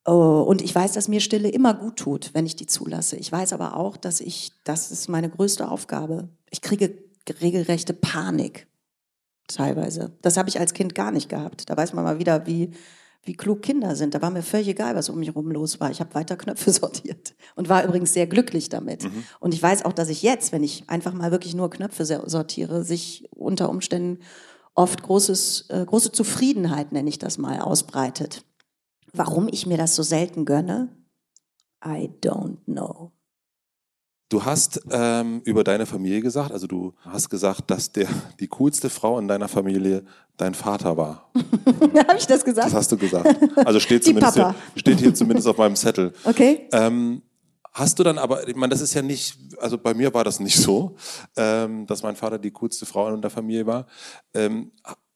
[0.05, 3.15] Oh, und ich weiß, dass mir Stille immer gut tut, wenn ich die zulasse.
[3.15, 6.29] Ich weiß aber auch, dass ich, das ist meine größte Aufgabe.
[6.49, 6.97] Ich kriege
[7.41, 8.67] regelrechte Panik
[9.47, 10.17] teilweise.
[10.21, 11.69] Das habe ich als Kind gar nicht gehabt.
[11.69, 12.71] Da weiß man mal wieder, wie,
[13.23, 14.13] wie klug Kinder sind.
[14.13, 15.89] Da war mir völlig egal, was um mich herum los war.
[15.91, 19.03] Ich habe weiter Knöpfe sortiert und war übrigens sehr glücklich damit.
[19.03, 19.23] Mhm.
[19.39, 22.83] Und ich weiß auch, dass ich jetzt, wenn ich einfach mal wirklich nur Knöpfe sortiere,
[22.83, 24.19] sich unter Umständen
[24.75, 28.43] oft großes, äh, große Zufriedenheit, nenne ich das mal, ausbreitet.
[29.13, 30.89] Warum ich mir das so selten gönne?
[31.85, 33.11] I don't know.
[34.33, 38.07] Du hast ähm, über deine Familie gesagt, also du hast gesagt, dass der,
[38.39, 40.03] die coolste Frau in deiner Familie
[40.37, 41.29] dein Vater war.
[42.07, 42.65] Habe ich das gesagt?
[42.65, 43.27] Das hast du gesagt.
[43.63, 46.13] Also steht, zumindest hier, steht hier zumindest auf meinem Zettel.
[46.23, 46.67] Okay.
[46.71, 47.21] Ähm,
[47.73, 50.39] hast du dann aber, ich meine, das ist ja nicht, also bei mir war das
[50.39, 50.95] nicht so,
[51.37, 53.85] ähm, dass mein Vater die coolste Frau in der Familie war.
[54.33, 54.71] Ähm,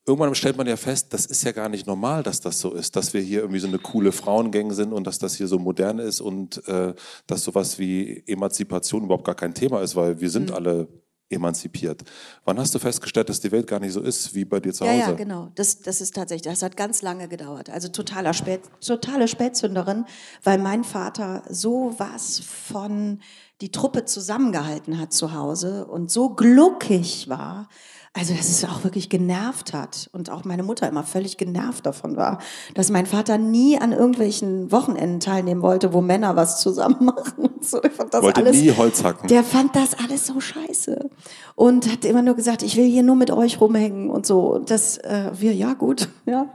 [0.07, 2.95] irgendwann stellt man ja fest, das ist ja gar nicht normal, dass das so ist,
[2.95, 5.99] dass wir hier irgendwie so eine coole Frauengang sind und dass das hier so modern
[5.99, 6.93] ist und äh,
[7.27, 10.55] dass sowas wie Emanzipation überhaupt gar kein Thema ist, weil wir sind mhm.
[10.55, 10.87] alle
[11.29, 12.03] emanzipiert.
[12.45, 14.85] Wann hast du festgestellt, dass die Welt gar nicht so ist wie bei dir zu
[14.85, 14.97] Hause?
[14.97, 15.51] Ja, ja genau.
[15.55, 17.69] Das, das ist tatsächlich, das hat ganz lange gedauert.
[17.69, 20.05] Also totaler Spät, totale Spätzünderin,
[20.43, 23.19] weil mein Vater so was von
[23.59, 27.67] die Truppe zusammengehalten hat zu Hause und so gluckig war,
[28.13, 32.17] also dass es auch wirklich genervt hat und auch meine Mutter immer völlig genervt davon
[32.17, 32.39] war,
[32.73, 37.49] dass mein Vater nie an irgendwelchen Wochenenden teilnehmen wollte, wo Männer was zusammen machen.
[37.61, 39.27] So, ich fand das wollte alles, nie Holz hacken.
[39.27, 41.09] Der fand das alles so scheiße
[41.55, 44.53] und hat immer nur gesagt, ich will hier nur mit euch rumhängen und so.
[44.53, 46.49] Und das äh, wir ja gut, ja.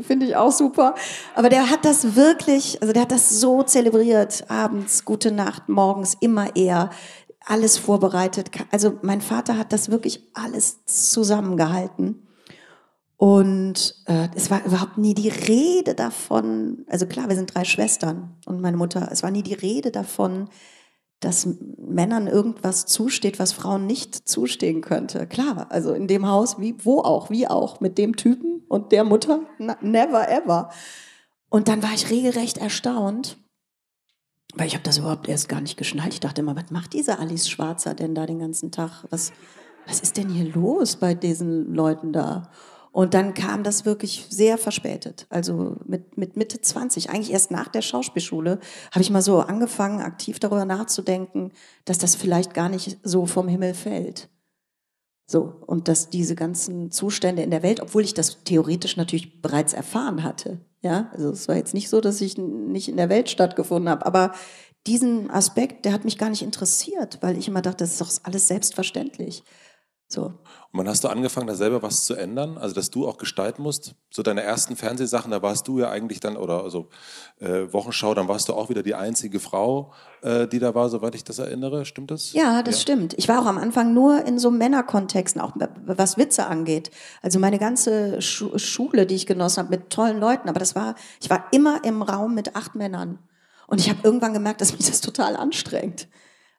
[0.00, 0.94] Finde ich auch super.
[1.34, 4.44] Aber der hat das wirklich, also der hat das so zelebriert.
[4.48, 6.88] Abends, gute Nacht, morgens, immer er
[7.46, 8.50] alles vorbereitet.
[8.70, 12.26] Also mein Vater hat das wirklich alles zusammengehalten.
[13.16, 18.36] Und äh, es war überhaupt nie die Rede davon, also klar, wir sind drei Schwestern
[18.44, 20.48] und meine Mutter, es war nie die Rede davon,
[21.20, 21.48] dass
[21.78, 25.26] Männern irgendwas zusteht, was Frauen nicht zustehen könnte.
[25.26, 29.04] Klar, also in dem Haus, wie, wo auch, wie auch, mit dem Typen und der
[29.04, 29.40] Mutter,
[29.80, 30.70] never ever.
[31.48, 33.38] Und dann war ich regelrecht erstaunt,
[34.54, 36.14] weil ich habe das überhaupt erst gar nicht geschnallt.
[36.14, 39.04] Ich dachte immer, was macht diese Alice Schwarzer denn da den ganzen Tag?
[39.10, 39.32] Was,
[39.86, 42.50] was ist denn hier los bei diesen Leuten da?
[42.92, 45.26] Und dann kam das wirklich sehr verspätet.
[45.28, 48.60] Also mit, mit Mitte 20, eigentlich erst nach der Schauspielschule,
[48.92, 51.50] habe ich mal so angefangen, aktiv darüber nachzudenken,
[51.86, 54.28] dass das vielleicht gar nicht so vom Himmel fällt.
[55.26, 59.72] So, und dass diese ganzen Zustände in der Welt, obwohl ich das theoretisch natürlich bereits
[59.72, 63.30] erfahren hatte, ja, also es war jetzt nicht so, dass ich nicht in der Welt
[63.30, 64.32] stattgefunden habe, aber
[64.86, 68.10] diesen Aspekt, der hat mich gar nicht interessiert, weil ich immer dachte, das ist doch
[68.22, 69.42] alles selbstverständlich.
[70.08, 70.24] So.
[70.26, 70.34] Und
[70.72, 72.58] wann hast du angefangen, da selber was zu ändern?
[72.58, 73.94] Also, dass du auch gestalten musst?
[74.10, 76.88] So deine ersten Fernsehsachen, da warst du ja eigentlich dann, oder also
[77.40, 81.14] äh, Wochenschau, dann warst du auch wieder die einzige Frau, äh, die da war, soweit
[81.14, 81.84] ich das erinnere.
[81.84, 82.32] Stimmt das?
[82.32, 82.82] Ja, das ja.
[82.82, 83.14] stimmt.
[83.14, 85.52] Ich war auch am Anfang nur in so Männerkontexten, auch
[85.86, 86.90] was Witze angeht.
[87.22, 90.48] Also meine ganze Schu Schule, die ich genossen habe, mit tollen Leuten.
[90.48, 93.18] Aber das war, ich war immer im Raum mit acht Männern.
[93.66, 96.08] Und ich habe irgendwann gemerkt, dass mich das total anstrengt.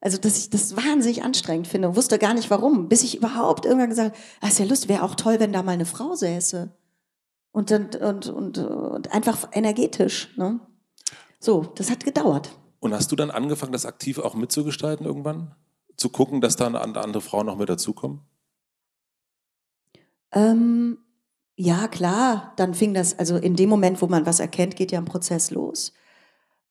[0.05, 3.65] Also, dass ich das wahnsinnig anstrengend finde und wusste gar nicht warum, bis ich überhaupt
[3.65, 6.13] irgendwann gesagt habe, ah, ist ja lustig, wäre auch toll, wenn da mal eine Frau
[6.13, 6.71] säße.
[7.51, 10.29] Und, und, und, und, und einfach energetisch.
[10.37, 10.59] Ne?
[11.39, 12.51] So, das hat gedauert.
[12.81, 15.55] Und hast du dann angefangen, das aktiv auch mitzugestalten irgendwann?
[15.97, 18.21] Zu gucken, dass da andere Frauen noch mit dazukommen?
[20.33, 20.99] Ähm,
[21.55, 22.53] ja, klar.
[22.57, 25.49] Dann fing das, also in dem Moment, wo man was erkennt, geht ja ein Prozess
[25.49, 25.93] los.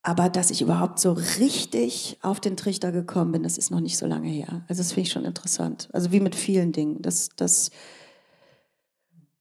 [0.07, 3.97] Aber dass ich überhaupt so richtig auf den Trichter gekommen bin, das ist noch nicht
[3.97, 4.63] so lange her.
[4.69, 5.89] Also das finde ich schon interessant.
[5.95, 7.71] Also wie mit vielen Dingen, dass, dass,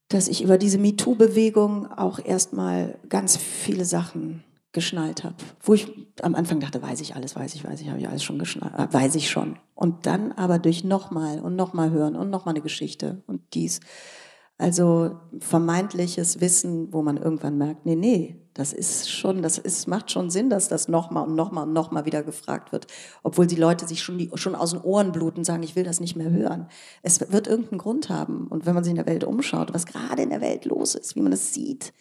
[0.08, 5.36] dass ich über diese MeToo-Bewegung auch erstmal ganz viele Sachen geschnallt habe.
[5.62, 5.92] Wo ich
[6.22, 8.74] am Anfang dachte, weiß ich alles, weiß ich, weiß ich, habe ich alles schon geschnallt,
[8.78, 9.60] äh, weiß ich schon.
[9.76, 13.82] Und dann aber durch nochmal und nochmal hören und nochmal eine Geschichte und dies.
[14.58, 20.12] Also vermeintliches Wissen, wo man irgendwann merkt, nee, nee, das ist schon, das ist, macht
[20.12, 22.88] schon Sinn, dass das nochmal und nochmal und nochmal wieder gefragt wird.
[23.24, 25.84] Obwohl die Leute sich schon, die, schon aus den Ohren bluten und sagen, ich will
[25.84, 26.68] das nicht mehr hören.
[27.02, 28.48] Es wird irgendeinen Grund haben.
[28.48, 31.16] Und wenn man sich in der Welt umschaut, was gerade in der Welt los ist,
[31.16, 31.94] wie man es sieht,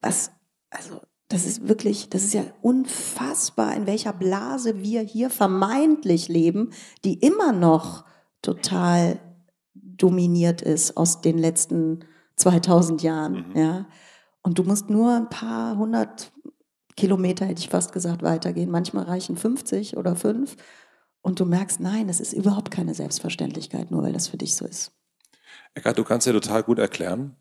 [0.00, 0.30] was,
[0.70, 6.70] also, Das ist wirklich, das ist ja unfassbar, in welcher Blase wir hier vermeintlich leben,
[7.04, 8.04] die immer noch
[8.40, 9.18] total
[9.74, 12.04] dominiert ist aus den letzten
[12.36, 13.48] 2000 Jahren.
[13.50, 13.56] Mhm.
[13.56, 13.86] Ja.
[14.42, 16.32] Und du musst nur ein paar hundert
[16.96, 18.70] Kilometer, hätte ich fast gesagt, weitergehen.
[18.70, 20.56] Manchmal reichen 50 oder 5.
[21.20, 24.64] Und du merkst, nein, es ist überhaupt keine Selbstverständlichkeit, nur weil das für dich so
[24.64, 24.92] ist.
[25.74, 27.36] Eckart, du kannst ja total gut erklären.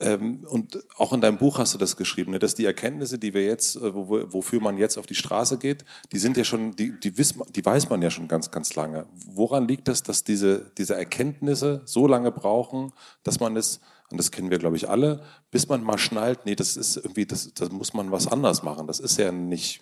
[0.00, 3.32] Ähm, und auch in deinem Buch hast du das geschrieben, ne, dass die Erkenntnisse, die
[3.32, 6.98] wir jetzt, äh, wofür man jetzt auf die Straße geht, die sind ja schon, die,
[6.98, 9.06] die, weiß man ja schon ganz, ganz lange.
[9.26, 12.92] Woran liegt das, dass diese, diese Erkenntnisse so lange brauchen,
[13.22, 16.54] dass man es und das kennen wir, glaube ich, alle, bis man mal schnallt, nee,
[16.54, 18.86] das ist irgendwie, das, das muss man was anders machen.
[18.86, 19.80] Das ist ja nicht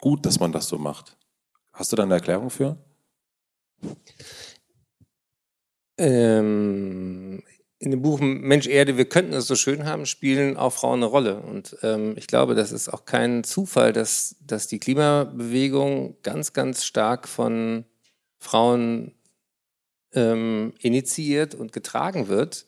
[0.00, 1.16] gut, dass man das so macht.
[1.72, 2.76] Hast du da eine Erklärung für?
[5.98, 7.42] Ähm,
[7.78, 11.06] in dem Buch Mensch Erde, wir könnten es so schön haben, spielen auch Frauen eine
[11.06, 11.36] Rolle.
[11.40, 16.84] Und ähm, ich glaube, das ist auch kein Zufall, dass, dass die Klimabewegung ganz, ganz
[16.84, 17.84] stark von
[18.38, 19.14] Frauen
[20.12, 22.66] ähm, initiiert und getragen wird.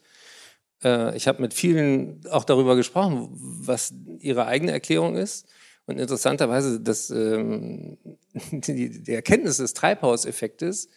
[0.85, 5.48] Äh, ich habe mit vielen auch darüber gesprochen, was ihre eigene Erklärung ist.
[5.86, 7.98] Und interessanterweise, dass ähm,
[8.52, 10.89] die, die, Erkenntnis des Treibhauseffektes,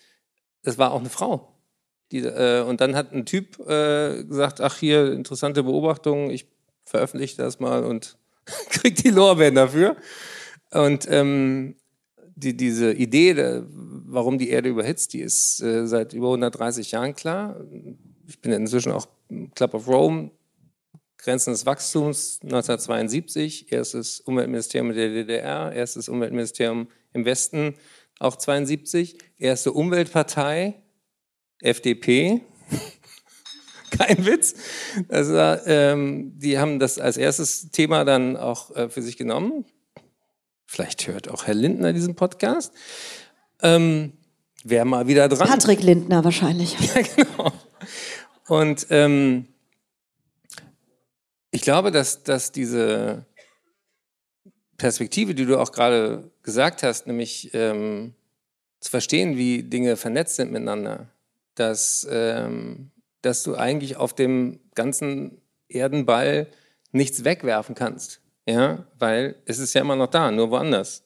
[0.64, 1.54] das war auch eine Frau.
[2.12, 6.48] Die, äh, und dann hat ein Typ äh, gesagt, ach hier, interessante Beobachtung, ich
[6.86, 8.18] veröffentliche das mal und
[8.70, 9.98] krieg die Lorbeeren dafür.
[10.72, 11.76] Und ähm,
[12.36, 17.60] die, diese Idee, warum die Erde überhitzt, die ist äh, seit über 130 Jahren klar.
[18.28, 19.08] Ich bin inzwischen auch
[19.56, 20.32] Club of Rome,
[21.18, 27.76] Grenzen des Wachstums 1972, erstes Umweltministerium der DDR, erstes Umweltministerium im Westen,
[28.20, 30.76] auch 72, erste Umweltpartei,
[31.62, 32.42] FDP,
[33.98, 34.56] kein Witz.
[35.08, 39.66] War, ähm, die haben das als erstes Thema dann auch äh, für sich genommen.
[40.66, 42.74] Vielleicht hört auch Herr Lindner diesen Podcast.
[43.62, 44.12] Ähm,
[44.64, 45.48] Wer mal wieder dran.
[45.48, 46.76] Patrick Lindner wahrscheinlich.
[46.96, 47.54] Ja, genau.
[48.48, 49.48] Und ähm,
[51.52, 53.26] ich glaube, dass, dass diese
[54.78, 58.14] Perspektive, die du auch gerade gesagt hast, nämlich ähm,
[58.80, 61.10] zu verstehen, wie Dinge vernetzt sind miteinander,
[61.56, 62.92] dass, ähm,
[63.22, 66.48] dass du eigentlich auf dem ganzen Erdenball
[66.92, 68.22] nichts wegwerfen kannst.
[68.48, 71.04] Ja, weil es ist ja immer noch da, nur woanders.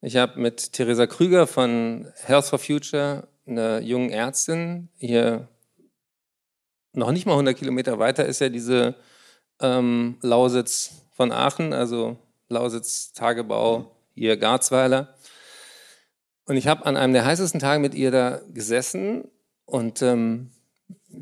[0.00, 5.48] Ich habe mit Theresa Krüger von Health for Future, einer jungen Ärztin, hier
[6.92, 8.94] noch nicht mal 100 Kilometer weiter ist ja diese
[9.60, 12.16] ähm, Lausitz von Aachen, also
[12.48, 15.14] Lausitz Tagebau, hier Garzweiler.
[16.46, 19.28] Und ich habe an einem der heißesten Tage mit ihr da gesessen
[19.66, 20.50] und ähm,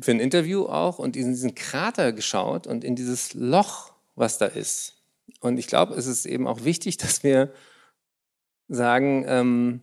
[0.01, 4.45] für ein Interview auch und in diesen Krater geschaut und in dieses Loch, was da
[4.45, 5.01] ist.
[5.41, 7.51] Und ich glaube, es ist eben auch wichtig, dass wir
[8.69, 9.81] sagen, ähm,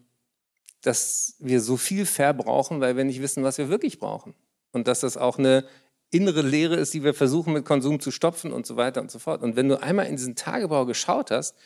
[0.82, 4.34] dass wir so viel verbrauchen, weil wir nicht wissen, was wir wirklich brauchen.
[4.74, 5.64] Und dass das auch eine
[6.10, 9.18] innere Leere ist, die wir versuchen mit Konsum zu stopfen und so weiter und so
[9.18, 9.42] fort.
[9.42, 11.56] Und wenn du einmal in diesen Tagebau geschaut hast,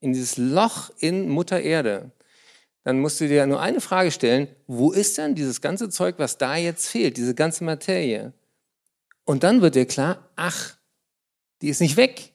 [0.00, 2.12] in dieses Loch in Mutter Erde,
[2.84, 6.38] dann musst du dir nur eine Frage stellen, wo ist denn dieses ganze Zeug, was
[6.38, 8.32] da jetzt fehlt, diese ganze Materie?
[9.24, 10.76] Und dann wird dir klar, ach,
[11.62, 12.32] die ist nicht weg.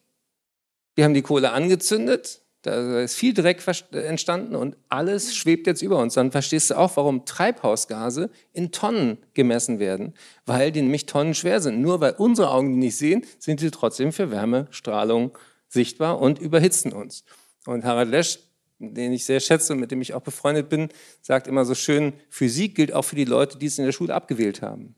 [0.95, 3.59] Wir haben die Kohle angezündet, da ist viel Dreck
[3.91, 6.13] entstanden und alles schwebt jetzt über uns.
[6.13, 10.13] Dann verstehst du auch, warum Treibhausgase in Tonnen gemessen werden,
[10.45, 11.81] weil die nämlich Tonnen schwer sind.
[11.81, 15.35] Nur weil unsere Augen die nicht sehen, sind sie trotzdem für Wärmestrahlung
[15.69, 17.23] sichtbar und überhitzen uns.
[17.65, 18.37] Und Harald Lesch,
[18.77, 20.89] den ich sehr schätze und mit dem ich auch befreundet bin,
[21.21, 24.13] sagt immer so schön, Physik gilt auch für die Leute, die es in der Schule
[24.13, 24.93] abgewählt haben.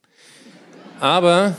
[0.99, 1.55] Aber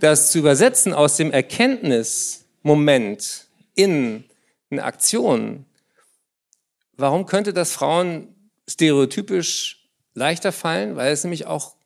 [0.00, 4.24] das zu übersetzen aus dem Erkenntnismoment in
[4.74, 5.64] eine Aktion.
[6.96, 8.34] Warum könnte das Frauen
[8.68, 10.96] stereotypisch leichter fallen?
[10.96, 11.76] Weil es nämlich auch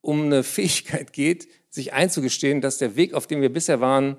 [0.00, 4.16] um eine Fähigkeit geht, sich einzugestehen, dass der Weg, auf dem wir bisher waren,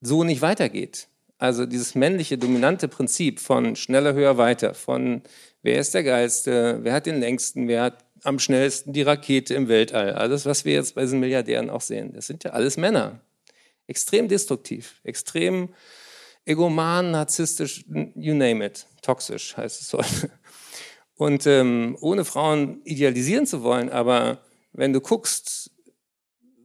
[0.00, 1.08] so nicht weitergeht.
[1.38, 5.22] Also dieses männliche dominante Prinzip von schneller, höher, weiter, von
[5.62, 9.68] wer ist der geilste, wer hat den längsten, wer hat am schnellsten die Rakete im
[9.68, 13.20] Weltall, alles, was wir jetzt bei diesen Milliardären auch sehen, das sind ja alles Männer.
[13.86, 15.68] Extrem destruktiv, extrem
[16.48, 17.84] egoman, narzisstisch,
[18.14, 20.30] you name it, toxisch heißt es heute.
[21.16, 24.38] Und ähm, ohne Frauen idealisieren zu wollen, aber
[24.72, 25.70] wenn du guckst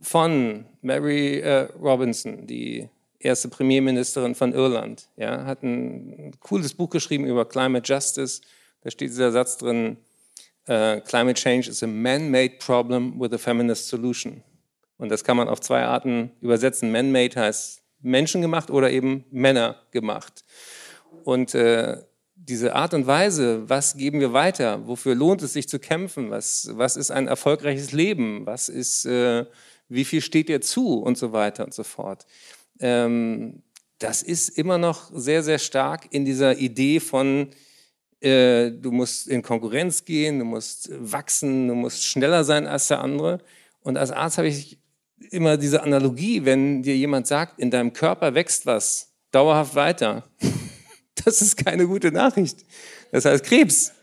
[0.02, 2.88] von Mary äh, Robinson, die
[3.20, 8.42] erste Premierministerin von Irland, ja, hat ein cooles Buch geschrieben über Climate Justice.
[8.84, 9.98] Da steht dieser Satz drin,
[10.68, 14.44] uh, Climate Change is a man-made problem with a feminist solution.
[14.98, 16.92] Und das kann man auf zwei Arten übersetzen.
[16.92, 20.44] Man-made heißt Menschen gemacht oder eben Männer gemacht.
[21.24, 21.98] Und äh,
[22.36, 26.70] diese Art und Weise, was geben wir weiter, wofür lohnt es sich zu kämpfen, was,
[26.74, 29.46] was ist ein erfolgreiches Leben, was ist, äh,
[29.88, 32.26] wie viel steht dir zu und so weiter und so fort.
[32.80, 33.64] Ähm,
[34.00, 37.50] das ist immer noch sehr, sehr stark in dieser Idee von,
[38.20, 43.00] äh, du musst in Konkurrenz gehen, du musst wachsen, du musst schneller sein als der
[43.00, 43.40] andere.
[43.82, 44.80] Und als Arzt habe ich
[45.32, 50.30] immer diese Analogie, wenn dir jemand sagt, in deinem Körper wächst was dauerhaft weiter.
[51.26, 52.66] Das ist keine gute Nachricht.
[53.12, 53.94] Das heißt Krebs.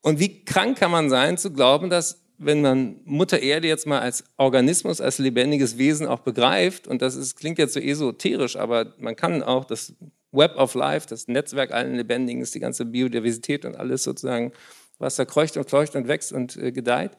[0.00, 4.00] Und wie krank kann man sein, zu glauben, dass wenn man Mutter Erde jetzt mal
[4.00, 8.94] als Organismus, als lebendiges Wesen auch begreift, und das ist, klingt jetzt so esoterisch, aber
[8.98, 9.92] man kann auch das
[10.32, 14.52] Web of Life, das Netzwerk allen Lebendigen, ist die ganze Biodiversität und alles sozusagen,
[14.98, 17.12] was da kreucht und fleucht und wächst und äh, gedeiht,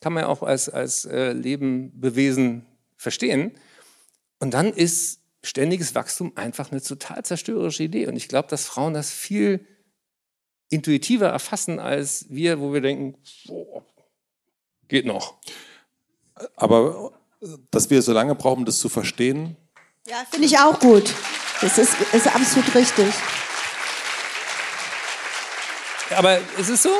[0.00, 2.66] kann man ja auch als, als äh, Lebenbewesen
[2.96, 3.52] verstehen.
[4.38, 8.06] Und dann ist ständiges Wachstum einfach eine total zerstörerische Idee.
[8.06, 9.66] Und ich glaube, dass Frauen das viel
[10.70, 13.16] intuitiver erfassen als wir, wo wir denken,
[13.48, 13.82] oh,
[14.88, 15.34] Geht noch.
[16.56, 17.12] Aber
[17.70, 19.56] dass wir so lange brauchen, um das zu verstehen.
[20.06, 21.14] Ja, finde ich auch gut.
[21.60, 23.06] Das ist, ist absolut richtig.
[26.10, 26.90] Aber ist es so?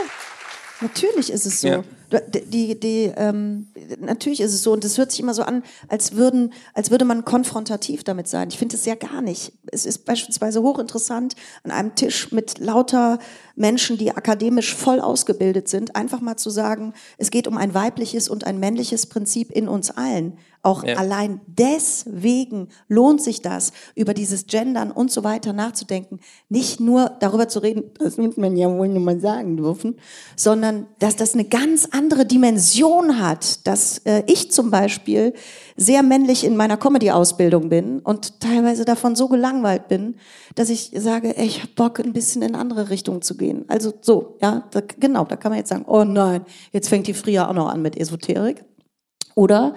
[0.80, 1.68] Natürlich ist es so.
[1.68, 1.84] Ja.
[2.28, 3.68] Die, die, ähm,
[3.98, 7.04] natürlich ist es so, und es hört sich immer so an, als, würden, als würde
[7.04, 8.48] man konfrontativ damit sein.
[8.48, 9.52] Ich finde es ja gar nicht.
[9.72, 13.18] Es ist beispielsweise hochinteressant, an einem Tisch mit lauter
[13.56, 18.28] Menschen, die akademisch voll ausgebildet sind, einfach mal zu sagen, es geht um ein weibliches
[18.28, 20.38] und ein männliches Prinzip in uns allen.
[20.64, 20.96] Auch ja.
[20.96, 26.20] allein deswegen lohnt sich das, über dieses Gendern und so weiter nachzudenken.
[26.48, 29.96] Nicht nur darüber zu reden, das wird man ja wohl nur mal sagen dürfen,
[30.36, 33.66] sondern dass das eine ganz andere Dimension hat.
[33.66, 35.34] Dass äh, ich zum Beispiel
[35.76, 40.16] sehr männlich in meiner Comedy-Ausbildung bin und teilweise davon so gelangweilt bin,
[40.54, 43.66] dass ich sage, ey, ich hab Bock, ein bisschen in andere Richtungen zu gehen.
[43.68, 47.12] Also so, ja, da, genau, da kann man jetzt sagen, oh nein, jetzt fängt die
[47.12, 48.64] Fria auch noch an mit Esoterik.
[49.34, 49.74] Oder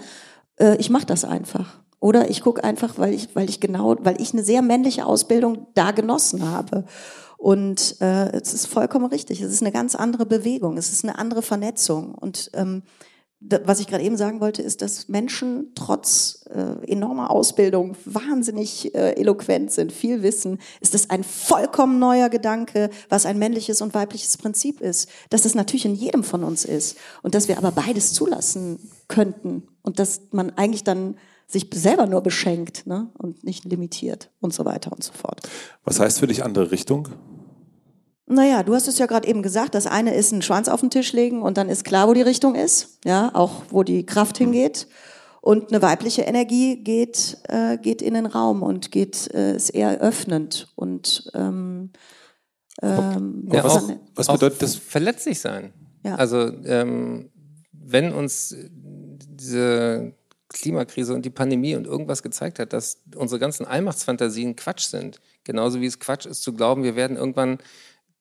[0.58, 1.80] äh, ich mache das einfach.
[2.00, 5.68] Oder ich gucke einfach, weil ich, weil ich genau, weil ich eine sehr männliche Ausbildung
[5.74, 6.86] da genossen habe.
[7.38, 9.42] Und äh, es ist vollkommen richtig.
[9.42, 10.78] Es ist eine ganz andere Bewegung.
[10.78, 12.14] Es ist eine andere Vernetzung.
[12.14, 12.84] Und ähm,
[13.40, 19.12] was ich gerade eben sagen wollte, ist, dass Menschen trotz äh, enormer Ausbildung wahnsinnig äh,
[19.12, 20.58] eloquent sind, viel wissen.
[20.82, 25.08] Ist das ein vollkommen neuer Gedanke, was ein männliches und weibliches Prinzip ist?
[25.30, 29.68] Dass es natürlich in jedem von uns ist und dass wir aber beides zulassen könnten
[29.84, 31.16] und dass man eigentlich dann
[31.46, 33.10] sich selber nur beschenkt ne?
[33.18, 35.48] und nicht limitiert und so weiter und so fort.
[35.84, 37.10] Was heißt für dich andere Richtung?
[38.30, 40.90] Naja, du hast es ja gerade eben gesagt, das eine ist ein Schwanz auf den
[40.90, 44.38] Tisch legen und dann ist klar, wo die Richtung ist, ja, auch wo die Kraft
[44.38, 44.88] hingeht.
[45.40, 50.02] Und eine weibliche Energie geht, äh, geht in den Raum und geht, äh, ist eher
[50.02, 51.92] öffnend und ähm,
[52.82, 54.76] ähm, ja, was, was bedeutet das?
[54.76, 55.74] Verletzlich sein.
[56.04, 56.16] Ja.
[56.16, 57.32] Also ähm,
[57.72, 58.56] wenn uns
[58.90, 60.14] diese
[60.50, 65.82] Klimakrise und die Pandemie und irgendwas gezeigt hat, dass unsere ganzen Allmachtsfantasien Quatsch sind, genauso
[65.82, 67.58] wie es Quatsch ist zu glauben, wir werden irgendwann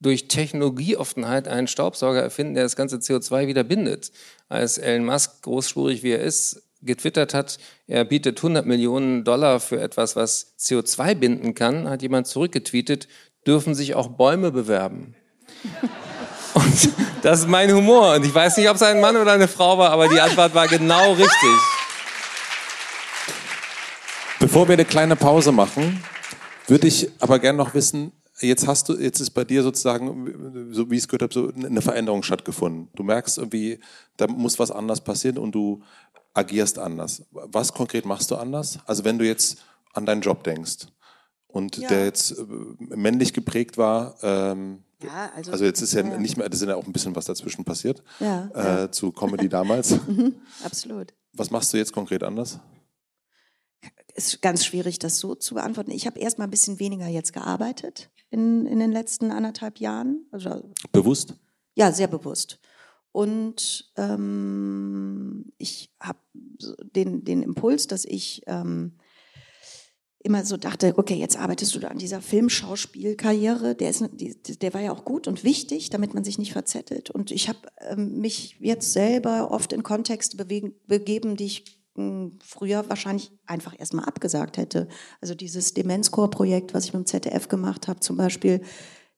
[0.00, 4.12] durch Technologieoffenheit einen Staubsauger erfinden, der das ganze CO2 wieder bindet.
[4.48, 9.80] Als Elon Musk, großspurig wie er ist, getwittert hat, er bietet 100 Millionen Dollar für
[9.80, 13.08] etwas, was CO2 binden kann, hat jemand zurückgetweetet,
[13.46, 15.14] dürfen sich auch Bäume bewerben.
[16.54, 16.90] Und
[17.22, 18.14] das ist mein Humor.
[18.14, 20.54] Und ich weiß nicht, ob es ein Mann oder eine Frau war, aber die Antwort
[20.54, 21.50] war genau richtig.
[24.38, 26.02] Bevor wir eine kleine Pause machen,
[26.66, 30.90] würde ich aber gerne noch wissen, jetzt hast du, jetzt ist bei dir sozusagen, so
[30.90, 32.88] wie ich es gehört habe, so eine Veränderung stattgefunden.
[32.94, 33.80] Du merkst irgendwie,
[34.16, 35.82] da muss was anders passieren und du
[36.34, 37.22] agierst anders.
[37.30, 38.78] Was konkret machst du anders?
[38.86, 39.58] Also wenn du jetzt
[39.94, 40.86] an deinen Job denkst
[41.46, 41.88] und ja.
[41.88, 42.44] der jetzt äh,
[42.78, 46.68] männlich geprägt war, ähm, ja, also, also, jetzt ist ja, ja, nicht mehr, das ist
[46.68, 49.94] ja auch ein bisschen was dazwischen passiert äh, zu Comedy damals.
[50.06, 51.12] Mhm, absolut.
[51.34, 52.58] Was machst du jetzt konkret anders?
[54.14, 55.90] Ist ganz schwierig, das so zu beantworten.
[55.90, 60.26] Ich habe erst mal ein bisschen weniger jetzt gearbeitet in, in den letzten anderthalb Jahren.
[60.30, 61.34] Also, bewusst?
[61.74, 62.58] Ja, sehr bewusst.
[63.12, 68.98] Und ähm, ich habe den, den Impuls, dass ich ähm,
[70.26, 74.04] immer so dachte, okay, jetzt arbeitest du da an dieser Filmschauspielkarriere, der, ist,
[74.60, 77.10] der war ja auch gut und wichtig, damit man sich nicht verzettelt.
[77.10, 81.85] Und ich habe ähm, mich jetzt selber oft in Kontexte bewegen, begeben, die ich
[82.44, 84.88] früher wahrscheinlich einfach erstmal abgesagt hätte.
[85.20, 88.60] Also dieses Demenzchor-Projekt, was ich mit dem ZDF gemacht habe, zum Beispiel.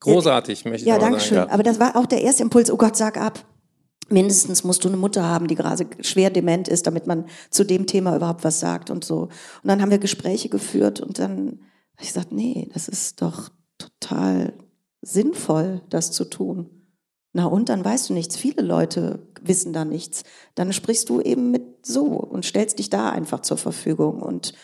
[0.01, 1.39] Großartig, möchte ich Ja, danke schön.
[1.39, 1.51] Ja.
[1.51, 3.45] Aber das war auch der erste Impuls, oh Gott, sag ab.
[4.09, 7.87] mindestens musst du eine Mutter haben, die gerade schwer dement ist, damit man zu dem
[7.87, 9.23] Thema überhaupt was sagt und so.
[9.23, 9.31] Und
[9.65, 11.61] dann haben wir Gespräche geführt und dann
[11.97, 14.55] habe ich gesagt, nee, das ist doch total
[15.03, 16.71] sinnvoll, das zu tun.
[17.33, 18.37] Na und dann weißt du nichts.
[18.37, 20.25] Viele Leute wissen da nichts.
[20.55, 24.23] Dann sprichst du eben mit so und stellst dich da einfach zur Verfügung.
[24.23, 24.55] Und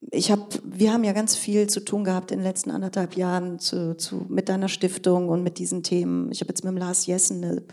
[0.00, 3.58] ich habe, wir haben ja ganz viel zu tun gehabt in den letzten anderthalb Jahren
[3.58, 6.30] zu, zu, mit deiner Stiftung und mit diesen Themen.
[6.30, 7.66] Ich habe jetzt mit dem Lars Jessen eine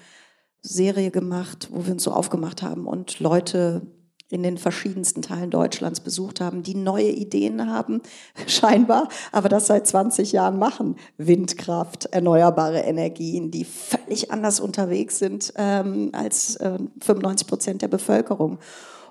[0.61, 3.84] Serie gemacht, wo wir uns so aufgemacht haben und Leute
[4.30, 8.02] in den verschiedensten Teilen Deutschlands besucht haben, die neue Ideen haben,
[8.47, 10.95] scheinbar, aber das seit 20 Jahren machen.
[11.18, 18.57] Windkraft, erneuerbare Energien, die völlig anders unterwegs sind ähm, als äh, 95 Prozent der Bevölkerung.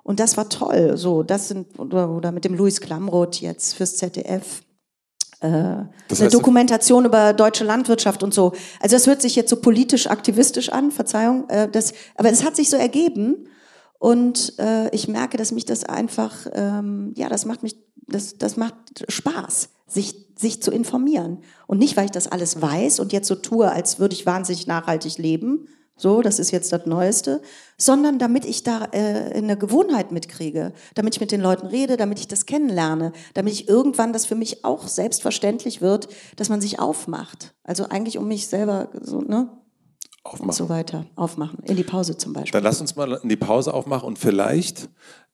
[0.02, 0.96] Und das war toll.
[0.96, 4.62] So, das sind, oder, oder mit dem Louis Klamroth jetzt fürs ZDF.
[5.40, 8.52] Äh, das heißt, eine Dokumentation über deutsche Landwirtschaft und so.
[8.80, 11.48] Also das hört sich jetzt so politisch aktivistisch an, Verzeihung.
[11.48, 13.48] Äh, das, aber es hat sich so ergeben.
[14.04, 17.74] Und äh, ich merke, dass mich das einfach, ähm, ja, das macht mich,
[18.06, 18.74] das, das macht
[19.08, 21.38] Spaß, sich, sich zu informieren.
[21.66, 24.66] Und nicht, weil ich das alles weiß und jetzt so tue, als würde ich wahnsinnig
[24.66, 27.40] nachhaltig leben, so, das ist jetzt das Neueste,
[27.78, 32.18] sondern damit ich da äh, eine Gewohnheit mitkriege, damit ich mit den Leuten rede, damit
[32.18, 36.78] ich das kennenlerne, damit ich irgendwann das für mich auch selbstverständlich wird, dass man sich
[36.78, 37.54] aufmacht.
[37.62, 39.48] Also eigentlich um mich selber so, ne?
[40.24, 40.48] Aufmachen.
[40.48, 41.04] Und so weiter.
[41.16, 41.58] Aufmachen.
[41.64, 42.52] In die Pause zum Beispiel.
[42.52, 44.88] Dann lass uns mal in die Pause aufmachen und vielleicht,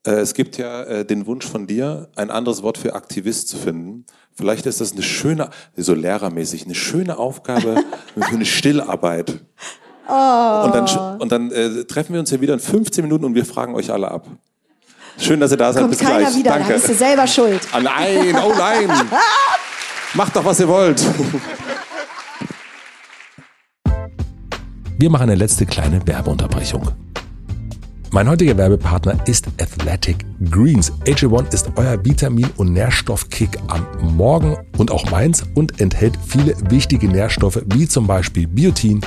[0.05, 3.57] äh, es gibt ja äh, den Wunsch von dir, ein anderes Wort für Aktivist zu
[3.57, 4.05] finden.
[4.35, 7.85] Vielleicht ist das eine schöne, so lehrermäßig, eine schöne Aufgabe
[8.17, 9.41] für eine Stillarbeit.
[10.09, 10.65] Oh.
[10.65, 13.47] Und dann, und dann äh, treffen wir uns hier wieder in 15 Minuten und wir
[13.47, 14.27] fragen euch alle ab.
[15.19, 15.83] Schön, dass ihr da seid.
[15.83, 16.37] Kommt Bis keiner gleich.
[16.37, 16.69] wieder, Danke.
[16.69, 17.61] dann bist du selber schuld.
[17.71, 18.91] Ah, nein, oh nein.
[20.15, 21.01] Macht doch, was ihr wollt.
[25.01, 26.91] Wir machen eine letzte kleine Werbeunterbrechung.
[28.11, 30.93] Mein heutiger Werbepartner ist Athletic Greens.
[31.07, 37.09] AJ1 ist euer Vitamin- und Nährstoffkick am Morgen und auch meins und enthält viele wichtige
[37.09, 39.01] Nährstoffe wie zum Beispiel Biotin,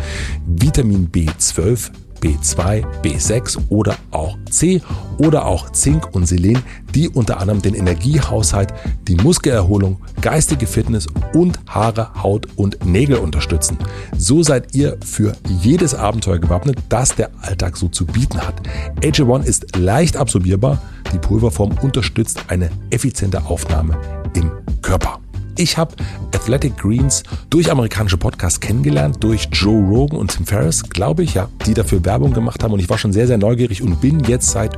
[0.47, 1.91] Vitamin B12,
[2.23, 4.81] B2, B6 oder auch C
[5.17, 6.63] oder auch Zink und Selen,
[6.95, 8.73] die unter anderem den Energiehaushalt,
[9.07, 13.77] die Muskelerholung, geistige Fitness und Haare, Haut und Nägel unterstützen.
[14.17, 18.55] So seid ihr für jedes Abenteuer gewappnet, das der Alltag so zu bieten hat.
[19.01, 20.81] AJ1 ist leicht absorbierbar,
[21.11, 23.97] die Pulverform unterstützt eine effiziente Aufnahme
[24.33, 24.49] im
[24.81, 25.22] Körper.
[25.55, 25.95] Ich habe
[26.33, 31.47] Athletic Greens durch amerikanische Podcasts kennengelernt, durch Joe Rogan und Tim Ferriss, glaube ich, ja,
[31.65, 32.73] die dafür Werbung gemacht haben.
[32.73, 34.77] Und ich war schon sehr, sehr neugierig und bin jetzt seit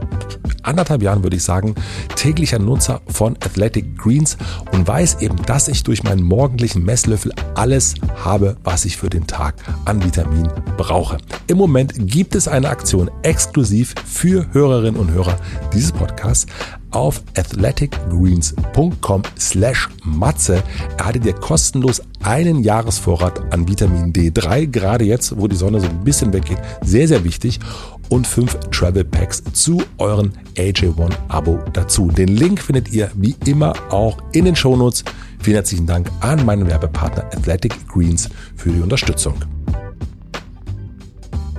[0.64, 1.74] anderthalb Jahren, würde ich sagen,
[2.16, 4.38] täglicher Nutzer von Athletic Greens
[4.74, 9.26] und weiß eben, dass ich durch meinen morgendlichen Messlöffel alles habe, was ich für den
[9.26, 11.18] Tag an Vitamin brauche.
[11.48, 15.38] Im Moment gibt es eine Aktion exklusiv für Hörerinnen und Hörer
[15.74, 16.48] dieses Podcasts
[16.92, 20.64] auf athleticgreens.com slash matze
[20.98, 26.04] erhaltet ihr kostenlos einen Jahresvorrat an Vitamin D3, gerade jetzt, wo die Sonne so ein
[26.04, 27.60] bisschen weggeht, sehr, sehr wichtig
[28.10, 32.08] und fünf Travel Packs zu euren AJ1 Abo dazu.
[32.08, 35.04] Den Link findet ihr wie immer auch in den Shownotes.
[35.40, 39.36] Vielen herzlichen Dank an meinen Werbepartner Athletic Greens für die Unterstützung.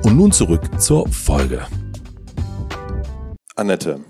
[0.02, 1.62] Und nun zurück zur Folge.
[3.56, 4.00] Annette.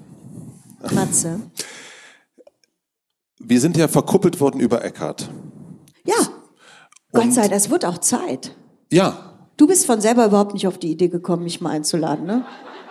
[0.92, 1.40] Matze.
[3.38, 5.28] Wir sind ja verkuppelt worden über Eckart.
[6.04, 6.14] Ja,
[7.12, 8.54] Gott sei Dank, es wird auch Zeit.
[8.90, 9.34] Ja.
[9.56, 12.44] Du bist von selber überhaupt nicht auf die Idee gekommen, mich mal einzuladen, ne?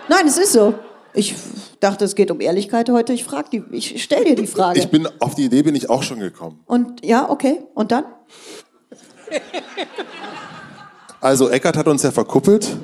[0.09, 0.73] Nein, es ist so.
[1.13, 1.35] Ich
[1.79, 3.13] dachte, es geht um Ehrlichkeit heute.
[3.13, 4.79] Ich frag die, ich stell dir die Frage.
[4.79, 6.59] Ich bin auf die Idee bin ich auch schon gekommen.
[6.65, 7.63] Und ja, okay.
[7.73, 8.05] Und dann?
[11.21, 12.77] Also Eckart hat uns ja verkuppelt.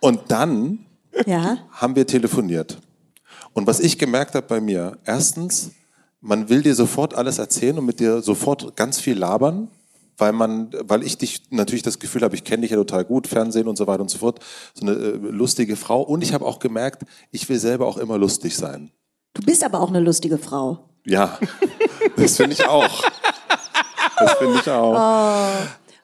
[0.00, 0.86] Und dann
[1.26, 1.58] ja.
[1.70, 2.78] haben wir telefoniert.
[3.52, 5.70] Und was ich gemerkt habe bei mir, erstens,
[6.24, 9.68] man will dir sofort alles erzählen und mit dir sofort ganz viel labern,
[10.16, 13.26] weil man, weil ich dich natürlich das Gefühl habe, ich kenne dich ja total gut,
[13.26, 14.40] Fernsehen und so weiter und so fort,
[14.72, 16.00] so eine äh, lustige Frau.
[16.00, 18.90] Und ich habe auch gemerkt, ich will selber auch immer lustig sein.
[19.34, 20.88] Du bist aber auch eine lustige Frau.
[21.04, 21.38] Ja,
[22.16, 23.02] das finde ich auch.
[24.16, 24.96] Das finde ich auch.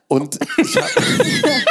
[0.08, 0.16] Oh.
[0.16, 0.88] Und ich habe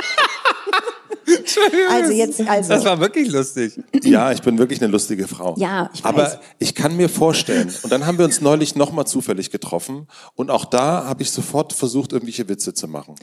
[1.89, 2.69] Also jetzt, also.
[2.69, 3.80] Das war wirklich lustig.
[4.03, 5.56] Ja, ich bin wirklich eine lustige Frau.
[5.57, 6.10] Ja, ich weiß.
[6.10, 10.49] Aber ich kann mir vorstellen, und dann haben wir uns neulich nochmal zufällig getroffen und
[10.51, 13.15] auch da habe ich sofort versucht, irgendwelche Witze zu machen.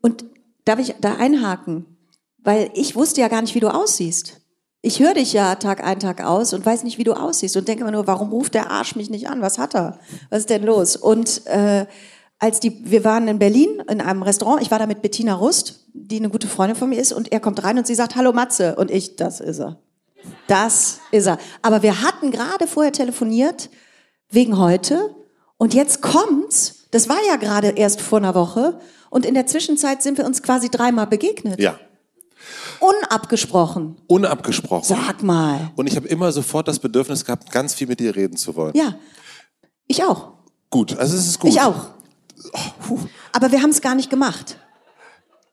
[0.00, 0.24] Und
[0.64, 1.86] darf ich da einhaken?
[2.42, 4.40] Weil ich wusste ja gar nicht, wie du aussiehst.
[4.82, 7.66] Ich höre dich ja Tag ein, Tag aus und weiß nicht, wie du aussiehst und
[7.66, 9.40] denke immer nur, warum ruft der Arsch mich nicht an?
[9.40, 9.98] Was hat er?
[10.28, 10.94] Was ist denn los?
[10.96, 11.86] Und äh,
[12.44, 15.86] als die, wir waren in Berlin in einem Restaurant, ich war da mit Bettina Rust,
[15.94, 18.34] die eine gute Freundin von mir ist, und er kommt rein und sie sagt, hallo
[18.34, 18.76] Matze.
[18.76, 19.78] Und ich, das ist er.
[20.46, 21.38] Das ist er.
[21.62, 23.70] Aber wir hatten gerade vorher telefoniert,
[24.28, 25.14] wegen heute,
[25.56, 30.02] und jetzt kommt's, das war ja gerade erst vor einer Woche, und in der Zwischenzeit
[30.02, 31.58] sind wir uns quasi dreimal begegnet.
[31.58, 31.78] Ja.
[32.78, 33.96] Unabgesprochen.
[34.06, 34.84] Unabgesprochen.
[34.84, 35.70] Sag mal.
[35.76, 38.74] Und ich habe immer sofort das Bedürfnis gehabt, ganz viel mit dir reden zu wollen.
[38.76, 38.96] Ja.
[39.86, 40.32] Ich auch.
[40.68, 41.50] Gut, also es ist gut.
[41.50, 41.94] Ich auch.
[43.32, 44.58] Aber wir haben es gar nicht gemacht.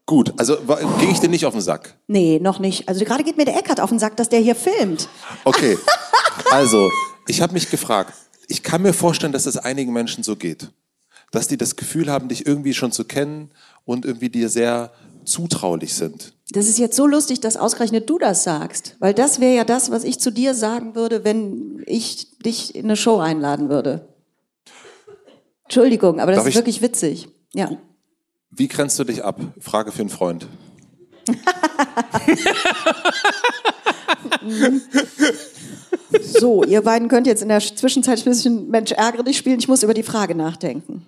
[0.05, 0.57] Gut, also
[0.99, 1.97] ging ich dir nicht auf den Sack?
[2.07, 2.89] Nee, noch nicht.
[2.89, 5.07] Also gerade geht mir der Eckart auf den Sack, dass der hier filmt.
[5.45, 5.77] Okay,
[6.51, 6.91] also
[7.27, 8.13] ich habe mich gefragt,
[8.47, 10.69] ich kann mir vorstellen, dass es einigen Menschen so geht.
[11.31, 13.51] Dass die das Gefühl haben, dich irgendwie schon zu kennen
[13.85, 14.91] und irgendwie dir sehr
[15.23, 16.34] zutraulich sind.
[16.51, 18.97] Das ist jetzt so lustig, dass ausgerechnet du das sagst.
[18.99, 22.85] Weil das wäre ja das, was ich zu dir sagen würde, wenn ich dich in
[22.85, 24.09] eine Show einladen würde.
[25.72, 27.30] Entschuldigung, aber das Darf ist ich- wirklich witzig.
[27.53, 27.72] Ja.
[28.49, 29.39] Wie grenzt du dich ab?
[29.61, 30.45] Frage für einen Freund.
[36.22, 39.60] So, ihr beiden könnt jetzt in der Zwischenzeit ein bisschen Mensch ärgere dich spielen.
[39.60, 41.06] Ich muss über die Frage nachdenken.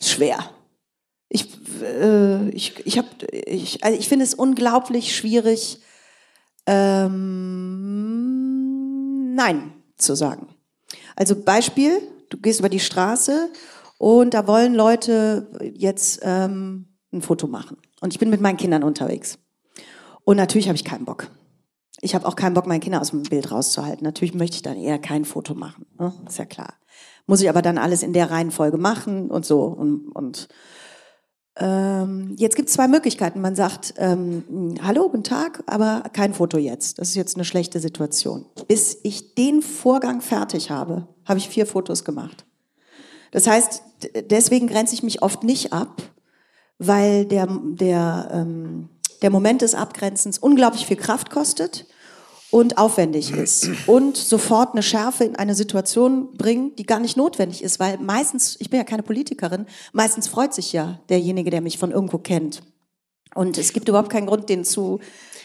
[0.00, 0.38] Schwer.
[1.28, 1.48] Ich,
[1.82, 5.80] äh, ich, ich, hab, ich, also ich finde es unglaublich schwierig,
[6.66, 8.14] ähm,
[9.34, 10.48] Nein zu sagen.
[11.16, 12.00] Also Beispiel,
[12.32, 13.50] du gehst über die Straße
[13.98, 17.76] und da wollen Leute jetzt ähm, ein Foto machen.
[18.00, 19.38] Und ich bin mit meinen Kindern unterwegs.
[20.24, 21.28] Und natürlich habe ich keinen Bock.
[22.00, 24.04] Ich habe auch keinen Bock, meine Kinder aus dem Bild rauszuhalten.
[24.04, 25.86] Natürlich möchte ich dann eher kein Foto machen.
[25.98, 26.12] Ne?
[26.26, 26.74] Ist ja klar.
[27.26, 29.62] Muss ich aber dann alles in der Reihenfolge machen und so.
[29.62, 30.48] Und, und
[31.56, 33.40] ähm, jetzt gibt es zwei Möglichkeiten.
[33.40, 36.98] Man sagt, ähm, hallo, guten Tag, aber kein Foto jetzt.
[36.98, 38.46] Das ist jetzt eine schlechte Situation.
[38.68, 42.46] Bis ich den Vorgang fertig habe, habe ich vier Fotos gemacht.
[43.32, 43.82] Das heißt,
[44.30, 46.02] deswegen grenze ich mich oft nicht ab,
[46.78, 48.88] weil der, der, ähm,
[49.20, 51.86] der Moment des Abgrenzens unglaublich viel Kraft kostet
[52.52, 57.62] und aufwendig ist und sofort eine Schärfe in eine Situation bringt, die gar nicht notwendig
[57.62, 61.78] ist, weil meistens, ich bin ja keine Politikerin, meistens freut sich ja derjenige, der mich
[61.78, 62.62] von irgendwo kennt.
[63.34, 65.00] Und es gibt überhaupt keinen Grund, den zu,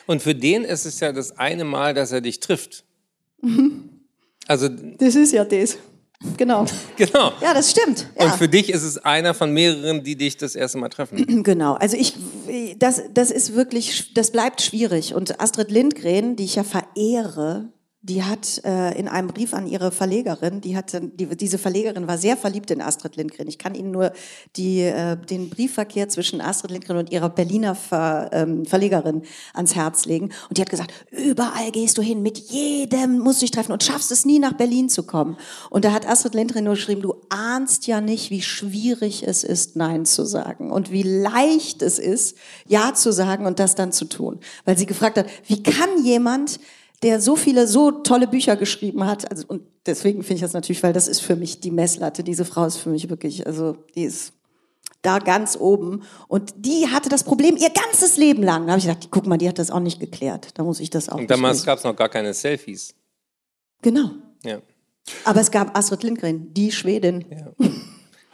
[0.06, 2.84] Und für den ist es ja das eine Mal, dass er dich trifft.
[4.50, 5.78] Also, das ist ja das.
[6.36, 6.66] Genau.
[6.98, 7.32] genau.
[7.42, 8.08] Ja, das stimmt.
[8.18, 8.26] Ja.
[8.26, 11.44] Und für dich ist es einer von mehreren, die dich das erste Mal treffen.
[11.48, 12.16] Genau, also ich,
[12.78, 15.14] das, das ist wirklich, das bleibt schwierig.
[15.14, 17.70] Und Astrid Lindgren, die ich ja verehre,
[18.02, 22.18] die hat äh, in einem Brief an ihre Verlegerin, die hatte, die, diese Verlegerin war
[22.20, 23.48] sehr verliebt in Astrid Lindgren.
[23.48, 24.14] Ich kann Ihnen nur
[24.56, 30.06] die, äh, den Briefverkehr zwischen Astrid Lindgren und ihrer Berliner Ver, ähm, Verlegerin ans Herz
[30.06, 30.32] legen.
[30.48, 33.84] Und die hat gesagt, überall gehst du hin, mit jedem musst du dich treffen und
[33.84, 35.36] schaffst es nie nach Berlin zu kommen.
[35.72, 39.76] Und da hat Astrid Lindgren nur geschrieben, du ahnst ja nicht, wie schwierig es ist,
[39.76, 42.38] Nein zu sagen und wie leicht es ist,
[42.68, 44.40] Ja zu sagen und das dann zu tun.
[44.66, 46.60] Weil sie gefragt hat, wie kann jemand,
[47.04, 50.82] der so viele, so tolle Bücher geschrieben hat, also, und deswegen finde ich das natürlich,
[50.84, 52.24] weil das ist für mich die Messlatte.
[52.24, 54.34] Diese Frau ist für mich wirklich, also, die ist
[55.02, 56.04] da ganz oben.
[56.28, 58.66] Und die hatte das Problem ihr ganzes Leben lang.
[58.66, 60.50] Da habe ich gedacht, guck mal, die hat das auch nicht geklärt.
[60.56, 62.94] Da muss ich das auch Und damals gab es noch gar keine Selfies.
[63.82, 64.12] Genau.
[64.44, 64.60] Ja.
[65.24, 67.26] Aber es gab Astrid Lindgren, die Schwedin.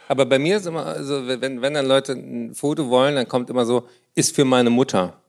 [0.08, 3.50] Aber bei mir ist immer, also wenn, wenn dann Leute ein Foto wollen, dann kommt
[3.50, 5.22] immer so, ist für meine Mutter.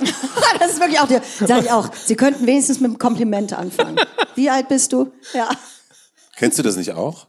[0.58, 1.88] Das ist wirklich auch der, sag ich auch.
[2.04, 3.96] Sie könnten wenigstens mit einem Kompliment anfangen.
[4.34, 5.12] Wie alt bist du?
[5.34, 5.48] Ja.
[6.36, 7.26] Kennst du das nicht auch?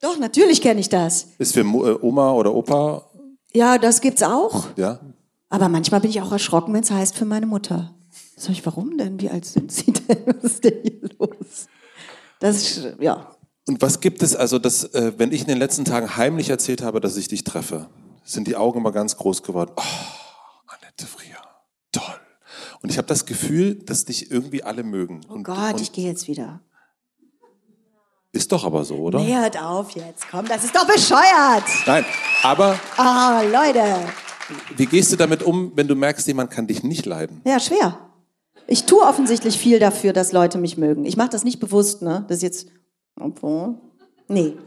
[0.00, 1.28] Doch, natürlich kenne ich das.
[1.38, 3.10] Ist für äh, Oma oder Opa,
[3.52, 4.66] Ja, das gibt's auch.
[4.76, 5.00] ja?
[5.50, 7.94] Aber manchmal bin ich auch erschrocken, wenn es heißt für meine Mutter.
[8.36, 9.20] Sag ich, warum denn?
[9.20, 10.18] Wie alt sind Sie denn?
[10.42, 11.66] Was ist denn hier los?
[12.40, 13.30] Das ist, ja.
[13.66, 16.82] Und was gibt es also, dass, äh, wenn ich in den letzten Tagen heimlich erzählt
[16.82, 17.88] habe, dass ich dich treffe,
[18.24, 19.70] sind die Augen immer ganz groß geworden.
[19.76, 19.82] Oh,
[20.66, 21.33] Annette Frier.
[22.84, 25.22] Und ich habe das Gefühl, dass dich irgendwie alle mögen.
[25.30, 26.60] Oh und, Gott, und ich gehe jetzt wieder.
[28.30, 29.20] Ist doch aber so, oder?
[29.20, 30.26] Nee, hört auf jetzt.
[30.30, 31.64] Komm, das ist doch bescheuert.
[31.86, 32.04] Nein,
[32.42, 33.82] aber Ah, Leute.
[34.76, 37.40] wie gehst du damit um, wenn du merkst, jemand kann dich nicht leiden?
[37.46, 37.98] Ja, schwer.
[38.66, 41.06] Ich tue offensichtlich viel dafür, dass Leute mich mögen.
[41.06, 42.26] Ich mache das nicht bewusst, ne?
[42.28, 42.66] Das ist jetzt.
[43.18, 43.76] Obwohl.
[44.28, 44.58] Nee.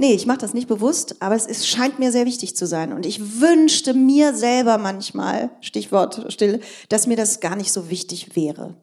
[0.00, 2.94] Nee, ich mache das nicht bewusst, aber es ist, scheint mir sehr wichtig zu sein.
[2.94, 8.34] Und ich wünschte mir selber manchmal, Stichwort still, dass mir das gar nicht so wichtig
[8.34, 8.80] wäre.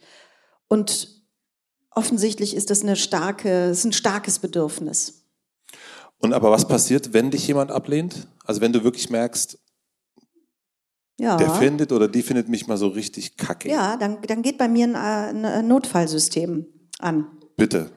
[0.68, 1.23] Und
[1.89, 5.26] offensichtlich ist das eine starke, ist ein starkes Bedürfnis.
[6.19, 8.27] Und aber was passiert, wenn dich jemand ablehnt?
[8.45, 9.57] Also wenn du wirklich merkst,
[11.19, 11.38] Ja.
[11.38, 13.68] der findet oder die findet mich mal so richtig kacke.
[13.69, 16.68] ja, dann, dann geht bei mir ein, äh, ein Notfallsystem
[16.99, 17.26] an.
[17.56, 17.89] Bitte.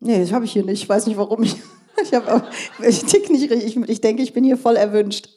[0.00, 0.82] Nee, das habe ich hier nicht.
[0.82, 1.54] Ich weiß nicht, warum ich.
[2.02, 2.50] Ich, hab,
[2.82, 3.76] ich tick nicht richtig.
[3.76, 5.28] Ich, ich denke, ich bin hier voll erwünscht.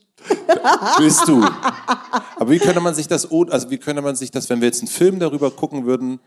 [0.97, 1.43] Bist du.
[2.35, 4.81] Aber wie könnte man sich das, also wie könnte man sich das, wenn wir jetzt
[4.81, 6.19] einen Film darüber gucken würden,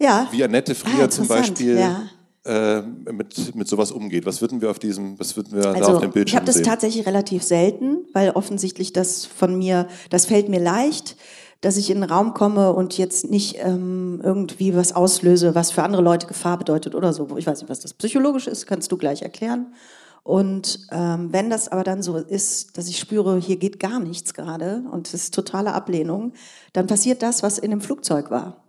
[0.00, 0.28] ja.
[0.30, 2.08] wie Annette Frier ah, zum Beispiel ja.
[2.44, 4.26] äh, mit, mit sowas umgeht?
[4.26, 6.46] Was würden wir auf diesem, was würden wir also, da auf dem Bildschirm Ich habe
[6.46, 6.64] das sehen?
[6.64, 11.16] tatsächlich relativ selten, weil offensichtlich das von mir, das fällt mir leicht
[11.60, 15.82] dass ich in einen Raum komme und jetzt nicht ähm, irgendwie was auslöse, was für
[15.82, 17.36] andere Leute Gefahr bedeutet oder so.
[17.36, 19.74] Ich weiß nicht, was das psychologisch ist, kannst du gleich erklären.
[20.22, 24.34] Und ähm, wenn das aber dann so ist, dass ich spüre, hier geht gar nichts
[24.34, 26.32] gerade und es ist totale Ablehnung,
[26.72, 28.64] dann passiert das, was in dem Flugzeug war,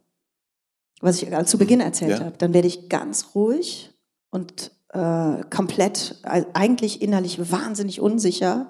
[1.02, 2.26] was ich zu Beginn erzählt ja.
[2.26, 2.38] habe.
[2.38, 3.92] Dann werde ich ganz ruhig
[4.30, 8.70] und äh, komplett, eigentlich innerlich wahnsinnig unsicher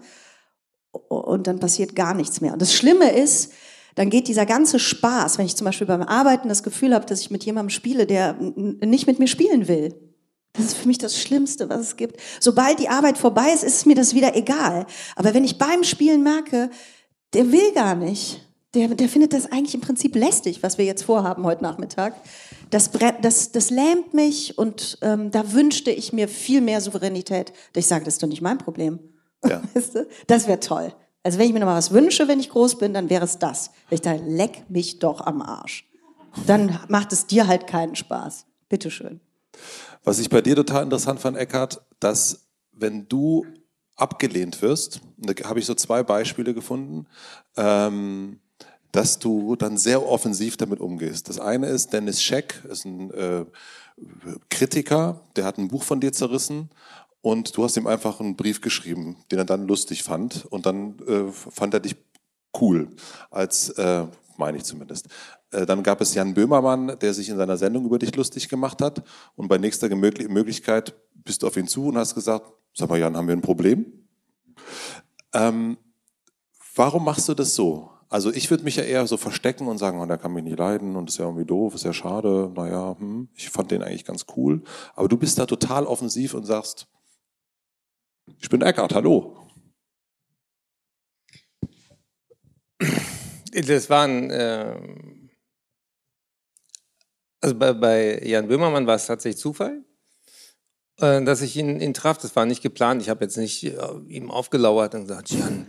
[0.91, 2.53] und dann passiert gar nichts mehr.
[2.53, 3.51] Und das Schlimme ist,
[3.97, 7.19] dann geht dieser ganze Spaß, wenn ich zum Beispiel beim Arbeiten das Gefühl habe, dass
[7.19, 9.95] ich mit jemandem spiele, der nicht mit mir spielen will.
[10.53, 12.21] Das ist für mich das Schlimmste, was es gibt.
[12.39, 14.85] Sobald die Arbeit vorbei ist, ist mir das wieder egal.
[15.15, 16.69] Aber wenn ich beim Spielen merke,
[17.33, 21.01] der will gar nicht, der, der findet das eigentlich im Prinzip lästig, was wir jetzt
[21.01, 22.13] vorhaben heute Nachmittag.
[22.69, 22.91] Das,
[23.23, 27.51] das, das lähmt mich und ähm, da wünschte ich mir viel mehr Souveränität.
[27.75, 28.99] Ich sage, das ist doch nicht mein Problem.
[29.43, 29.63] Ja.
[29.73, 30.07] Weißt du?
[30.27, 30.93] Das wäre toll.
[31.27, 33.37] Also wenn ich mir noch mal was wünsche, wenn ich groß bin, dann wäre es
[33.37, 33.71] das.
[33.89, 35.85] Ich da leck mich doch am Arsch.
[36.45, 38.45] Dann macht es dir halt keinen Spaß.
[38.69, 39.19] Bitteschön.
[40.05, 43.45] Was ich bei dir total interessant fand, Eckhard, dass wenn du
[43.97, 47.07] abgelehnt wirst, da habe ich so zwei Beispiele gefunden,
[47.57, 48.39] ähm,
[48.93, 51.27] dass du dann sehr offensiv damit umgehst.
[51.27, 53.43] Das eine ist Dennis Scheck, ist ein äh,
[54.49, 56.69] Kritiker, der hat ein Buch von dir zerrissen
[57.21, 60.45] und du hast ihm einfach einen Brief geschrieben, den er dann lustig fand.
[60.45, 61.95] Und dann äh, fand er dich
[62.59, 62.89] cool,
[63.31, 64.05] als, äh,
[64.37, 65.07] meine ich zumindest.
[65.51, 68.81] Äh, dann gab es Jan Böhmermann, der sich in seiner Sendung über dich lustig gemacht
[68.81, 69.03] hat.
[69.35, 73.17] Und bei nächster Möglichkeit bist du auf ihn zu und hast gesagt, sag mal Jan,
[73.17, 73.85] haben wir ein Problem?
[75.33, 75.77] Ähm,
[76.75, 77.91] warum machst du das so?
[78.09, 80.57] Also ich würde mich ja eher so verstecken und sagen, oh, der kann mich nicht
[80.57, 82.51] leiden und ist ja irgendwie doof, ist ja schade.
[82.55, 84.63] Naja, hm, ich fand den eigentlich ganz cool.
[84.95, 86.87] Aber du bist da total offensiv und sagst,
[88.39, 89.37] ich bin Eckart, hallo.
[93.51, 94.75] Das waren, äh,
[97.41, 99.83] also bei, bei, Jan Böhmermann war es tatsächlich Zufall,
[100.99, 102.17] äh, dass ich ihn, ihn traf.
[102.19, 103.01] Das war nicht geplant.
[103.01, 103.77] Ich habe jetzt nicht äh,
[104.07, 105.67] ihm aufgelauert und gesagt, Jan.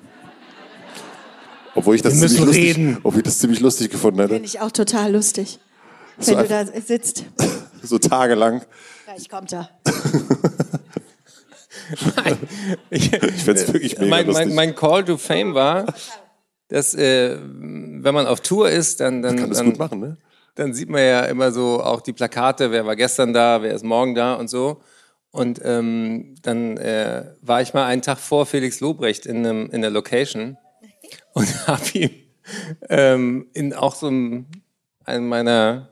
[1.75, 4.35] Obwohl ich das, ziemlich lustig, obwohl ich das ziemlich lustig gefunden hätte.
[4.35, 5.61] Finde ich auch total lustig,
[6.17, 7.25] wenn so du da sitzt.
[7.83, 8.65] so tagelang.
[9.05, 9.71] Gleich kommt er.
[12.91, 15.87] ich, ich finde es wirklich mega mein, mein, mein, Call to Fame war,
[16.69, 20.17] dass äh, wenn man auf Tour ist, dann dann, kann das dann, gut machen, ne?
[20.55, 23.85] dann sieht man ja immer so auch die Plakate, wer war gestern da, wer ist
[23.85, 24.81] morgen da und so.
[25.31, 29.83] Und ähm, dann äh, war ich mal einen Tag vor Felix Lobrecht in, einem, in
[29.83, 30.57] der Location
[31.33, 32.11] und habe ihm
[32.89, 34.47] ähm, in auch so einem,
[35.05, 35.91] einem meiner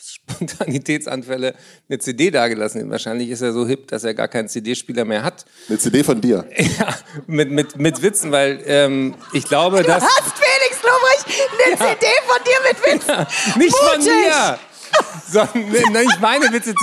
[0.00, 1.54] Spontanitätsanfälle
[1.88, 2.90] eine CD dagelassen.
[2.90, 5.44] Wahrscheinlich ist er so hip, dass er gar keinen CD-Spieler mehr hat.
[5.68, 6.44] Eine CD von dir?
[6.78, 6.96] Ja,
[7.26, 10.02] mit, mit, mit Witzen, weil ähm, ich glaube, dass...
[10.02, 11.98] Du hast Felix Lobrecht eine ja.
[11.98, 13.08] CD von dir mit Witzen?
[13.08, 13.26] Ja,
[13.58, 13.94] nicht Mutig.
[13.94, 14.58] von mir!
[15.30, 16.74] sondern nicht meine Witze.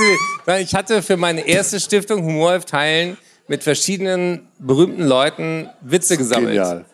[0.59, 3.17] Ich hatte für meine erste Stiftung Humor Teilen
[3.47, 6.55] mit verschiedenen berühmten Leuten Witze gesammelt.
[6.55, 6.85] Genial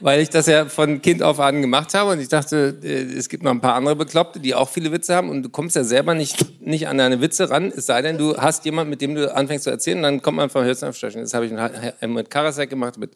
[0.00, 3.28] weil ich das ja von Kind auf an gemacht habe und ich dachte, äh, es
[3.28, 5.84] gibt noch ein paar andere Bekloppte, die auch viele Witze haben und du kommst ja
[5.84, 9.14] selber nicht, nicht an deine Witze ran, es sei denn, du hast jemanden, mit dem
[9.14, 11.22] du anfängst zu erzählen und dann kommt man vom Hölzern auf Stöckchen.
[11.22, 11.52] Das habe ich
[12.08, 13.12] mit Karasek gemacht, mit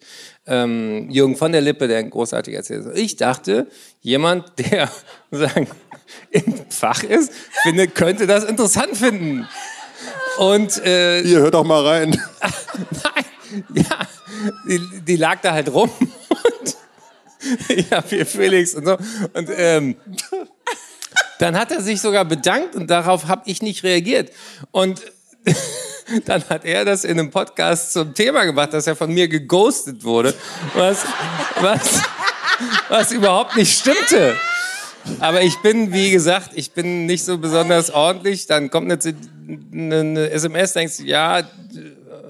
[0.47, 2.99] ähm, Jürgen von der Lippe, der ein großartiger Erzähler ist.
[2.99, 3.67] Ich dachte,
[4.01, 4.91] jemand, der
[5.31, 5.69] sagen,
[6.31, 7.33] im Fach ist,
[7.63, 9.49] finde, könnte das interessant finden.
[10.39, 12.11] Und äh, Ihr hört doch mal rein.
[13.05, 13.25] Nein,
[13.75, 13.99] ja,
[14.69, 15.91] die, die lag da halt rum
[17.69, 18.97] ich habe hier Felix und so.
[19.33, 19.97] Und ähm,
[21.39, 24.31] dann hat er sich sogar bedankt und darauf habe ich nicht reagiert.
[24.71, 25.03] Und
[26.27, 30.05] dann hat er das in einem Podcast zum Thema gemacht, dass er von mir geghostet
[30.05, 30.35] wurde,
[30.75, 31.05] was,
[31.61, 32.03] was,
[32.89, 34.37] was überhaupt nicht stimmte.
[35.21, 38.47] Aber ich bin, wie gesagt, ich bin nicht so besonders ordentlich.
[38.47, 41.43] Dann kommt eine, SMS, denkst ja,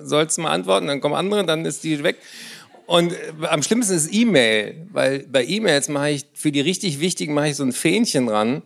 [0.02, 2.16] sollst du mal antworten, dann kommen andere, dann ist die weg.
[2.86, 7.34] Und äh, am schlimmsten ist E-Mail, weil bei E-Mails mache ich für die richtig wichtigen
[7.34, 8.62] mache ich so ein Fähnchen ran,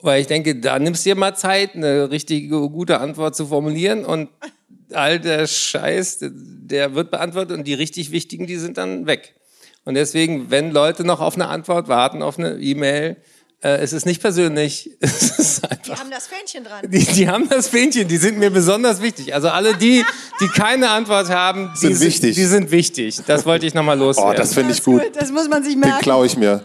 [0.00, 4.04] weil ich denke, da nimmst du dir mal Zeit, eine richtige gute Antwort zu formulieren
[4.04, 4.28] und
[4.92, 9.34] all der Scheiß, der wird beantwortet und die richtig wichtigen, die sind dann weg.
[9.84, 13.16] Und deswegen, wenn Leute noch auf eine Antwort warten, auf eine E-Mail,
[13.60, 14.90] Äh, es ist nicht persönlich.
[15.00, 15.98] Es ist Die einfach.
[16.00, 16.88] haben das Fähnchen dran.
[16.88, 19.34] Die, die haben das Fähnchen, die sind mir besonders wichtig.
[19.34, 20.04] Also alle die,
[20.40, 22.36] die keine Antwort haben, die Sind wichtig.
[22.36, 23.20] Die sind wichtig.
[23.26, 24.36] Das wollte ich nochmal Oh, loswerden.
[24.36, 25.02] das finde ich gut.
[25.14, 26.02] Das muss man sich Den merken.
[26.02, 26.64] klaue ich mir.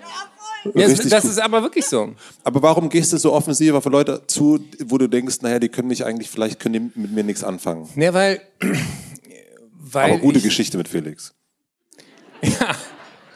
[0.75, 1.11] Ja, das gut.
[1.31, 2.13] ist aber wirklich so.
[2.43, 5.87] Aber warum gehst du so offensiv auf Leute zu, wo du denkst, naja, die können
[5.89, 7.89] mich eigentlich, vielleicht können die mit mir nichts anfangen.
[7.95, 8.39] Ja, weil,
[9.73, 11.33] weil Aber gute ich, Geschichte mit Felix.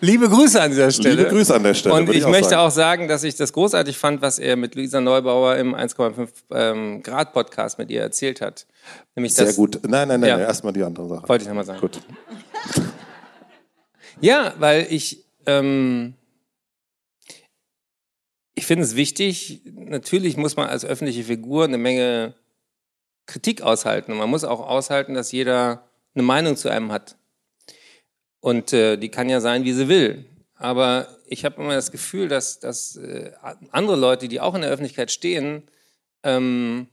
[0.01, 1.15] Liebe Grüße an dieser Stelle.
[1.15, 1.95] Liebe Grüße an der Stelle.
[1.95, 2.61] Und ich, auch möchte sagen.
[2.61, 7.03] auch sagen, dass ich das großartig fand, was er mit Luisa Neubauer im 1,5 ähm,
[7.03, 8.67] Grad Podcast mit ihr erzählt hat.
[9.15, 9.79] Nämlich Sehr das, gut.
[9.87, 10.39] Nein, nein, nein, Ja.
[10.39, 11.29] erstmal die andere Sache.
[11.29, 11.79] Wollte ich nochmal sagen.
[11.79, 12.01] Gut.
[14.19, 16.15] Ja, weil ich, ähm,
[18.55, 22.33] ich finde es wichtig, natürlich muss man als öffentliche Figur eine Menge
[23.27, 24.11] Kritik aushalten.
[24.13, 25.83] Und man muss auch aushalten, dass jeder
[26.15, 27.16] eine Meinung zu einem hat.
[28.39, 30.25] Und äh, die kann ja sein, wie sie will.
[30.55, 33.31] Aber ich habe immer das Gefühl, dass, dass äh,
[33.71, 35.63] andere Leute, die auch in der Öffentlichkeit stehen,
[36.23, 36.87] ähm,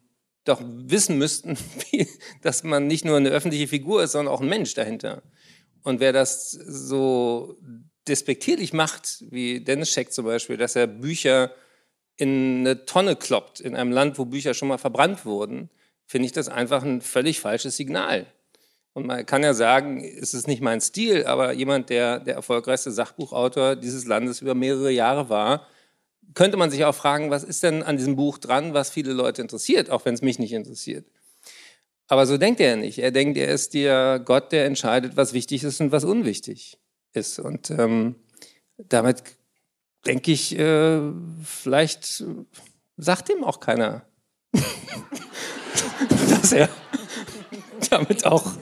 [0.45, 1.57] doch wissen müssten,
[1.91, 2.07] wie,
[2.43, 5.23] dass man nicht nur eine öffentliche Figur ist, sondern auch ein Mensch dahinter.
[5.83, 7.59] Und wer das so
[8.07, 11.53] despektierlich macht, wie Dennis Scheck zum Beispiel, dass er Bücher
[12.17, 15.71] in eine Tonne kloppt, in einem Land, wo Bücher schon mal verbrannt wurden,
[16.07, 18.27] finde ich das einfach ein völlig falsches Signal.
[18.95, 22.93] Und man kann ja sagen, es ist nicht mein Stil, aber jemand, der der erfolgreichste
[22.93, 25.67] Sachbuchautor dieses Landes über mehrere Jahre war,
[26.35, 29.43] könnte man sich auch fragen, was ist denn an diesem Buch dran, was viele Leute
[29.43, 31.07] interessiert, auch wenn es mich nicht interessiert.
[32.07, 32.99] Aber so denkt er nicht.
[32.99, 36.79] Er denkt, er ist der Gott, der entscheidet, was wichtig ist und was unwichtig
[37.13, 37.39] ist.
[37.39, 38.15] Und ähm,
[38.77, 39.23] damit
[40.07, 41.01] denke ich, äh,
[41.45, 42.25] vielleicht
[42.97, 44.05] sagt ihm auch keiner,
[46.31, 46.69] dass er
[47.91, 48.53] damit auch.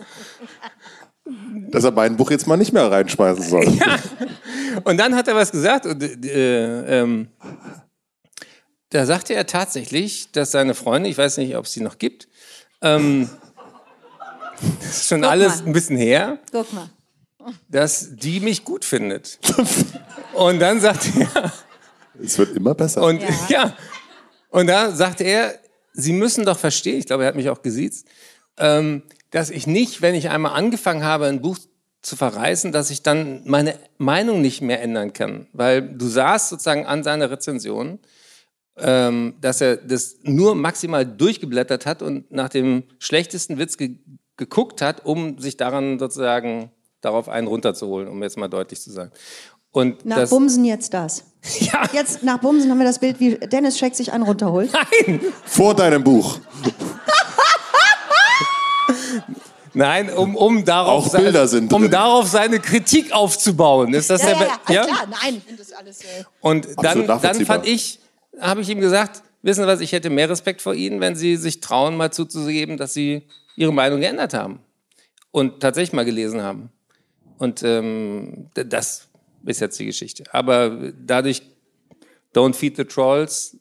[1.70, 3.66] Dass er mein Buch jetzt mal nicht mehr reinschmeißen soll.
[4.84, 5.86] Und dann hat er was gesagt.
[5.86, 7.28] Und, äh, ähm,
[8.90, 12.28] da sagte er tatsächlich, dass seine Freundin, ich weiß nicht, ob es sie noch gibt,
[12.82, 13.30] ähm,
[14.80, 15.66] das ist schon Guck alles mal.
[15.68, 16.90] ein bisschen her, Guck mal.
[17.68, 19.38] dass die mich gut findet.
[20.34, 21.52] Und dann sagt er,
[22.22, 23.02] Es wird immer besser.
[23.02, 23.28] und Ja.
[23.48, 23.76] ja.
[24.50, 25.54] und da sagte er,
[25.94, 28.06] Sie müssen doch verstehen, ich glaube, er hat mich auch gesiezt,
[28.56, 29.02] ähm,
[29.32, 31.58] dass ich nicht, wenn ich einmal angefangen habe, ein Buch
[32.02, 35.48] zu verreißen, dass ich dann meine Meinung nicht mehr ändern kann.
[35.52, 37.98] Weil du sahst sozusagen an seiner Rezension,
[38.76, 43.96] ähm, dass er das nur maximal durchgeblättert hat und nach dem schlechtesten Witz ge
[44.38, 46.72] geguckt hat, um sich daran sozusagen
[47.02, 49.12] darauf einen runterzuholen, um jetzt mal deutlich zu sagen.
[49.70, 51.24] Und Nach das, Bumsen jetzt das.
[51.60, 54.70] ja, Jetzt nach Bumsen haben wir das Bild, wie Dennis Scheck sich einen runterholt.
[55.44, 56.38] Vor deinem Buch.
[59.74, 61.90] Nein, um, um darauf Auch Bilder sind um drin.
[61.90, 63.94] darauf seine Kritik aufzubauen.
[63.94, 65.42] Ist das Ja, der ja, Be- ja, klar, nein.
[65.56, 67.98] Das ist alles, äh, Und dann, dann fand ich,
[68.40, 71.36] habe ich ihm gesagt, wissen Sie was, ich hätte mehr Respekt vor Ihnen, wenn Sie
[71.36, 73.22] sich trauen, mal zuzugeben, dass Sie
[73.56, 74.60] Ihre Meinung geändert haben
[75.30, 76.70] und tatsächlich mal gelesen haben.
[77.38, 79.08] Und ähm, das
[79.46, 80.24] ist jetzt die Geschichte.
[80.32, 81.42] Aber dadurch,
[82.34, 83.56] don't feed the trolls,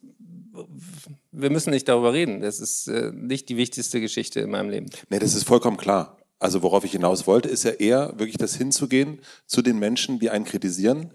[1.32, 2.40] wir müssen nicht darüber reden.
[2.40, 4.90] Das ist äh, nicht die wichtigste Geschichte in meinem Leben.
[5.08, 6.18] Nee, das ist vollkommen klar.
[6.38, 10.30] Also worauf ich hinaus wollte, ist ja eher wirklich das hinzugehen zu den Menschen, die
[10.30, 11.14] einen kritisieren.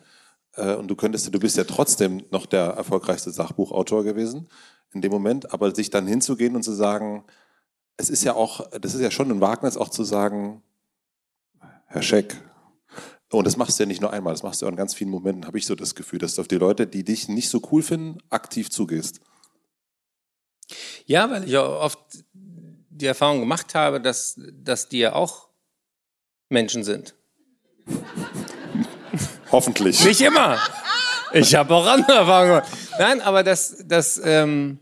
[0.55, 4.47] Äh, Und du könntest, du bist ja trotzdem noch der erfolgreichste Sachbuchautor gewesen
[4.93, 7.25] in dem Moment, aber sich dann hinzugehen und zu sagen,
[7.97, 10.63] es ist ja auch, das ist ja schon ein Wagnis auch zu sagen,
[11.87, 12.41] Herr Scheck,
[13.31, 15.09] und das machst du ja nicht nur einmal, das machst du ja in ganz vielen
[15.09, 17.61] Momenten, habe ich so das Gefühl, dass du auf die Leute, die dich nicht so
[17.71, 19.19] cool finden, aktiv zugehst.
[21.05, 21.99] Ja, weil ich auch oft
[22.33, 25.49] die Erfahrung gemacht habe, dass, dass die ja auch
[26.49, 27.15] Menschen sind.
[29.51, 30.03] Hoffentlich.
[30.03, 30.59] Nicht immer.
[31.33, 32.69] Ich habe auch andere Erfahrungen gemacht.
[32.99, 34.79] Nein, aber das, das ähm,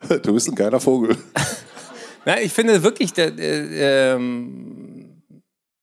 [0.00, 1.16] Du bist ein geiler Vogel.
[2.24, 5.22] nein, ich finde wirklich, der, der, ähm,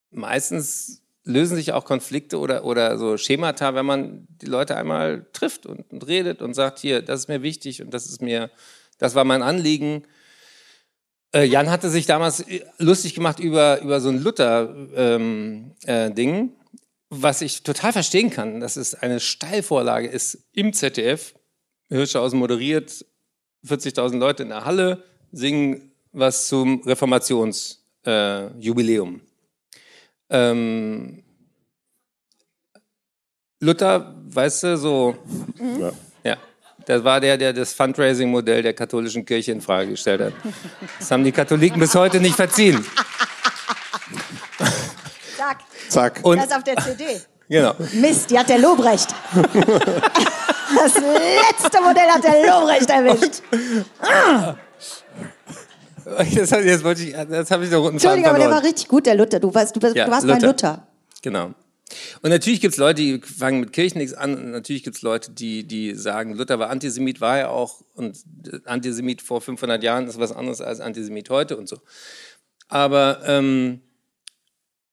[0.10, 5.66] meistens lösen sich auch Konflikte oder, oder so Schemata, wenn man die Leute einmal trifft
[5.66, 8.52] und, und redet und sagt, hier, das ist mir wichtig und das ist mir,
[8.98, 10.04] das war mein Anliegen.
[11.34, 16.50] Äh, Jan hatte sich damals äh, lustig gemacht über, über so ein Luther-Ding, ähm, äh,
[17.10, 21.36] was ich total verstehen kann, dass es eine Steilvorlage ist im ZDF.
[21.90, 23.06] Hirschhausen moderiert,
[23.68, 29.22] 40.000 Leute in der Halle singen was zum Reformationsjubiläum.
[30.30, 31.24] Äh, ähm,
[33.60, 35.16] Luther, weißt du, so,
[35.80, 35.92] Ja.
[36.88, 40.34] Ja, das war der, der das Fundraising-Modell der katholischen Kirche in Frage gestellt hat.
[41.00, 42.86] Das haben die Katholiken bis heute nicht verziehen.
[45.38, 45.58] Zack,
[45.90, 46.20] Zack.
[46.24, 47.04] Und das auf der CD.
[47.50, 47.74] genau.
[47.94, 49.14] Mist, die hat der Lobrecht.
[50.76, 53.42] Das letzte Modell hat der Lobrecht erwischt.
[54.02, 54.56] Ah.
[56.06, 59.06] Das, jetzt wollte ich, das habe ich noch unten Entschuldigung, aber der war richtig gut,
[59.06, 59.40] der Luther.
[59.40, 60.40] Du warst, du, ja, du warst Luther.
[60.40, 60.88] bei Luther.
[61.22, 61.52] Genau.
[62.22, 64.36] Und natürlich gibt es Leute, die fangen mit Kirchen nichts an.
[64.36, 67.82] Und natürlich gibt es Leute, die, die sagen, Luther war Antisemit, war er auch.
[67.94, 68.18] Und
[68.66, 71.78] Antisemit vor 500 Jahren ist was anderes als Antisemit heute und so.
[72.68, 73.82] Aber ähm,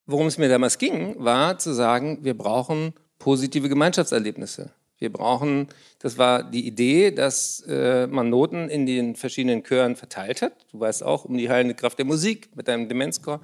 [0.05, 4.71] worum es mir damals ging, war zu sagen, wir brauchen positive Gemeinschaftserlebnisse.
[5.03, 5.67] Wir brauchen,
[5.99, 10.53] das war die Idee, dass äh, man Noten in den verschiedenen Chören verteilt hat.
[10.71, 13.41] Du weißt auch um die heilende Kraft der Musik mit deinem Demenzchor.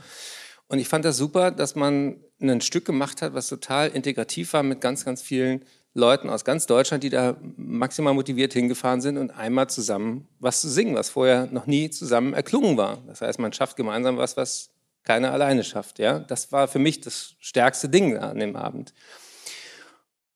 [0.70, 4.64] Und ich fand das super, dass man ein Stück gemacht hat, was total integrativ war
[4.64, 5.66] mit ganz, ganz vielen
[5.96, 10.70] Leuten aus ganz Deutschland, die da maximal motiviert hingefahren sind und einmal zusammen was zu
[10.70, 13.00] singen, was vorher noch nie zusammen erklungen war.
[13.08, 14.70] Das heißt, man schafft gemeinsam was, was
[15.04, 15.98] keiner alleine schafft.
[15.98, 16.20] Ja?
[16.20, 18.94] Das war für mich das stärkste Ding an dem Abend.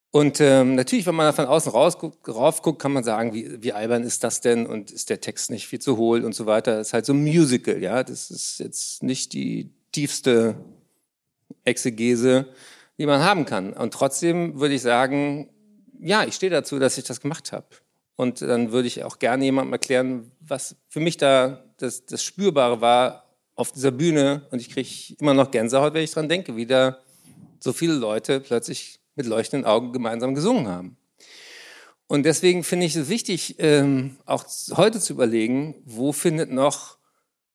[0.09, 3.73] Und ähm, natürlich, wenn man da von außen rausguckt, raufguckt, kann man sagen, wie, wie
[3.73, 6.77] albern ist das denn und ist der Text nicht viel zu hohl und so weiter.
[6.77, 8.03] Das ist halt so ein Musical, ja.
[8.03, 10.55] Das ist jetzt nicht die tiefste
[11.63, 12.47] Exegese,
[12.97, 13.71] die man haben kann.
[13.71, 15.49] Und trotzdem würde ich sagen,
[15.99, 17.67] ja, ich stehe dazu, dass ich das gemacht habe.
[18.15, 22.81] Und dann würde ich auch gerne jemandem erklären, was für mich da das, das Spürbare
[22.81, 23.23] war
[23.55, 24.45] auf dieser Bühne.
[24.51, 26.99] Und ich kriege immer noch Gänsehaut, wenn ich dran denke, wie da
[27.59, 30.97] so viele Leute plötzlich mit leuchtenden Augen gemeinsam gesungen haben.
[32.07, 34.45] Und deswegen finde ich es wichtig, ähm, auch
[34.75, 36.97] heute zu überlegen, wo findet noch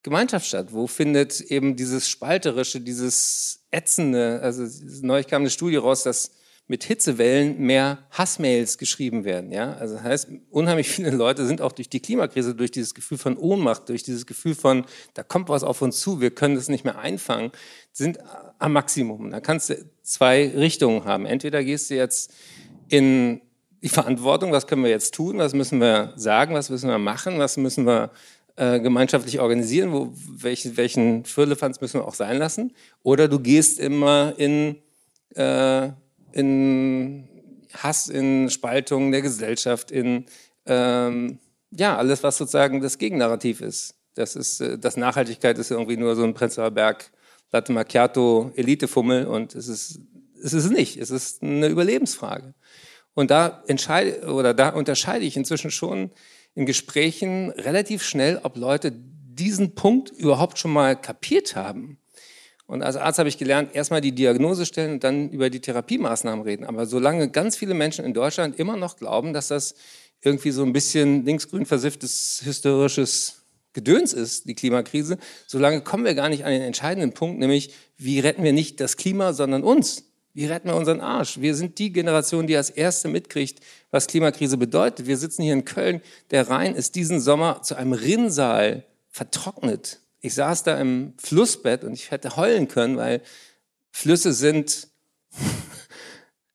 [0.08, 0.68] Gemeinschaft statt?
[0.72, 4.66] Wo findet eben dieses Spalterische, dieses Ätzende, also
[5.02, 6.32] neulich kam eine Studie raus, dass
[6.68, 9.50] mit Hitzewellen mehr Hassmails geschrieben werden.
[9.52, 9.72] Ja?
[9.72, 13.38] Also das heißt, unheimlich viele Leute sind auch durch die Klimakrise, durch dieses Gefühl von
[13.38, 16.84] Ohnmacht, durch dieses Gefühl von, da kommt was auf uns zu, wir können das nicht
[16.84, 17.52] mehr einfangen,
[17.92, 18.18] sind
[18.58, 19.30] am Maximum.
[19.30, 21.24] Da kannst du zwei Richtungen haben.
[21.24, 22.34] Entweder gehst du jetzt
[22.88, 23.40] in
[23.82, 27.38] die Verantwortung, was können wir jetzt tun, was müssen wir sagen, was müssen wir machen,
[27.38, 28.10] was müssen wir
[28.58, 32.74] äh, gemeinschaftlich organisieren, wo, welchen, welchen Firlefanz müssen wir auch sein lassen.
[33.04, 34.76] Oder du gehst immer in,
[35.36, 35.90] äh,
[36.32, 37.28] in
[37.72, 40.26] Hass, in Spaltung der Gesellschaft, in
[40.66, 41.38] ähm,
[41.70, 43.94] ja, alles, was sozusagen das Gegennarrativ ist.
[44.14, 47.12] Das ist, äh, das Nachhaltigkeit ist irgendwie nur so ein Prenzlauer Berg
[47.52, 50.00] Latte Macchiato Elitefummel und es ist,
[50.42, 50.98] es ist nicht.
[50.98, 52.54] Es ist eine Überlebensfrage.
[53.14, 56.10] Und da entscheide, oder da unterscheide ich inzwischen schon
[56.58, 61.98] in Gesprächen relativ schnell, ob Leute diesen Punkt überhaupt schon mal kapiert haben.
[62.66, 66.44] Und als Arzt habe ich gelernt, erstmal die Diagnose stellen und dann über die Therapiemaßnahmen
[66.44, 66.64] reden.
[66.64, 69.76] Aber solange ganz viele Menschen in Deutschland immer noch glauben, dass das
[70.20, 76.28] irgendwie so ein bisschen linksgrün versifftes, hysterisches Gedöns ist, die Klimakrise, solange kommen wir gar
[76.28, 80.10] nicht an den entscheidenden Punkt, nämlich wie retten wir nicht das Klima, sondern uns.
[80.34, 81.40] Wie retten wir unseren Arsch?
[81.40, 83.60] Wir sind die Generation, die als erste mitkriegt,
[83.90, 85.06] was Klimakrise bedeutet.
[85.06, 86.00] Wir sitzen hier in Köln.
[86.30, 90.00] Der Rhein ist diesen Sommer zu einem Rinnsal vertrocknet.
[90.20, 93.22] Ich saß da im Flussbett und ich hätte heulen können, weil
[93.90, 94.88] Flüsse sind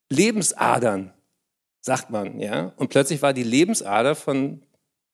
[0.10, 1.14] Lebensadern,
[1.82, 2.74] sagt man, ja.
[2.78, 4.64] Und plötzlich war die Lebensader von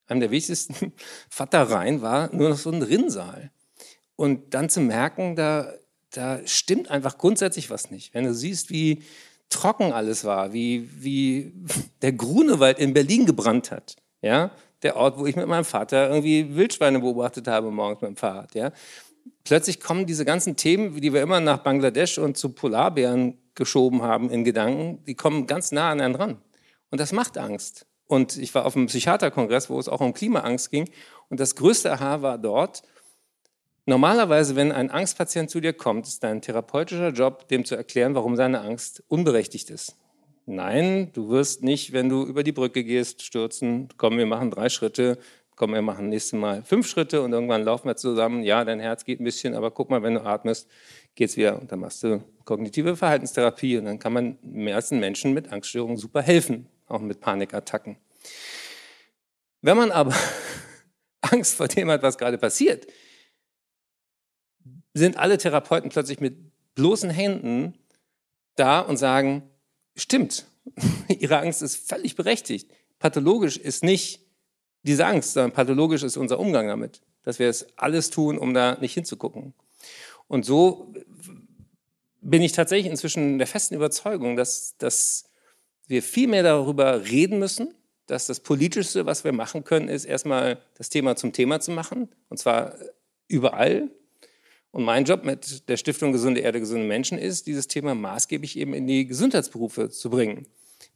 [0.07, 0.93] einem der wichtigsten
[1.29, 3.51] Vater Rhein war nur noch so ein Rinnsal.
[4.15, 5.73] Und dann zu merken, da
[6.11, 8.13] da stimmt einfach grundsätzlich was nicht.
[8.13, 9.03] Wenn du siehst, wie
[9.49, 11.53] trocken alles war, wie, wie
[12.01, 14.51] der Grunewald in Berlin gebrannt hat, ja,
[14.83, 18.55] der Ort, wo ich mit meinem Vater irgendwie Wildschweine beobachtet habe morgens mit dem Fahrrad,
[18.55, 18.71] ja.
[19.43, 24.29] Plötzlich kommen diese ganzen Themen, die wir immer nach Bangladesch und zu Polarbären geschoben haben
[24.29, 26.37] in Gedanken, die kommen ganz nah an einen ran.
[26.91, 27.85] Und das macht Angst.
[28.07, 30.89] Und ich war auf einem Psychiaterkongress, wo es auch um Klimaangst ging.
[31.29, 32.81] Und das größte Aha war dort,
[33.89, 38.35] Normalerweise, wenn ein Angstpatient zu dir kommt, ist dein therapeutischer Job, dem zu erklären, warum
[38.35, 39.95] seine Angst unberechtigt ist.
[40.45, 43.89] Nein, du wirst nicht, wenn du über die Brücke gehst, stürzen.
[43.97, 45.17] Komm, wir machen drei Schritte.
[45.55, 48.43] Komm, wir machen nächstes Mal fünf Schritte und irgendwann laufen wir zusammen.
[48.43, 50.69] Ja, dein Herz geht ein bisschen, aber guck mal, wenn du atmest,
[51.15, 51.59] geht's wieder.
[51.59, 56.21] Und dann machst du kognitive Verhaltenstherapie und dann kann man meisten Menschen mit Angststörungen super
[56.21, 57.97] helfen, auch mit Panikattacken.
[59.63, 60.13] Wenn man aber
[61.21, 62.85] Angst vor dem hat, was gerade passiert,
[64.93, 66.37] sind alle Therapeuten plötzlich mit
[66.75, 67.73] bloßen Händen
[68.55, 69.43] da und sagen,
[69.95, 70.45] stimmt,
[71.07, 72.69] ihre Angst ist völlig berechtigt.
[72.99, 74.25] Pathologisch ist nicht
[74.83, 78.77] diese Angst, sondern pathologisch ist unser Umgang damit, dass wir es alles tun, um da
[78.79, 79.53] nicht hinzugucken.
[80.27, 80.93] Und so
[82.21, 85.29] bin ich tatsächlich inzwischen der festen Überzeugung, dass, dass
[85.87, 87.73] wir viel mehr darüber reden müssen,
[88.05, 92.09] dass das Politischste, was wir machen können, ist erstmal das Thema zum Thema zu machen,
[92.29, 92.75] und zwar
[93.27, 93.89] überall,
[94.71, 98.73] und mein Job mit der Stiftung Gesunde Erde, gesunde Menschen ist, dieses Thema maßgeblich eben
[98.73, 100.47] in die Gesundheitsberufe zu bringen.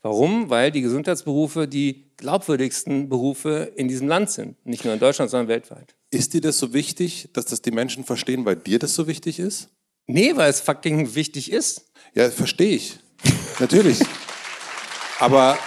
[0.02, 0.50] Warum?
[0.50, 4.64] Weil die Gesundheitsberufe die glaubwürdigsten Berufe in diesem Land sind.
[4.66, 5.96] Nicht nur in Deutschland, sondern weltweit.
[6.12, 9.40] Ist dir das so wichtig, dass das die Menschen verstehen, weil dir das so wichtig
[9.40, 9.70] ist?
[10.06, 11.86] Nee, weil es fucking wichtig ist.
[12.14, 13.00] Ja, verstehe ich.
[13.60, 14.00] Natürlich.
[15.20, 15.58] Aber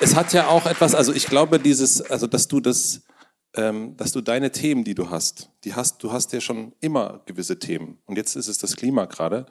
[0.00, 3.02] es hat ja auch etwas, also ich glaube, dieses, also dass du das,
[3.96, 7.58] dass du deine Themen, die du hast, die hast, du hast ja schon immer gewisse
[7.58, 7.98] Themen.
[8.06, 9.46] Und jetzt ist es das Klima gerade.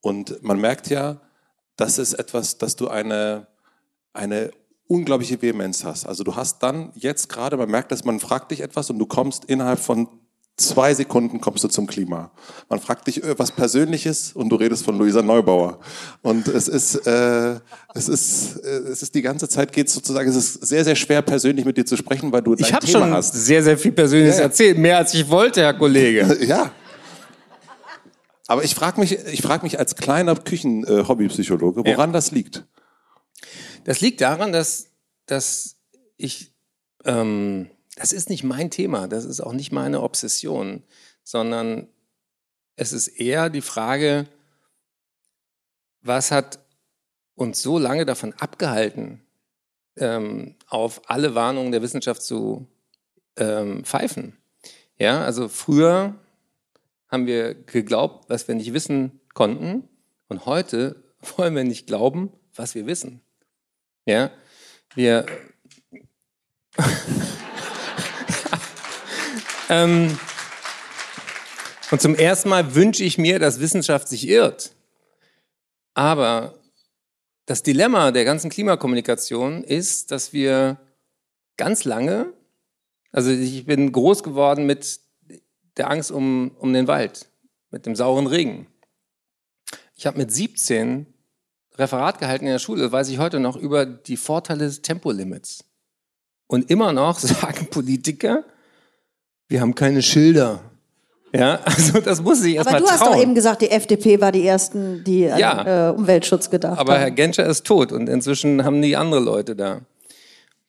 [0.00, 1.20] Und man merkt ja,
[1.76, 3.46] das ist etwas, dass du eine,
[4.12, 4.50] eine
[4.86, 6.06] unglaubliche Vehemenz hast.
[6.06, 9.06] Also du hast dann jetzt gerade, man merkt, dass man fragt dich etwas und du
[9.06, 10.08] kommst innerhalb von
[10.58, 12.30] zwei Sekunden kommst du zum Klima.
[12.68, 15.78] Man fragt dich was Persönliches und du redest von Luisa Neubauer.
[16.22, 17.60] Und es ist, äh,
[17.94, 21.22] es ist, äh, es ist die ganze Zeit geht sozusagen, es ist sehr, sehr schwer
[21.22, 23.34] persönlich mit dir zu sprechen, weil du dein ich hab Thema schon hast.
[23.34, 24.46] sehr, sehr viel Persönliches Ja, ja.
[24.46, 24.78] erzählt.
[24.78, 26.36] Mehr als ich wollte, Herr Kollege.
[26.46, 26.72] Ja.
[28.50, 32.64] Aber ich frage mich, ich frage mich als kleiner Küchen-Hobbypsychologe, woran das liegt.
[33.84, 34.86] Das liegt daran, dass,
[35.26, 35.76] dass
[36.16, 36.54] ich,
[37.04, 37.68] ähm,
[37.98, 40.84] das ist nicht mein Thema, das ist auch nicht meine Obsession,
[41.24, 41.88] sondern
[42.76, 44.26] es ist eher die Frage,
[46.00, 46.60] was hat
[47.34, 49.20] uns so lange davon abgehalten,
[49.96, 52.68] ähm, auf alle Warnungen der Wissenschaft zu
[53.36, 54.38] ähm, pfeifen?
[54.96, 56.14] Ja, also früher
[57.08, 59.88] haben wir geglaubt, was wir nicht wissen konnten,
[60.28, 61.02] und heute
[61.36, 63.22] wollen wir nicht glauben, was wir wissen.
[64.04, 64.30] Ja,
[64.94, 65.26] wir.
[69.68, 70.18] Ähm,
[71.90, 74.74] und zum ersten Mal wünsche ich mir, dass Wissenschaft sich irrt.
[75.94, 76.54] Aber
[77.46, 80.78] das Dilemma der ganzen Klimakommunikation ist, dass wir
[81.56, 82.32] ganz lange,
[83.10, 85.00] also ich bin groß geworden mit
[85.76, 87.28] der Angst um, um den Wald,
[87.70, 88.66] mit dem sauren Regen.
[89.94, 91.06] Ich habe mit 17
[91.76, 95.64] Referat gehalten in der Schule, weiß ich heute noch, über die Vorteile des Tempolimits.
[96.46, 98.44] Und immer noch sagen Politiker,
[99.48, 100.60] wir haben keine Schilder.
[101.34, 103.12] Ja, also das muss ich erst Aber mal du hast trauen.
[103.14, 105.88] doch eben gesagt, die FDP war die ersten, die an Ja.
[105.90, 107.14] äh, Umweltschutz gedacht Aber Herr haben.
[107.16, 109.82] Genscher ist tot und inzwischen haben die andere Leute da.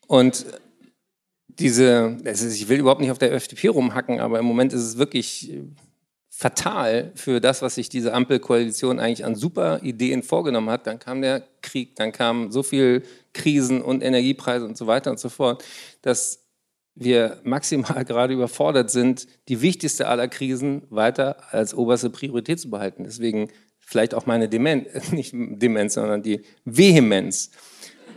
[0.07, 0.45] Und
[1.47, 4.81] diese, es ist, ich will überhaupt nicht auf der FDP rumhacken, aber im Moment ist
[4.83, 5.51] es wirklich
[6.29, 10.87] fatal für das, was sich diese Ampelkoalition eigentlich an super Ideen vorgenommen hat.
[10.87, 13.03] Dann kam der Krieg, dann kamen so viel
[13.33, 15.65] Krisen und Energiepreise und so weiter und so fort,
[16.01, 16.39] dass
[16.95, 23.03] wir maximal gerade überfordert sind, die wichtigste aller Krisen weiter als oberste Priorität zu behalten.
[23.03, 23.49] Deswegen
[23.79, 27.51] vielleicht auch meine Demenz, nicht Demenz, sondern die Vehemenz.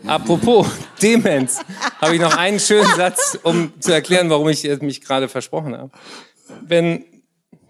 [0.07, 0.66] Apropos
[1.03, 1.61] Demenz,
[2.01, 5.93] habe ich noch einen schönen Satz, um zu erklären, warum ich mich gerade versprochen habe.
[6.61, 7.05] Wenn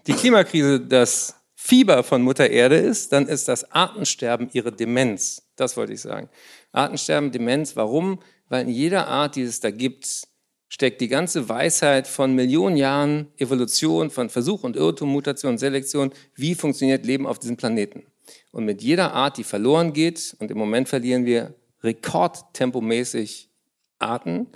[0.07, 5.43] die Klimakrise das Fieber von Mutter Erde ist, dann ist das Artensterben ihre Demenz.
[5.55, 6.29] Das wollte ich sagen.
[6.73, 8.19] Artensterben, Demenz, warum?
[8.49, 10.27] Weil in jeder Art, die es da gibt,
[10.73, 16.11] steckt die ganze Weisheit von Millionen Jahren Evolution, von Versuch und Irrtum, Mutation, Selektion.
[16.33, 18.07] Wie funktioniert Leben auf diesem Planeten?
[18.51, 23.51] Und mit jeder Art, die verloren geht, und im Moment verlieren wir rekordtempomäßig
[23.99, 24.47] Arten,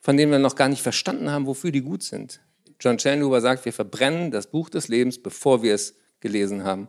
[0.00, 2.40] von denen wir noch gar nicht verstanden haben, wofür die gut sind.
[2.78, 6.86] John Chandler sagt, wir verbrennen das Buch des Lebens, bevor wir es gelesen haben.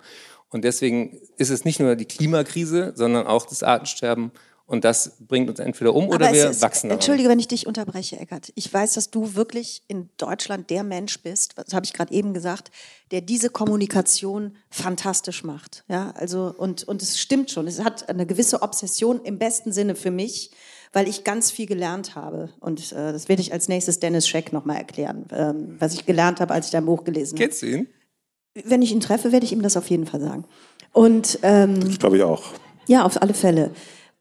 [0.49, 4.32] Und deswegen ist es nicht nur die Klimakrise, sondern auch das Artensterben.
[4.68, 6.98] Und das bringt uns entweder um oder wir ist, wachsen daran.
[7.00, 8.52] Entschuldige, wenn ich dich unterbreche, Eckert.
[8.56, 12.34] Ich weiß, dass du wirklich in Deutschland der Mensch bist, das habe ich gerade eben
[12.34, 12.72] gesagt,
[13.12, 15.84] der diese Kommunikation fantastisch macht.
[15.88, 17.68] Ja, also und und es stimmt schon.
[17.68, 20.50] Es hat eine gewisse Obsession im besten Sinne für mich,
[20.94, 22.50] weil ich ganz viel gelernt habe.
[22.60, 26.40] Und äh, das werde ich als nächstes Dennis Scheck nochmal erklären, ähm, was ich gelernt
[26.40, 27.44] habe, als ich dein Buch gelesen habe.
[27.46, 27.88] Kennst du ihn?
[28.64, 30.46] Wenn ich ihn treffe, werde ich ihm das auf jeden Fall sagen.
[30.92, 32.42] Und ähm, Ich glaube ich auch.
[32.88, 33.70] ja, auf alle Fälle.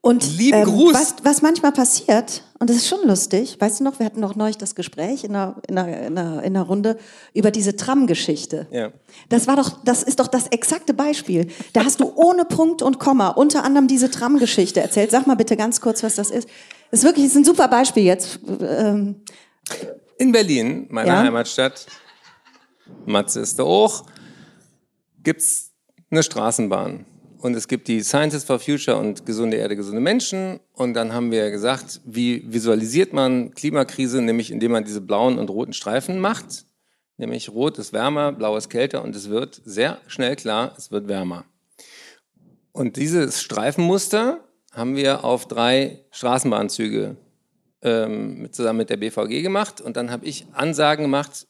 [0.04, 0.92] Und Lieben ähm, Gruß.
[0.92, 4.36] Was, was manchmal passiert, und das ist schon lustig, weißt du noch, wir hatten noch
[4.36, 6.98] neulich das Gespräch in einer, in einer, in einer, in einer Runde
[7.32, 8.66] über diese Tram-Geschichte.
[8.70, 8.92] Ja.
[9.30, 11.46] Das war doch, das ist doch das exakte Beispiel.
[11.72, 15.10] Da hast du ohne Punkt und Komma unter anderem diese Tram-Geschichte erzählt.
[15.10, 16.50] Sag mal bitte ganz kurz, was das ist.
[16.90, 18.40] Das ist wirklich das ist ein super Beispiel jetzt.
[18.60, 19.22] Ähm,
[20.18, 21.22] In Berlin, meiner Ja.
[21.22, 21.86] Heimatstadt,
[23.06, 24.04] Matze ist da auch,
[25.22, 25.70] gibt's
[26.10, 27.06] eine Straßenbahn.
[27.44, 30.60] Und es gibt die Scientists for Future und gesunde Erde, gesunde Menschen.
[30.72, 35.50] Und dann haben wir gesagt, wie visualisiert man Klimakrise, nämlich indem man diese blauen und
[35.50, 36.64] roten Streifen macht.
[37.18, 41.06] Nämlich rot ist wärmer, blau ist kälter und es wird sehr schnell klar, es wird
[41.06, 41.44] wärmer.
[42.72, 44.42] Und dieses Streifenmuster
[44.72, 47.16] haben wir auf drei Straßenbahnzüge
[47.82, 49.82] ähm, zusammen mit der BVG gemacht.
[49.82, 51.46] Und dann habe ich Ansagen gemacht,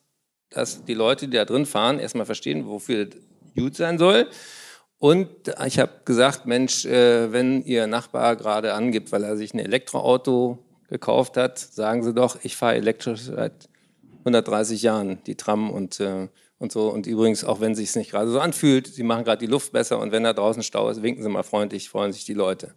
[0.49, 3.21] dass die Leute, die da drin fahren, erstmal verstehen, wofür das
[3.55, 4.27] gut sein soll.
[5.05, 5.29] Und
[5.67, 10.57] ich habe gesagt, Mensch, äh, wenn Ihr Nachbar gerade angibt, weil er sich ein Elektroauto
[10.89, 13.69] gekauft hat, sagen Sie doch, ich fahre elektrisch seit
[14.21, 16.27] 130 Jahren, die Tram und, äh,
[16.57, 16.87] und so.
[16.89, 19.73] Und übrigens, auch wenn es sich nicht gerade so anfühlt, Sie machen gerade die Luft
[19.73, 22.73] besser und wenn da draußen Stau ist, winken Sie mal freundlich, freuen sich die Leute.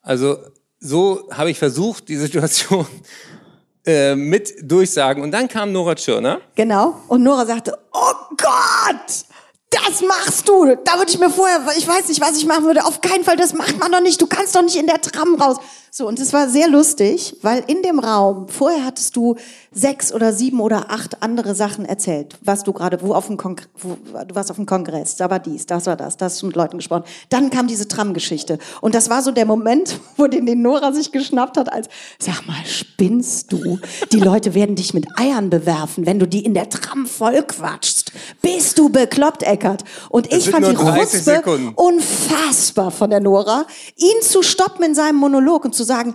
[0.00, 0.38] Also
[0.80, 2.88] so habe ich versucht, die Situation
[3.86, 5.22] äh, mit durchsagen.
[5.22, 6.40] Und dann kam Nora Tschirner.
[6.56, 6.96] Genau.
[7.06, 9.26] Und Nora sagte, oh Gott,
[9.72, 10.76] das machst du.
[10.84, 12.84] Da würde ich mir vorher, ich weiß nicht, was ich machen würde.
[12.84, 14.20] Auf keinen Fall, das macht man doch nicht.
[14.20, 15.56] Du kannst doch nicht in der Tram raus.
[15.94, 19.36] So, und es war sehr lustig, weil in dem Raum, vorher hattest du
[19.70, 23.68] sechs oder sieben oder acht andere Sachen erzählt, was du gerade, wo auf dem Kongress,
[23.82, 26.56] du warst auf dem Kongress, da war dies, das war das, das hast du mit
[26.56, 27.04] Leuten gesprochen.
[27.28, 28.58] Dann kam diese Tram-Geschichte.
[28.80, 31.88] Und das war so der Moment, wo den, den Nora sich geschnappt hat, als,
[32.18, 33.78] sag mal, spinnst du?
[34.12, 38.12] Die Leute werden dich mit Eiern bewerfen, wenn du die in der Tram vollquatschst.
[38.40, 39.84] Bist du bekloppt, Eckert?
[40.08, 41.42] Und ich fand die Ruspe
[41.76, 43.66] unfassbar von der Nora,
[43.96, 46.14] ihn zu stoppen in seinem Monolog und zu sagen,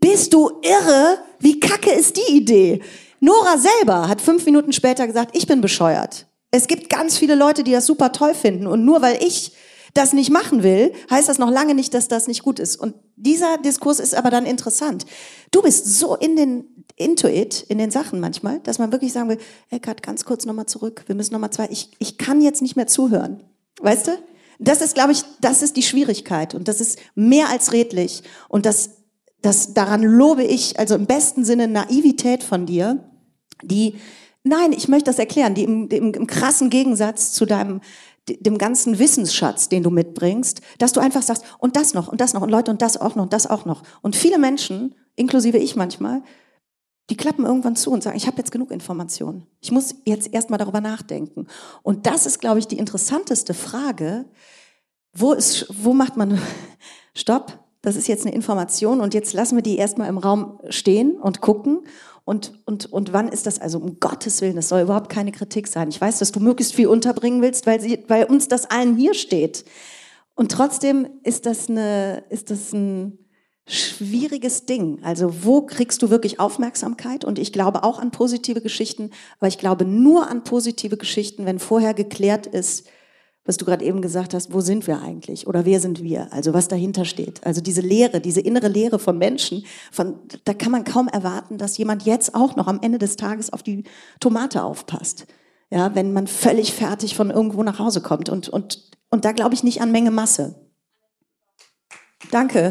[0.00, 1.18] bist du irre?
[1.38, 2.82] Wie kacke ist die Idee?
[3.20, 6.26] Nora selber hat fünf Minuten später gesagt, ich bin bescheuert.
[6.50, 8.66] Es gibt ganz viele Leute, die das super toll finden.
[8.66, 9.52] Und nur weil ich
[9.94, 12.76] das nicht machen will, heißt das noch lange nicht, dass das nicht gut ist.
[12.76, 15.06] Und dieser Diskurs ist aber dann interessant.
[15.50, 19.28] Du bist so in den, into it, in den Sachen manchmal, dass man wirklich sagen
[19.28, 19.38] will,
[19.70, 21.04] Eckart, ganz kurz nochmal zurück.
[21.06, 23.42] Wir müssen nochmal zwei, ich, ich kann jetzt nicht mehr zuhören.
[23.80, 24.12] Weißt du?
[24.60, 26.54] Das ist, glaube ich, das ist die Schwierigkeit.
[26.54, 28.22] Und das ist mehr als redlich.
[28.48, 28.90] Und das
[29.42, 33.08] das, daran lobe ich, also im besten Sinne Naivität von dir,
[33.62, 33.94] die,
[34.42, 37.80] nein, ich möchte das erklären, die im, im, im krassen Gegensatz zu deinem,
[38.28, 42.34] dem ganzen Wissensschatz, den du mitbringst, dass du einfach sagst, und das noch, und das
[42.34, 43.82] noch, und Leute, und das auch noch, und das auch noch.
[44.02, 46.22] Und viele Menschen, inklusive ich manchmal,
[47.10, 49.46] die klappen irgendwann zu und sagen, ich habe jetzt genug Informationen.
[49.60, 51.46] Ich muss jetzt erstmal darüber nachdenken.
[51.82, 54.26] Und das ist, glaube ich, die interessanteste Frage.
[55.14, 56.38] Wo ist, wo macht man,
[57.14, 57.58] stopp,
[57.88, 61.40] das ist jetzt eine Information und jetzt lassen wir die erstmal im Raum stehen und
[61.40, 61.80] gucken.
[62.24, 63.58] Und, und, und wann ist das?
[63.58, 65.88] Also um Gottes Willen, das soll überhaupt keine Kritik sein.
[65.88, 69.14] Ich weiß, dass du möglichst viel unterbringen willst, weil, sie, weil uns das allen hier
[69.14, 69.64] steht.
[70.34, 73.18] Und trotzdem ist das, eine, ist das ein
[73.66, 74.98] schwieriges Ding.
[75.02, 77.24] Also wo kriegst du wirklich Aufmerksamkeit?
[77.24, 79.10] Und ich glaube auch an positive Geschichten,
[79.40, 82.86] aber ich glaube nur an positive Geschichten, wenn vorher geklärt ist,
[83.48, 86.30] was du gerade eben gesagt hast, wo sind wir eigentlich oder wer sind wir?
[86.34, 87.44] Also was dahinter steht.
[87.46, 91.78] Also diese Lehre, diese innere Lehre von Menschen, von, da kann man kaum erwarten, dass
[91.78, 93.84] jemand jetzt auch noch am Ende des Tages auf die
[94.20, 95.26] Tomate aufpasst.
[95.70, 98.28] Ja, wenn man völlig fertig von irgendwo nach Hause kommt.
[98.28, 100.54] Und, und, und da glaube ich nicht an Menge Masse.
[102.30, 102.68] Danke.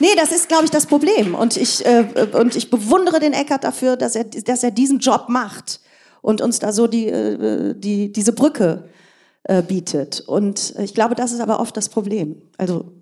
[0.00, 1.36] Nee, das ist, glaube ich, das Problem.
[1.36, 5.26] Und ich, äh, und ich bewundere den Eckert dafür, dass er, dass er diesen Job
[5.28, 5.80] macht
[6.22, 8.88] und uns da so die, äh, die, diese Brücke
[9.44, 10.20] äh, bietet.
[10.20, 12.42] Und ich glaube, das ist aber oft das Problem.
[12.58, 12.92] Also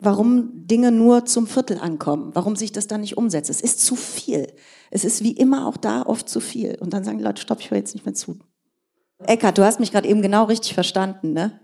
[0.00, 3.50] warum Dinge nur zum Viertel ankommen, warum sich das dann nicht umsetzt.
[3.50, 4.52] Es ist zu viel.
[4.90, 6.76] Es ist wie immer auch da oft zu viel.
[6.80, 8.38] Und dann sagen die Leute, stopp, ich höre jetzt nicht mehr zu.
[9.26, 11.60] Eckart, du hast mich gerade eben genau richtig verstanden, ne?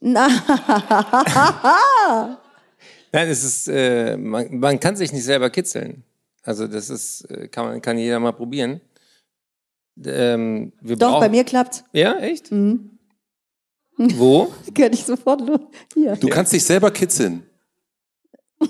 [0.00, 0.28] Na.
[3.12, 6.04] Nein, es ist, äh, man, man kann sich nicht selber kitzeln.
[6.42, 8.80] Also das ist, äh, kann, man, kann jeder mal probieren.
[10.04, 11.84] Ähm, Doch, bei mir klappt's.
[11.92, 12.50] Ja, echt?
[12.50, 12.98] Mhm.
[13.96, 14.52] Wo?
[14.74, 15.60] Könnte ich sofort los.
[15.94, 16.16] Hier.
[16.16, 17.44] Du kannst dich selber kitzeln.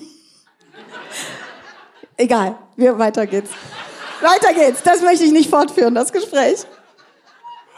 [2.16, 3.50] Egal, wir, weiter geht's.
[4.20, 4.82] Weiter geht's.
[4.82, 6.66] Das möchte ich nicht fortführen, das Gespräch.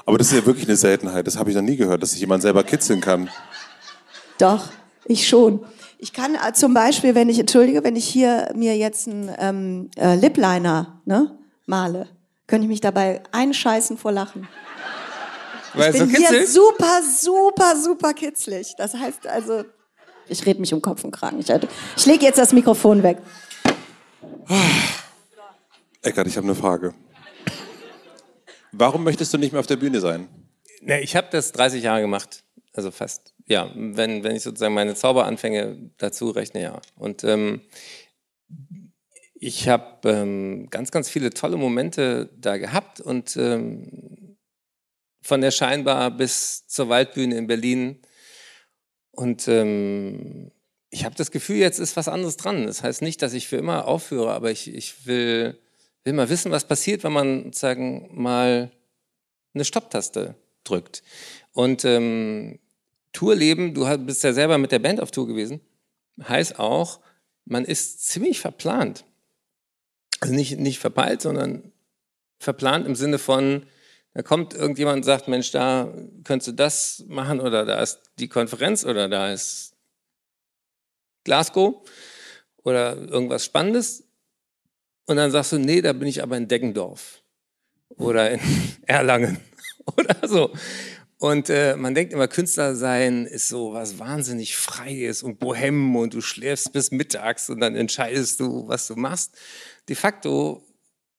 [0.05, 1.27] Aber das ist ja wirklich eine Seltenheit.
[1.27, 3.31] Das habe ich noch nie gehört, dass sich jemand selber kitzeln kann.
[4.39, 4.71] Doch,
[5.05, 5.65] ich schon.
[6.03, 9.91] Ich kann äh, zum Beispiel, wenn ich, entschuldige, wenn ich hier mir jetzt einen ähm,
[9.97, 12.09] äh, Lipliner ne, male,
[12.49, 14.49] könnte ich mich dabei einscheißen vor Lachen.
[15.75, 18.75] Weil ich bin so hier super, super, super kitzlig.
[18.77, 19.63] Das heißt also,
[20.27, 21.39] ich rede mich um Kopf und Kragen.
[21.39, 23.19] Ich, ich lege jetzt das Mikrofon weg.
[26.03, 26.95] Eckart, ich habe eine Frage.
[28.73, 30.29] Warum möchtest du nicht mehr auf der Bühne sein?
[30.81, 32.43] Ne, ich habe das 30 Jahre gemacht,
[32.73, 36.81] also fast ja, wenn, wenn ich sozusagen meine Zauberanfänge dazu rechne, ja.
[36.97, 37.63] Und ähm,
[39.35, 44.37] ich habe ähm, ganz, ganz viele tolle Momente da gehabt und ähm,
[45.21, 48.01] von der Scheinbar bis zur Waldbühne in Berlin.
[49.11, 50.53] Und ähm,
[50.91, 52.67] ich habe das Gefühl, jetzt ist was anderes dran.
[52.67, 55.59] Das heißt nicht, dass ich für immer aufhöre, aber ich, ich will,
[56.05, 58.71] will mal wissen, was passiert, wenn man sozusagen mal
[59.55, 61.03] eine Stopptaste drückt.
[61.53, 62.59] Und ähm,
[63.13, 65.61] Tourleben, du bist ja selber mit der Band auf Tour gewesen,
[66.23, 67.01] heißt auch,
[67.45, 69.05] man ist ziemlich verplant.
[70.21, 71.73] Also nicht, nicht verpeilt, sondern
[72.39, 73.67] verplant im Sinne von,
[74.15, 75.93] Da kommt irgendjemand und sagt, Mensch, da
[76.25, 79.75] könntest du das machen oder da ist die Konferenz oder da ist
[81.25, 81.89] Glasgow
[82.63, 84.05] oder irgendwas Spannendes.
[85.07, 87.23] Und dann sagst du, nee, da bin ich aber in Deggendorf
[87.89, 88.41] oder in
[88.87, 89.39] Erlangen
[89.97, 90.53] oder so.
[91.23, 96.15] Und äh, man denkt immer, Künstler sein ist so was wahnsinnig Freies und Bohem und
[96.15, 99.39] du schläfst bis mittags und dann entscheidest du, was du machst.
[99.89, 100.67] De facto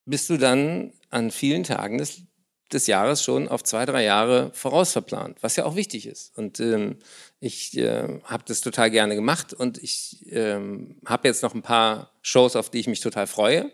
[0.04, 2.24] bist du dann an vielen Tagen des,
[2.70, 6.38] des Jahres schon auf zwei, drei Jahre vorausverplant, was ja auch wichtig ist.
[6.38, 6.98] Und ähm,
[7.40, 12.12] ich äh, habe das total gerne gemacht und ich ähm, habe jetzt noch ein paar
[12.22, 13.72] Shows, auf die ich mich total freue.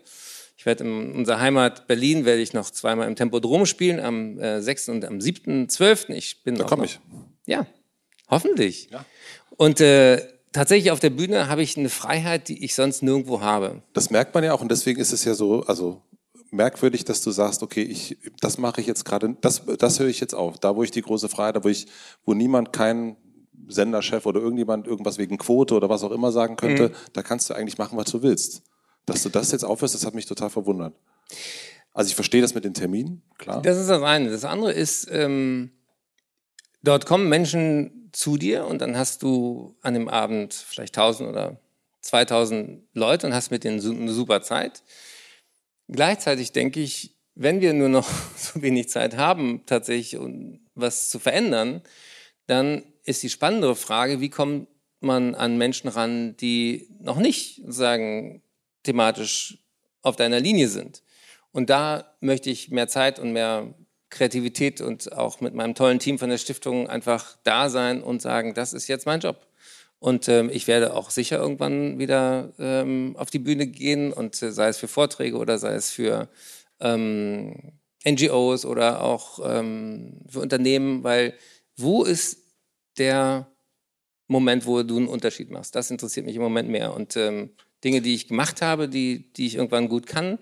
[0.60, 4.60] Ich werde in unserer Heimat Berlin werde ich noch zweimal im Tempodrom spielen, am äh,
[4.60, 4.90] 6.
[4.90, 6.10] und am 7.12.
[6.10, 7.00] Ich bin Da komme ich.
[7.46, 7.66] Ja,
[8.28, 8.90] hoffentlich.
[8.90, 9.06] Ja.
[9.56, 10.22] Und äh,
[10.52, 13.82] tatsächlich auf der Bühne habe ich eine Freiheit, die ich sonst nirgendwo habe.
[13.94, 16.02] Das merkt man ja auch und deswegen ist es ja so, also
[16.50, 20.20] merkwürdig, dass du sagst, okay, ich, das mache ich jetzt gerade, das, das höre ich
[20.20, 20.58] jetzt auf.
[20.58, 21.86] Da, wo ich die große Freiheit, da wo ich,
[22.26, 23.16] wo niemand kein
[23.68, 26.94] Senderchef oder irgendjemand irgendwas wegen Quote oder was auch immer sagen könnte, Mhm.
[27.14, 28.60] da kannst du eigentlich machen, was du willst.
[29.06, 30.94] Dass du das jetzt aufhörst, das hat mich total verwundert.
[31.92, 33.62] Also ich verstehe das mit den Terminen, klar.
[33.62, 34.30] Das ist das eine.
[34.30, 35.72] Das andere ist, ähm,
[36.82, 41.60] dort kommen Menschen zu dir und dann hast du an dem Abend vielleicht 1000 oder
[42.00, 44.82] 2000 Leute und hast mit denen eine super Zeit.
[45.88, 51.18] Gleichzeitig denke ich, wenn wir nur noch so wenig Zeit haben, tatsächlich um was zu
[51.18, 51.82] verändern,
[52.46, 54.68] dann ist die spannendere Frage, wie kommt
[55.00, 58.42] man an Menschen ran, die noch nicht sagen
[58.82, 59.58] thematisch
[60.02, 61.02] auf deiner Linie sind.
[61.52, 63.74] Und da möchte ich mehr Zeit und mehr
[64.08, 68.54] Kreativität und auch mit meinem tollen Team von der Stiftung einfach da sein und sagen,
[68.54, 69.46] das ist jetzt mein Job.
[69.98, 74.50] Und ähm, ich werde auch sicher irgendwann wieder ähm, auf die Bühne gehen und äh,
[74.50, 76.28] sei es für Vorträge oder sei es für
[76.80, 77.72] ähm,
[78.06, 81.34] NGOs oder auch ähm, für Unternehmen, weil
[81.76, 82.38] wo ist
[82.96, 83.46] der
[84.26, 85.74] Moment, wo du einen Unterschied machst?
[85.74, 86.94] Das interessiert mich im Moment mehr.
[86.94, 87.50] Und ähm,
[87.84, 90.38] Dinge, die ich gemacht habe, die, die ich irgendwann gut kann,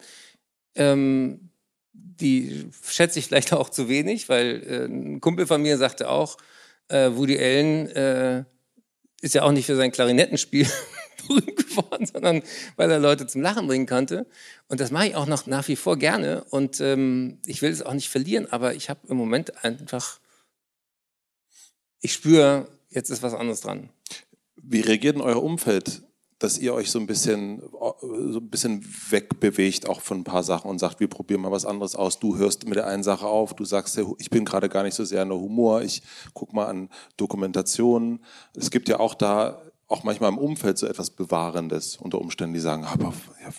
[0.75, 1.51] ähm,
[1.93, 6.37] die schätze ich vielleicht auch zu wenig, weil äh, ein Kumpel von mir sagte auch,
[6.89, 8.45] äh, Woody Allen äh,
[9.21, 10.67] ist ja auch nicht für sein Klarinettenspiel
[11.29, 12.43] berühmt geworden, sondern
[12.77, 14.27] weil er Leute zum Lachen bringen konnte.
[14.69, 16.45] Und das mache ich auch noch nach wie vor gerne.
[16.45, 20.21] Und ähm, ich will es auch nicht verlieren, aber ich habe im Moment einfach,
[22.01, 23.91] ich spüre, jetzt ist was anderes dran.
[24.57, 26.03] Wie reagiert denn euer Umfeld,
[26.39, 30.71] dass ihr euch so ein bisschen, so ein bisschen wegbewegt auch von ein paar Sachen
[30.71, 32.21] und sagt, wir probieren mal was anderes aus.
[32.21, 35.05] Du hörst mit der einen Sache auf, du sagst, ich bin gerade gar nicht so
[35.05, 36.03] sehr in der Humor, ich
[36.35, 38.21] guck mal an Dokumentationen.
[38.55, 42.61] Es gibt ja auch da, auch manchmal im Umfeld so etwas Bewahrendes unter Umständen, die
[42.61, 43.13] sagen, aber
[43.43, 43.51] ja,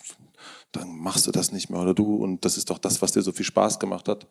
[0.71, 3.21] dann machst du das nicht mehr oder du und das ist doch das, was dir
[3.21, 4.27] so viel Spaß gemacht hat.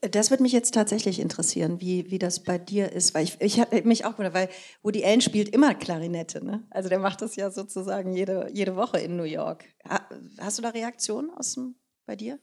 [0.00, 3.60] Das wird mich jetzt tatsächlich interessieren, wie, wie das bei dir ist, weil ich, ich
[3.60, 4.48] habe mich auch gewundert, weil
[4.82, 6.66] Woody Allen spielt immer Klarinette, ne?
[6.70, 9.64] Also der macht das ja sozusagen jede, jede Woche in New York.
[9.88, 10.08] Ha,
[10.38, 12.40] hast du da Reaktionen aus dem, bei dir?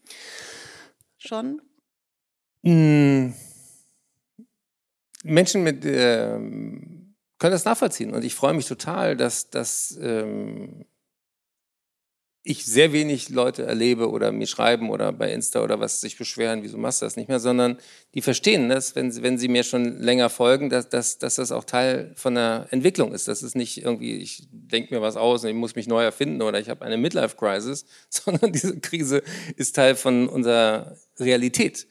[1.17, 1.61] Schon?
[2.61, 3.33] Mm.
[5.23, 10.85] Menschen mit ähm, können das nachvollziehen und ich freue mich total, dass, dass ähm,
[12.45, 16.61] ich sehr wenig Leute erlebe oder mir schreiben oder bei Insta oder was sich beschweren,
[16.61, 17.77] wieso machst du das nicht mehr, sondern
[18.15, 21.53] die verstehen das, wenn, sie- wenn sie mir schon länger folgen, dass, dass, dass das
[21.53, 23.29] auch Teil von der Entwicklung ist.
[23.29, 26.41] Das ist nicht irgendwie, ich denke mir was aus und ich muss mich neu erfinden
[26.41, 29.23] oder ich habe eine Midlife-Crisis, sondern diese Krise
[29.55, 31.87] ist Teil von unserer Realität.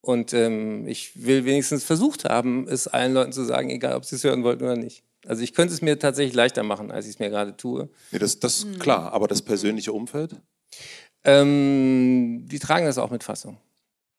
[0.00, 4.14] Und ähm, ich will wenigstens versucht haben, es allen Leuten zu sagen, egal ob sie
[4.16, 5.02] es hören wollten oder nicht.
[5.26, 7.88] Also ich könnte es mir tatsächlich leichter machen, als ich es mir gerade tue.
[8.12, 10.36] Nee, das, das ist klar, aber das persönliche Umfeld?
[11.24, 13.58] Ähm, die tragen das auch mit Fassung.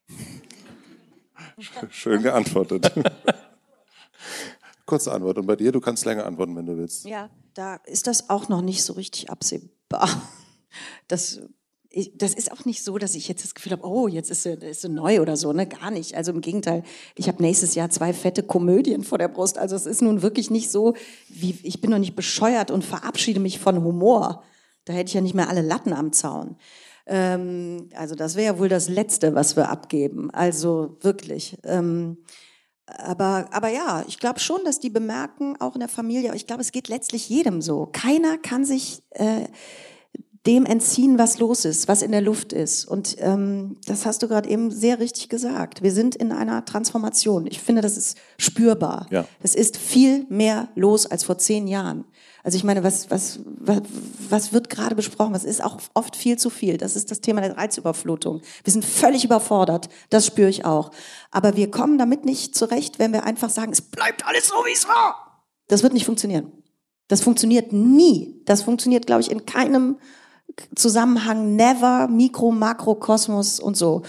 [1.90, 2.92] Schön geantwortet.
[4.86, 5.38] Kurze Antwort.
[5.38, 7.06] Und bei dir, du kannst länger antworten, wenn du willst.
[7.06, 10.10] Ja, da ist das auch noch nicht so richtig absehbar.
[11.08, 11.42] Das,
[11.92, 14.44] ich, das ist auch nicht so, dass ich jetzt das Gefühl habe, oh, jetzt ist
[14.44, 15.66] sie, ist sie neu oder so, ne?
[15.66, 16.16] Gar nicht.
[16.16, 16.84] Also im Gegenteil,
[17.16, 19.58] ich habe nächstes Jahr zwei fette Komödien vor der Brust.
[19.58, 20.94] Also es ist nun wirklich nicht so,
[21.30, 24.44] wie ich bin noch nicht bescheuert und verabschiede mich von Humor.
[24.86, 26.58] Da hätte ich ja nicht mehr alle Latten am Zaun.
[27.08, 30.30] Ähm, also das wäre ja wohl das Letzte, was wir abgeben.
[30.32, 31.58] Also wirklich.
[31.64, 32.18] Ähm,
[32.86, 36.62] aber, aber ja, ich glaube schon, dass die bemerken, auch in der Familie, ich glaube,
[36.62, 37.88] es geht letztlich jedem so.
[37.92, 39.46] Keiner kann sich äh,
[40.50, 42.86] dem entziehen, was los ist, was in der Luft ist.
[42.86, 45.84] Und ähm, das hast du gerade eben sehr richtig gesagt.
[45.84, 47.46] Wir sind in einer Transformation.
[47.46, 49.06] Ich finde, das ist spürbar.
[49.12, 49.26] Ja.
[49.44, 52.04] Es ist viel mehr los als vor zehn Jahren.
[52.44, 53.82] Also ich meine, was, was, was,
[54.28, 55.36] was wird gerade besprochen?
[55.36, 56.78] Was ist auch oft viel zu viel?
[56.78, 58.42] Das ist das Thema der Reizüberflutung.
[58.64, 59.88] Wir sind völlig überfordert.
[60.10, 60.90] Das spüre ich auch.
[61.30, 64.74] Aber wir kommen damit nicht zurecht, wenn wir einfach sagen, es bleibt alles so, wie
[64.74, 65.46] es war.
[65.68, 66.52] Das wird nicht funktionieren.
[67.08, 68.42] Das funktioniert nie.
[68.46, 69.98] Das funktioniert, glaube ich, in keinem
[70.76, 74.04] Zusammenhang, never, Mikro, Makro, Kosmos und so.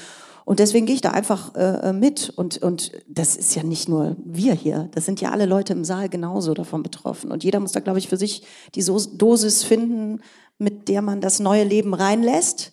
[0.45, 2.33] Und deswegen gehe ich da einfach äh, mit.
[2.35, 5.85] Und, und das ist ja nicht nur wir hier, das sind ja alle Leute im
[5.85, 7.31] Saal genauso davon betroffen.
[7.31, 8.43] Und jeder muss da, glaube ich, für sich
[8.75, 10.21] die so Dosis finden,
[10.59, 12.73] mit der man das neue Leben reinlässt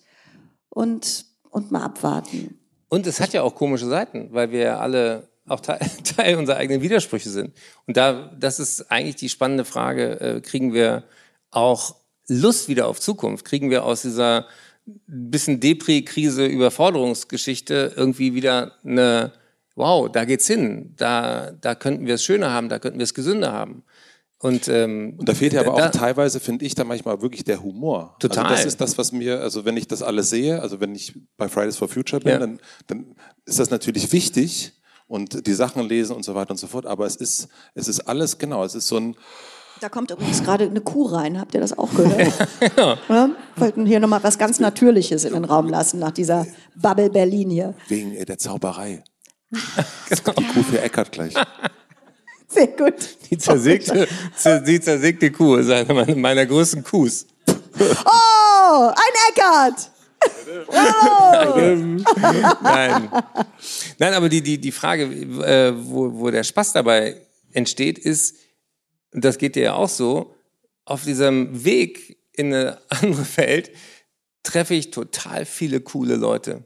[0.70, 2.58] und, und mal abwarten.
[2.88, 5.78] Und es hat ja auch komische Seiten, weil wir alle auch Teil,
[6.16, 7.52] Teil unserer eigenen Widersprüche sind.
[7.86, 11.04] Und da, das ist eigentlich die spannende Frage, äh, kriegen wir
[11.50, 11.94] auch
[12.28, 13.44] Lust wieder auf Zukunft?
[13.44, 14.46] Kriegen wir aus dieser
[15.06, 19.32] bisschen Depri-Krise, Überforderungsgeschichte irgendwie wieder eine,
[19.74, 23.14] wow, da geht's hin, da, da könnten wir es schöner haben, da könnten wir es
[23.14, 23.82] gesünder haben.
[24.40, 27.42] Und, ähm, und da fehlt ja aber da, auch teilweise, finde ich, da manchmal wirklich
[27.42, 28.16] der Humor.
[28.20, 28.44] Total.
[28.44, 31.12] Also das ist das, was mir, also wenn ich das alles sehe, also wenn ich
[31.36, 32.38] bei Fridays for Future bin, ja.
[32.38, 34.74] dann, dann ist das natürlich wichtig
[35.08, 38.00] und die Sachen lesen und so weiter und so fort, aber es ist, es ist
[38.00, 39.16] alles, genau, es ist so ein,
[39.80, 42.32] da kommt übrigens gerade eine Kuh rein, habt ihr das auch gehört?
[42.76, 42.98] ja.
[43.08, 43.30] ja.
[43.56, 47.74] Wollten hier nochmal was ganz Natürliches in den Raum lassen, nach dieser Bubble Berlin hier.
[47.88, 49.02] Wegen äh, der Zauberei.
[49.50, 50.32] genau.
[50.38, 51.34] Die Kuh für Eckert gleich.
[52.48, 52.94] Sehr gut.
[53.30, 54.08] Die zersägte,
[54.66, 57.26] die zersägte Kuh ist eine meiner größten Kuhs.
[57.80, 59.90] Oh, ein Eckert!
[60.72, 62.04] Nein.
[62.60, 63.08] Nein.
[63.98, 67.16] Nein, aber die, die, die Frage, äh, wo, wo der Spaß dabei
[67.52, 68.34] entsteht, ist,
[69.12, 70.34] das geht dir ja auch so,
[70.84, 73.70] auf diesem Weg in eine andere Welt
[74.42, 76.64] treffe ich total viele coole Leute.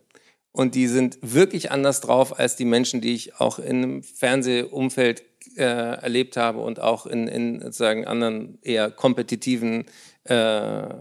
[0.53, 5.25] Und die sind wirklich anders drauf als die Menschen, die ich auch in einem Fernsehumfeld
[5.57, 9.87] äh, erlebt habe und auch in, in sozusagen anderen eher kompetitiven
[10.25, 10.95] äh, äh,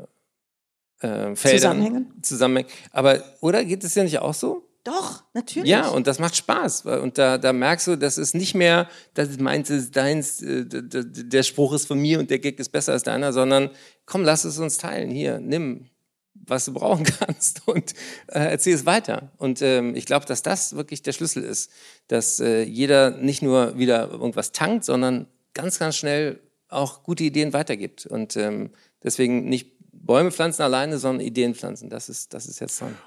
[1.00, 1.36] Feldern.
[1.36, 2.14] Zusammenhängen?
[2.22, 2.70] Zusammenhängen.
[2.92, 4.71] Aber, oder geht es ja nicht auch so?
[4.84, 5.70] Doch, natürlich.
[5.70, 6.86] Ja, und das macht Spaß.
[6.86, 10.66] Und da, da merkst du, das ist nicht mehr, das ist meins, ist deins, äh,
[10.66, 13.70] der Spruch ist von mir und der Gag ist besser als deiner, sondern
[14.08, 15.12] komm, lass es uns teilen.
[15.12, 15.92] Hier, nimm,
[16.34, 17.94] was du brauchen kannst und
[18.28, 19.32] äh, erzähl es weiter.
[19.38, 21.72] Und ähm, ich glaube, dass das wirklich der Schlüssel ist,
[22.08, 26.40] dass äh, jeder nicht nur wieder irgendwas tankt, sondern ganz, ganz schnell
[26.70, 28.08] auch gute Ideen weitergibt.
[28.08, 28.72] Und ähm,
[29.04, 31.90] deswegen nicht Bäume pflanzen alleine, sondern Ideen pflanzen.
[31.90, 32.98] Das ist, das ist jetzt dran.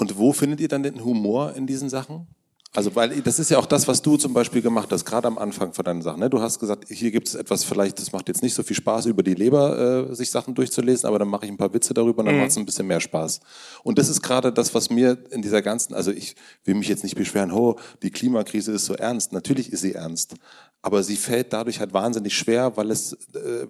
[0.00, 2.26] Und wo findet ihr dann den Humor in diesen Sachen?
[2.72, 5.36] Also, weil das ist ja auch das, was du zum Beispiel gemacht hast, gerade am
[5.36, 6.20] Anfang von deinen Sachen.
[6.20, 6.30] Ne?
[6.30, 9.06] Du hast gesagt, hier gibt es etwas, vielleicht, das macht jetzt nicht so viel Spaß,
[9.06, 12.20] über die Leber äh, sich Sachen durchzulesen, aber dann mache ich ein paar Witze darüber
[12.20, 12.42] und dann mhm.
[12.42, 13.40] macht es ein bisschen mehr Spaß.
[13.82, 17.02] Und das ist gerade das, was mir in dieser ganzen, also ich will mich jetzt
[17.02, 19.32] nicht beschweren, oh, die Klimakrise ist so ernst.
[19.32, 20.36] Natürlich ist sie ernst.
[20.80, 23.66] Aber sie fällt dadurch halt wahnsinnig schwer, weil es, äh,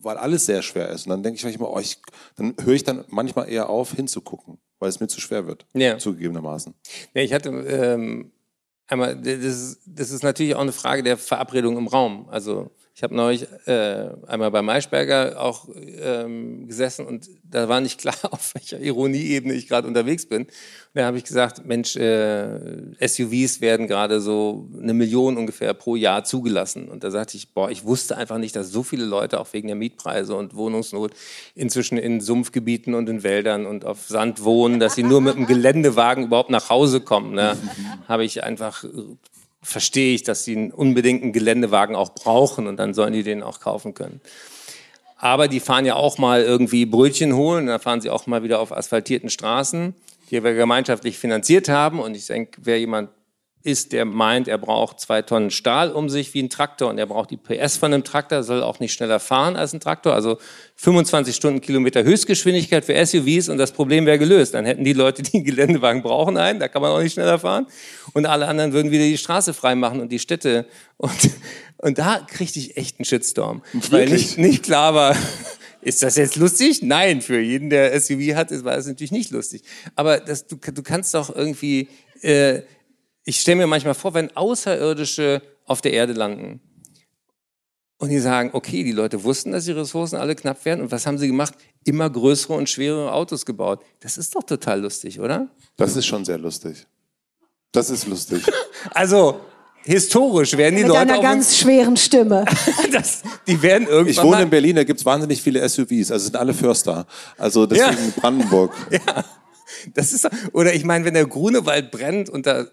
[0.00, 1.06] weil alles sehr schwer ist.
[1.06, 1.98] Und dann denke ich manchmal, oh, ich,
[2.36, 5.98] dann höre ich dann manchmal eher auf, hinzugucken weil es mir zu schwer wird, ja.
[5.98, 6.74] zugegebenermaßen.
[7.14, 8.32] Ja, ich hatte ähm,
[8.86, 12.28] einmal, das ist, das ist natürlich auch eine Frage der Verabredung im Raum.
[12.28, 18.00] Also ich habe neulich äh, einmal bei Maischberger auch ähm, gesessen und da war nicht
[18.00, 20.46] klar, auf welcher Ironieebene ich gerade unterwegs bin.
[20.96, 22.58] Da habe ich gesagt, Mensch, äh,
[23.06, 26.88] SUVs werden gerade so eine Million ungefähr pro Jahr zugelassen.
[26.88, 29.66] Und da sagte ich, boah, ich wusste einfach nicht, dass so viele Leute auch wegen
[29.66, 31.12] der Mietpreise und Wohnungsnot
[31.54, 35.46] inzwischen in Sumpfgebieten und in Wäldern und auf Sand wohnen, dass sie nur mit einem
[35.46, 37.34] Geländewagen überhaupt nach Hause kommen.
[37.34, 37.58] Ne?
[38.08, 38.82] habe ich einfach
[39.60, 43.60] verstehe ich, dass sie einen unbedingten Geländewagen auch brauchen und dann sollen die den auch
[43.60, 44.22] kaufen können.
[45.18, 48.60] Aber die fahren ja auch mal irgendwie Brötchen holen, dann fahren sie auch mal wieder
[48.60, 49.94] auf asphaltierten Straßen,
[50.30, 52.00] die wir gemeinschaftlich finanziert haben.
[52.00, 53.10] Und ich denke, wer jemand
[53.66, 57.06] ist, der meint, er braucht zwei Tonnen Stahl um sich wie ein Traktor und er
[57.06, 60.14] braucht die PS von einem Traktor, soll auch nicht schneller fahren als ein Traktor.
[60.14, 60.38] Also
[60.76, 64.54] 25 Stundenkilometer Höchstgeschwindigkeit für SUVs und das Problem wäre gelöst.
[64.54, 67.40] Dann hätten die Leute, die einen Geländewagen brauchen, einen, da kann man auch nicht schneller
[67.40, 67.66] fahren.
[68.12, 70.66] Und alle anderen würden wieder die Straße freimachen und die Städte.
[70.96, 71.30] Und,
[71.78, 73.62] und da kriegte ich echt einen Shitstorm.
[73.72, 73.92] Wirklich?
[73.92, 75.16] Weil nicht, nicht klar war,
[75.86, 76.82] ist das jetzt lustig?
[76.82, 79.62] Nein, für jeden, der SUV hat, war es natürlich nicht lustig.
[79.94, 81.88] Aber das, du, du kannst doch irgendwie...
[82.22, 82.62] Äh,
[83.24, 86.60] ich stelle mir manchmal vor, wenn Außerirdische auf der Erde landen
[87.98, 91.06] und die sagen, okay, die Leute wussten, dass die Ressourcen alle knapp werden und was
[91.06, 91.54] haben sie gemacht?
[91.84, 93.80] Immer größere und schwerere Autos gebaut.
[94.00, 95.48] Das ist doch total lustig, oder?
[95.76, 96.84] Das ist schon sehr lustig.
[97.70, 98.42] Das ist lustig.
[98.90, 99.40] also,
[99.86, 102.44] historisch werden die Mit Leute einer auf ganz uns, schweren Stimme.
[102.92, 106.10] das, die werden irgendwann Ich wohne mal, in Berlin, da gibt es wahnsinnig viele SUVs,
[106.10, 107.06] also sind alle Förster.
[107.38, 108.20] Also deswegen Ja.
[108.20, 108.74] Brandenburg.
[109.94, 112.66] Das ist, oder ich meine, wenn der Grunewald brennt und da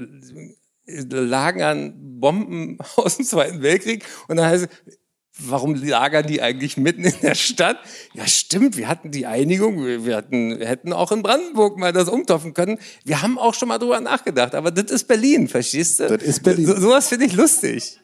[0.85, 4.97] lagern Bomben aus dem Zweiten Weltkrieg und dann heißt es,
[5.39, 7.77] warum lagern die eigentlich mitten in der Stadt?
[8.13, 11.91] Ja, stimmt, wir hatten die Einigung, wir, wir, hatten, wir hätten auch in Brandenburg mal
[11.93, 12.79] das umtopfen können.
[13.03, 16.07] Wir haben auch schon mal drüber nachgedacht, aber das ist Berlin, verstehst du?
[16.07, 16.65] Das ist Berlin.
[16.67, 17.99] So, sowas finde ich lustig.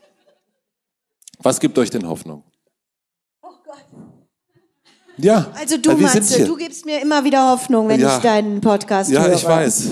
[1.39, 2.43] Was gibt euch denn Hoffnung?
[5.17, 5.51] Ja.
[5.55, 8.15] Also du, Matze, du gibst mir immer wieder Hoffnung, wenn Ja.
[8.17, 9.33] ich deinen Podcast Ja, höre.
[9.35, 9.89] ich weiß.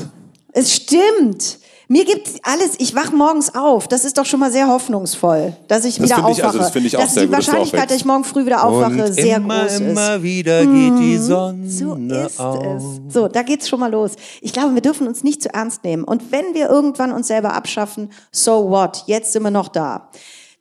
[0.54, 1.60] Es stimmt.
[1.90, 3.88] Mir gibt alles, ich wach morgens auf.
[3.88, 6.48] Das ist doch schon mal sehr hoffnungsvoll, dass ich Das wieder finde ich- aufwache.
[6.48, 7.92] also das finde ich auch dass sehr die gut, dass Wahrscheinlichkeit, aufwächst.
[7.92, 9.80] dass ich morgen früh wieder aufwache, sehr immer, groß ist.
[9.80, 12.66] immer wieder geht die Sonne So ist auf.
[13.08, 13.14] es.
[13.14, 14.12] So, da geht's schon mal los.
[14.42, 16.04] Ich glaube, wir dürfen uns nicht zu ernst nehmen.
[16.04, 19.04] Und wenn wir irgendwann uns selber abschaffen, so what?
[19.08, 20.10] Jetzt sind wir noch da.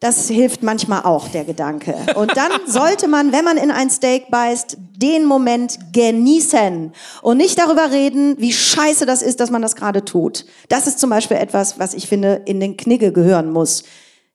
[0.01, 1.95] Das hilft manchmal auch, der Gedanke.
[2.17, 6.93] Und dann sollte man, wenn man in ein Steak beißt, den Moment genießen
[7.23, 10.45] und nicht darüber reden, wie scheiße das ist, dass man das gerade tut.
[10.69, 13.85] Das ist zum Beispiel etwas, was ich finde, in den Knigge gehören muss.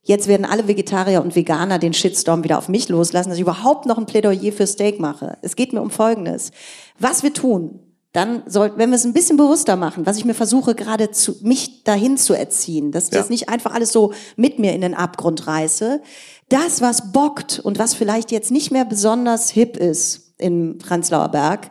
[0.04, 3.86] Jetzt werden alle Vegetarier und Veganer den Shitstorm wieder auf mich loslassen, dass ich überhaupt
[3.86, 5.38] noch ein Plädoyer für Steak mache.
[5.44, 6.52] Es geht mir um Folgendes.
[6.98, 7.80] Was wir tun,
[8.14, 11.36] dann sollten, wenn wir es ein bisschen bewusster machen, was ich mir versuche gerade zu,
[11.42, 13.20] mich dahin zu erziehen, dass ich Ja.
[13.20, 16.02] jetzt nicht einfach alles so mit mir in den Abgrund reiße,
[16.50, 21.70] das, was bockt und was vielleicht jetzt nicht mehr besonders hip ist im Prenzlauer Berg,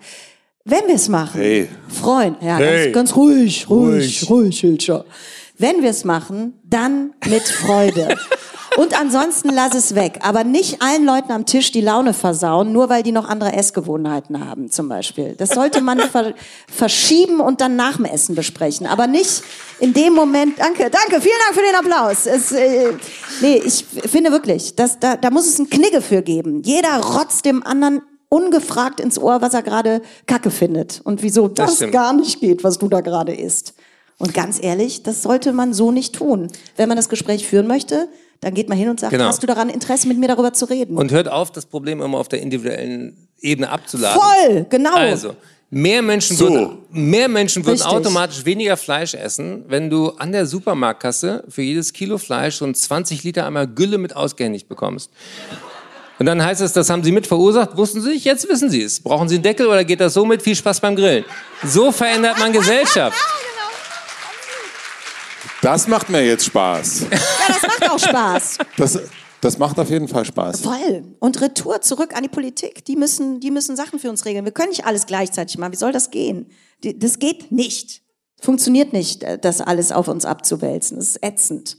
[0.64, 1.68] wenn wir es machen, Hey.
[1.88, 2.84] Freund, ja, Hey.
[2.92, 4.30] ganz, ganz ruhig, ruhig, Ruhig.
[4.30, 5.04] ruhig, Hilscher.
[5.58, 8.16] Wenn wir es machen, dann mit Freude.
[8.76, 10.20] Und ansonsten lass es weg.
[10.22, 14.46] Aber nicht allen Leuten am Tisch die Laune versauen, nur weil die noch andere Essgewohnheiten
[14.46, 15.34] haben, zum Beispiel.
[15.36, 16.34] Das sollte man ver
[16.72, 18.86] verschieben und dann nach dem Essen besprechen.
[18.86, 19.42] Aber nicht
[19.80, 20.58] in dem Moment.
[20.58, 22.26] Danke, danke, vielen Dank für den Applaus.
[22.26, 22.92] Es, äh,
[23.40, 26.62] nee, ich finde wirklich, dass, da, da muss es einen Knigge für geben.
[26.62, 31.00] Jeder rotzt dem anderen ungefragt ins Ohr, was er gerade Kacke findet.
[31.04, 31.92] Und wieso das, stimmt.
[31.92, 33.74] gar nicht geht, was du da gerade isst.
[34.18, 36.48] Und ganz ehrlich, das sollte man so nicht tun.
[36.76, 38.08] Wenn man das Gespräch führen möchte,
[38.40, 39.24] dann geht man hin und sagt, Genau.
[39.26, 40.96] hast du daran Interesse, mit mir darüber zu reden?
[40.96, 44.20] Und hört auf, das Problem immer auf der individuellen Ebene abzuladen.
[44.20, 44.94] Voll, genau.
[44.94, 45.36] Also,
[45.70, 46.48] mehr Menschen, So.
[46.50, 47.92] würden, mehr Menschen würden Richtig.
[47.92, 52.74] automatisch weniger Fleisch essen, wenn du an der Supermarktkasse für jedes Kilo Fleisch so ein
[52.74, 55.10] 20 Liter einmal Gülle mit ausgehändigt bekommst.
[56.18, 58.82] Und dann heißt es, das haben Sie mit verursacht, wussten Sie nicht, jetzt wissen Sie
[58.82, 59.00] es.
[59.00, 60.42] Brauchen Sie einen Deckel oder geht das so mit?
[60.42, 61.24] Viel Spaß beim Grillen.
[61.64, 63.16] So verändert man Gesellschaft.
[65.62, 67.00] Das macht mir jetzt Spaß.
[67.02, 67.08] Ja,
[67.48, 68.58] das macht auch Spaß.
[68.76, 68.98] Das,
[69.40, 70.60] das macht auf jeden Fall Spaß.
[70.62, 71.04] Voll.
[71.18, 72.84] Und Retour zurück an die Politik.
[72.84, 74.44] Die müssen, die müssen Sachen für uns regeln.
[74.44, 75.72] Wir können nicht alles gleichzeitig machen.
[75.72, 76.50] Wie soll das gehen?
[76.82, 78.02] Das geht nicht.
[78.40, 80.98] Funktioniert nicht, äh, das alles auf uns abzuwälzen.
[80.98, 81.76] Das ist ätzend.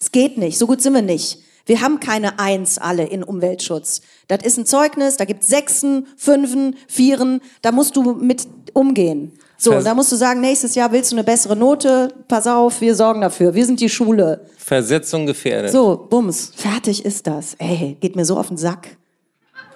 [0.00, 0.58] Es geht nicht.
[0.58, 1.38] So gut sind wir nicht.
[1.66, 4.02] Wir haben keine Eins alle in Umweltschutz.
[4.28, 9.32] Das ist ein Zeugnis, da gibt Sechsen, Fünfen, Vieren, da musst du mit umgehen.
[9.56, 12.80] So, Vers- da musst du sagen, nächstes Jahr willst du eine bessere Note, pass auf,
[12.80, 14.46] wir sorgen dafür, wir sind die Schule.
[14.58, 15.70] Versetzung gefährdet.
[15.72, 17.54] So, bums, fertig ist das.
[17.58, 18.96] Ey, geht mir so auf den Sack.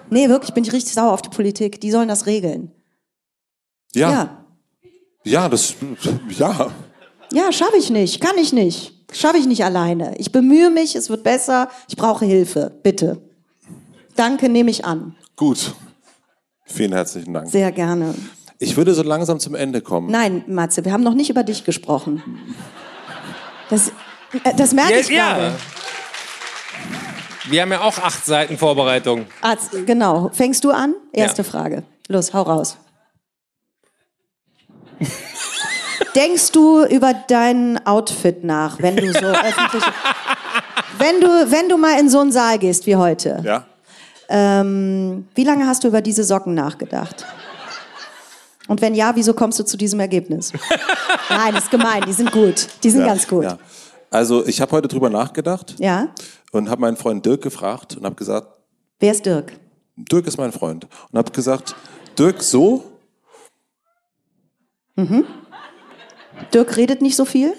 [0.09, 1.79] Nee, wirklich, bin ich richtig sauer auf die Politik.
[1.81, 2.71] Die sollen das regeln.
[3.93, 4.45] Ja, Ja,
[5.23, 5.75] ja, das,
[6.37, 6.71] ja.
[7.31, 8.93] ja, schaffe ich nicht, kann ich nicht.
[9.11, 10.15] Schaffe ich nicht alleine.
[10.17, 11.69] Ich bemühe mich, es wird besser.
[11.87, 13.21] Ich brauche Hilfe, bitte.
[14.15, 15.15] Danke, nehme ich an.
[15.35, 15.73] Gut.
[16.65, 17.49] Vielen herzlichen Dank.
[17.49, 18.13] Sehr gerne.
[18.61, 20.11] Ich würde so langsam zum Ende kommen.
[20.11, 22.21] Nein, Matze, wir haben noch nicht über dich gesprochen.
[23.69, 23.89] Das,
[24.43, 25.43] äh, das merke ich ja, gerade.
[25.45, 25.53] ja.
[27.49, 29.25] Wir haben ja auch acht Seiten Vorbereitung.
[29.41, 30.29] Arzt, genau.
[30.33, 30.93] Fängst du an?
[31.13, 31.47] Erste Ja.
[31.49, 31.83] Frage.
[32.09, 32.77] Los, hau raus.
[36.15, 39.83] Denkst du über dein Outfit nach, wenn du so öffentlich,
[40.97, 43.41] wenn du, wenn du mal in so einen Saal gehst wie heute?
[43.43, 43.65] Ja?
[44.27, 47.25] Ähm, wie lange hast du über diese Socken nachgedacht?
[48.69, 50.53] Und wenn ja, wieso kommst du zu diesem Ergebnis?
[51.29, 52.03] Nein, das ist gemein.
[52.07, 52.67] Die sind gut.
[52.83, 53.43] Die sind ja, ganz gut.
[53.43, 53.57] Ja.
[54.11, 56.09] Also ich habe heute drüber nachgedacht ja?
[56.51, 58.47] und habe meinen Freund Dirk gefragt und habe gesagt,
[58.99, 59.53] Wer ist Dirk?
[59.95, 60.87] Dirk ist mein Freund.
[61.11, 61.75] Und habe gesagt,
[62.17, 62.83] Dirk, so?
[66.53, 67.53] Dirk redet nicht so viel?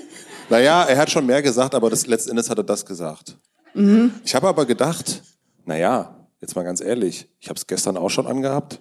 [0.49, 3.37] Naja, er hat schon mehr gesagt, aber das, letzten Endes hat er das gesagt.
[3.75, 4.13] Mhm.
[4.25, 5.23] Ich habe aber gedacht,
[5.65, 8.81] naja, jetzt mal ganz ehrlich, ich habe es gestern auch schon angehabt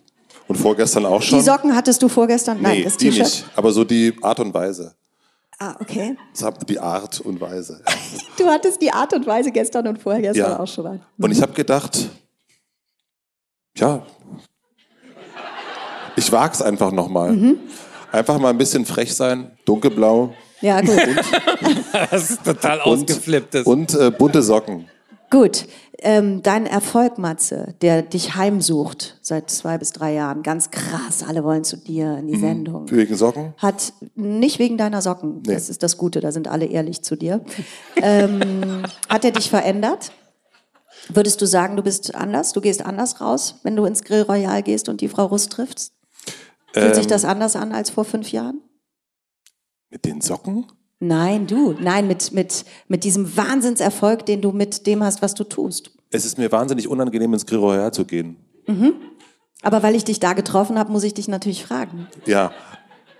[0.49, 1.39] und vorgestern auch schon.
[1.39, 2.61] Die Socken hattest du vorgestern?
[2.61, 3.23] Nein, nee, das die T-Shirt.
[3.25, 4.95] nicht, aber so die Art und Weise.
[5.59, 6.17] Ah, okay.
[6.67, 7.81] Die Art und Weise.
[8.37, 10.59] Du hattest die Art und Weise gestern und vorgestern Ja.
[10.61, 11.01] auch schon mal.
[11.17, 12.09] Und ich habe gedacht,
[13.77, 14.01] ja,
[16.15, 17.33] ich wag's einfach nochmal.
[17.33, 17.59] Mhm.
[18.13, 20.33] Einfach mal ein bisschen frech sein, dunkelblau.
[20.61, 20.95] Ja, gut.
[22.11, 23.53] das ist total ausgeflippt.
[23.55, 23.65] das.
[23.67, 24.87] Und äh, bunte Socken.
[25.29, 25.67] Gut,
[25.99, 31.43] ähm, dein Erfolg, Matze, der dich heimsucht seit zwei bis drei Jahren, ganz krass, alle
[31.43, 32.89] wollen zu dir in die Sendung.
[32.89, 33.53] Wegen Socken?
[33.57, 35.53] Hat nicht wegen deiner Socken, Nee.
[35.53, 37.43] das ist das Gute, da sind alle ehrlich zu dir.
[37.97, 40.11] ähm, hat er dich verändert?
[41.09, 42.51] Würdest du sagen, du bist anders?
[42.53, 45.93] Du gehst anders raus, wenn du ins Grill Royal gehst und die Frau Russ triffst?
[46.73, 47.09] Fühlt sich Ähm.
[47.09, 48.61] das anders an als vor fünf Jahren?
[49.91, 50.65] Mit den Socken?
[50.99, 51.75] Nein, du.
[51.79, 55.91] Nein, mit, mit, mit diesem Wahnsinnserfolg, den du mit dem hast, was du tust.
[56.11, 58.35] Es ist mir wahnsinnig unangenehm, ins Grill Royal zu gehen.
[59.61, 62.07] Aber weil ich dich da getroffen habe, muss ich dich natürlich fragen.
[62.25, 62.51] Ja.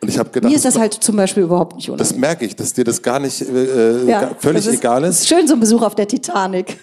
[0.01, 2.21] Und ich habe gedacht, Mir ist das halt zum Beispiel überhaupt nicht das unangenehm.
[2.21, 5.15] merke ich, dass dir das gar nicht äh, Ja, ga- völlig das ist, egal Das
[5.15, 5.21] ist.
[5.21, 6.77] ist schön, so ein Besuch auf der Titanic.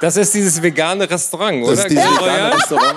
[0.00, 1.78] Das ist dieses vegane Restaurant, Das oder?
[1.82, 2.52] ist dieses Grill vegane Royal?
[2.52, 2.94] Restaurant.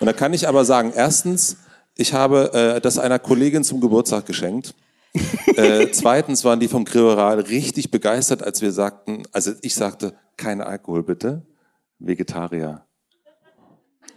[0.00, 1.56] Und da kann ich aber sagen, erstens,
[1.96, 4.74] ich habe äh, das einer Kollegin zum Geburtstag geschenkt.
[5.56, 7.08] Äh, zweitens waren die vom Grill
[7.40, 11.46] richtig begeistert, als wir sagten, also ich sagte, kein Alkohol bitte,
[11.98, 12.84] Vegetarier.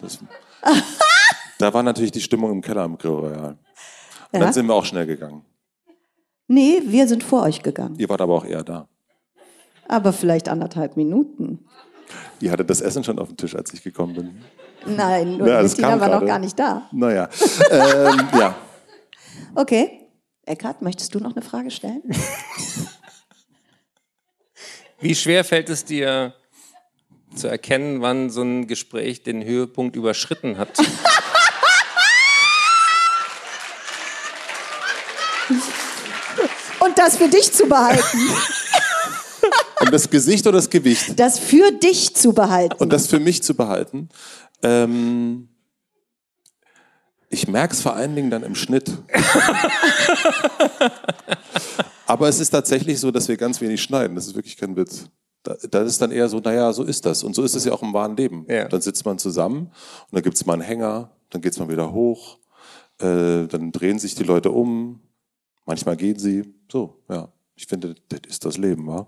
[0.01, 0.19] Das,
[1.59, 3.51] da war natürlich die Stimmung im Keller im Grill Royal.
[3.51, 3.57] Und
[4.33, 4.39] Ja.
[4.39, 5.43] dann sind wir auch schnell gegangen.
[6.47, 7.95] Nee, wir sind vor euch gegangen.
[7.97, 8.87] Ihr wart aber auch eher da.
[9.87, 11.65] Aber vielleicht anderthalb Minuten.
[12.39, 14.41] Ihr hattet das Essen schon auf dem Tisch, als ich gekommen bin.
[14.95, 16.25] Nein, nur Ja, das Bettina kam war noch gerade.
[16.27, 16.87] gar nicht da.
[16.91, 17.29] Naja,
[17.71, 18.55] ähm, ja.
[19.55, 20.04] Okay.
[20.45, 22.03] Eckhard, möchtest du noch eine Frage stellen?
[24.99, 26.35] Wie schwer fällt es dir
[27.35, 30.77] zu erkennen, wann so ein Gespräch den Höhepunkt überschritten hat?
[36.79, 38.19] Und das für dich zu behalten.
[39.81, 41.19] Und das Gesicht oder das Gewicht?
[41.19, 42.75] Das für dich zu behalten.
[42.77, 44.09] Und das für mich zu behalten.
[44.61, 45.49] Ähm,
[47.35, 48.89] ich merke es vor allen Dingen dann im Schnitt.
[52.07, 54.15] Aber es ist tatsächlich so, dass wir ganz wenig schneiden.
[54.15, 55.09] Das ist wirklich kein Witz.
[55.43, 57.23] Da, das ist dann eher so, naja, so ist das.
[57.23, 58.45] Und so ist es ja auch im wahren Leben.
[58.47, 58.69] Ja.
[58.69, 61.67] Dann sitzt man zusammen und dann gibt es mal einen Hänger, dann geht es mal
[61.67, 62.39] wieder hoch,
[62.99, 65.01] äh, dann drehen sich die Leute um,
[65.65, 66.53] manchmal gehen sie.
[66.71, 67.27] So, ja.
[67.55, 69.07] Ich finde, das ist das Leben, wa?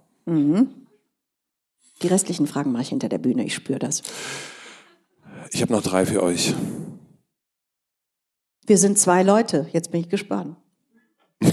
[2.01, 4.03] Die restlichen Fragen mache ich hinter der Bühne, ich spüre das.
[5.51, 6.53] Ich habe noch drei für euch.
[8.67, 10.57] Wir sind zwei Leute, jetzt bin ich gespannt.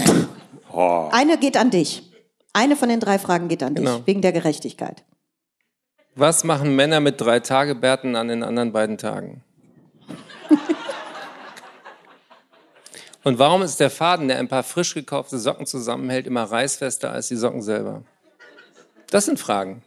[0.77, 1.07] Oh.
[1.13, 2.11] Eine geht an dich.
[2.51, 3.99] Eine von den drei Fragen geht an Genau.
[3.99, 5.05] dich, wegen der Gerechtigkeit.
[6.15, 9.41] Was machen Männer mit drei Tagebärten an den anderen beiden Tagen?
[13.23, 17.29] Und warum ist der Faden, der ein paar frisch gekaufte Socken zusammenhält, immer reißfester als
[17.29, 18.03] die Socken selber?
[19.09, 19.81] Das sind Fragen.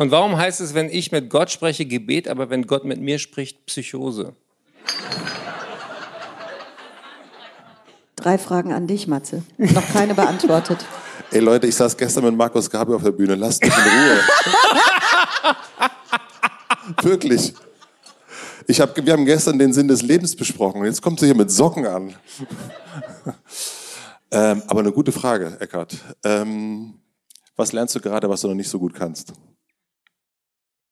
[0.00, 3.18] Und warum heißt es, wenn ich mit Gott spreche, Gebet, aber wenn Gott mit mir
[3.18, 4.32] spricht, Psychose?
[8.16, 9.42] Drei Fragen an dich, Matze.
[9.58, 10.78] Noch keine beantwortet.
[11.30, 13.34] Ey Leute, ich saß gestern mit Markus Gabi auf der Bühne.
[13.34, 14.20] Lasst mich in Ruhe.
[17.10, 17.52] Wirklich.
[18.68, 20.82] Ich hab, wir haben gestern den Sinn des Lebens besprochen.
[20.82, 22.16] Jetzt kommt sie hier mit Socken an.
[24.30, 25.94] ähm, aber eine gute Frage, Eckart.
[26.24, 26.94] Ähm,
[27.54, 29.34] was lernst du gerade, was du noch nicht so gut kannst?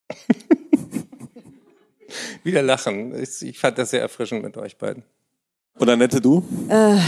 [2.42, 3.14] Wieder lachen.
[3.20, 5.02] Ich, ich fand das sehr erfrischend mit euch beiden.
[5.78, 6.42] Und Annette, du?
[6.68, 6.98] Ah,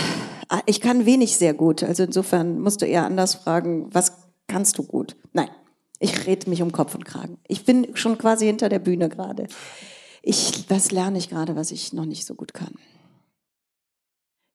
[0.67, 1.83] Ich kann wenig sehr gut.
[1.83, 4.13] Also insofern musst du eher anders fragen, was
[4.49, 5.17] kannst du gut?
[5.33, 5.49] Nein,
[5.99, 7.39] ich rede mich um Kopf und Kragen.
[7.49, 9.47] Ich bin schon quasi hinter der Bühne gerade.
[10.23, 12.75] Ich, was lerne ich gerade, was ich noch nicht so gut kann?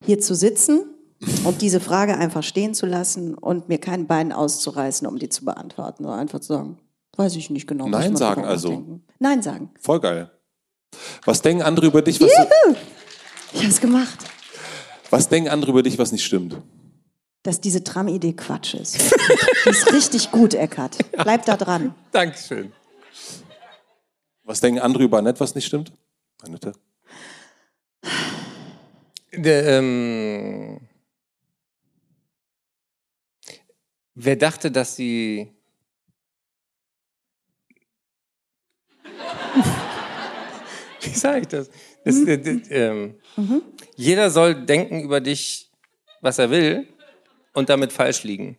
[0.04, 0.84] Hier zu sitzen
[1.44, 5.44] und diese Frage einfach stehen zu lassen und mir kein Bein auszureißen, um die zu
[5.44, 6.78] beantworten, sondern einfach zu sagen,
[7.18, 7.88] weiß ich nicht genau.
[7.88, 8.68] Nein sagen also.
[8.68, 9.04] nachdenken.
[9.18, 9.70] Nein sagen.
[9.80, 10.30] Voll geil.
[11.24, 12.76] Was denken andere über dich, was, du,
[13.52, 14.18] Ich habe es gemacht.
[15.10, 16.56] was denken andere über dich, was nicht stimmt?
[17.42, 18.98] Dass diese Tram-Idee Quatsch ist.
[19.64, 20.98] Die ist richtig gut, Eckart.
[21.12, 21.94] Bleib da dran.
[22.12, 22.72] Dankeschön.
[24.42, 25.92] Was denken andere über Annette, was nicht stimmt?
[26.42, 26.72] Annette?
[29.32, 30.80] Der, ähm,
[34.14, 35.52] wer dachte, dass sie.
[41.16, 41.70] Wie sage ich das?
[42.04, 43.14] das, äh, d- ähm,
[43.96, 45.70] Jeder soll denken über dich,
[46.20, 46.86] was er will,
[47.54, 48.58] und damit falsch liegen.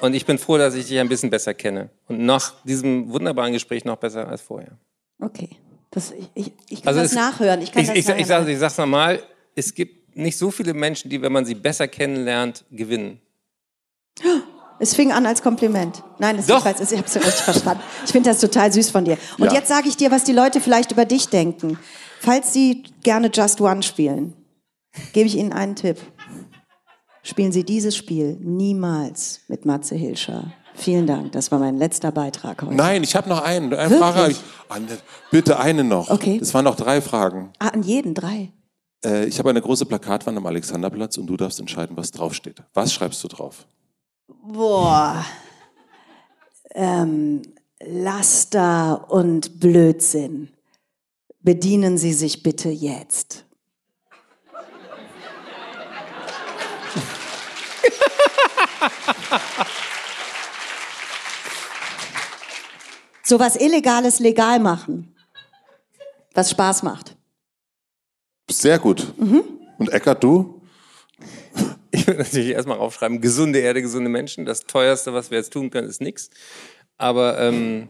[0.00, 1.90] Und ich bin froh, dass ich dich ein bisschen besser kenne.
[2.08, 4.76] Und nach diesem wunderbaren Gespräch noch besser als vorher.
[5.20, 5.50] Okay.
[5.92, 7.60] Das, ich, ich, ich kann Also das es- nachhören.
[7.62, 9.22] Ich kann Ich, das ich, ich, nachher sage, ich sag's nochmal,
[9.54, 13.20] es gibt nicht so viele Menschen, die, wenn man sie besser kennenlernt, gewinnen.
[14.82, 16.02] Es fing an als Kompliment.
[16.18, 16.58] Nein, das, Doch.
[16.58, 17.82] ich weiß, ich habe es richtig verstanden.
[18.04, 19.16] Ich finde das total süß von dir.
[19.38, 19.52] Und Ja.
[19.54, 21.78] jetzt sage ich dir, was die Leute vielleicht über dich denken.
[22.18, 24.34] Falls Sie gerne Just One spielen,
[25.12, 25.98] gebe ich Ihnen einen Tipp.
[27.22, 30.52] Spielen Sie dieses Spiel niemals mit Matze Hilscher.
[30.74, 32.74] Vielen Dank, das war mein letzter Beitrag heute.
[32.74, 33.72] Nein, ich habe noch einen.
[33.72, 34.40] Eine Frage habe ich.
[35.30, 36.10] bitte eine noch.
[36.10, 36.40] Okay.
[36.42, 37.52] Es waren noch drei Fragen.
[37.60, 38.50] Ah, an jeden drei.
[39.04, 42.64] Äh, ich habe eine große Plakatwand am Alexanderplatz und du darfst entscheiden, was draufsteht.
[42.74, 43.66] Was schreibst du drauf?
[44.42, 45.24] Boah.
[46.74, 47.42] Ähm,
[47.80, 50.50] Laster und Blödsinn.
[51.40, 53.44] Bedienen Sie sich bitte jetzt.
[63.24, 65.14] so was Illegales legal machen.
[66.34, 67.16] Was Spaß macht.
[68.50, 69.12] Sehr gut.
[69.18, 69.42] Mhm.
[69.78, 70.61] Und Eckart, du?
[72.02, 74.44] Ich würde natürlich erstmal aufschreiben, gesunde Erde, gesunde Menschen.
[74.44, 76.30] Das teuerste, was wir jetzt tun können, ist nichts.
[76.98, 77.86] Aber ähm,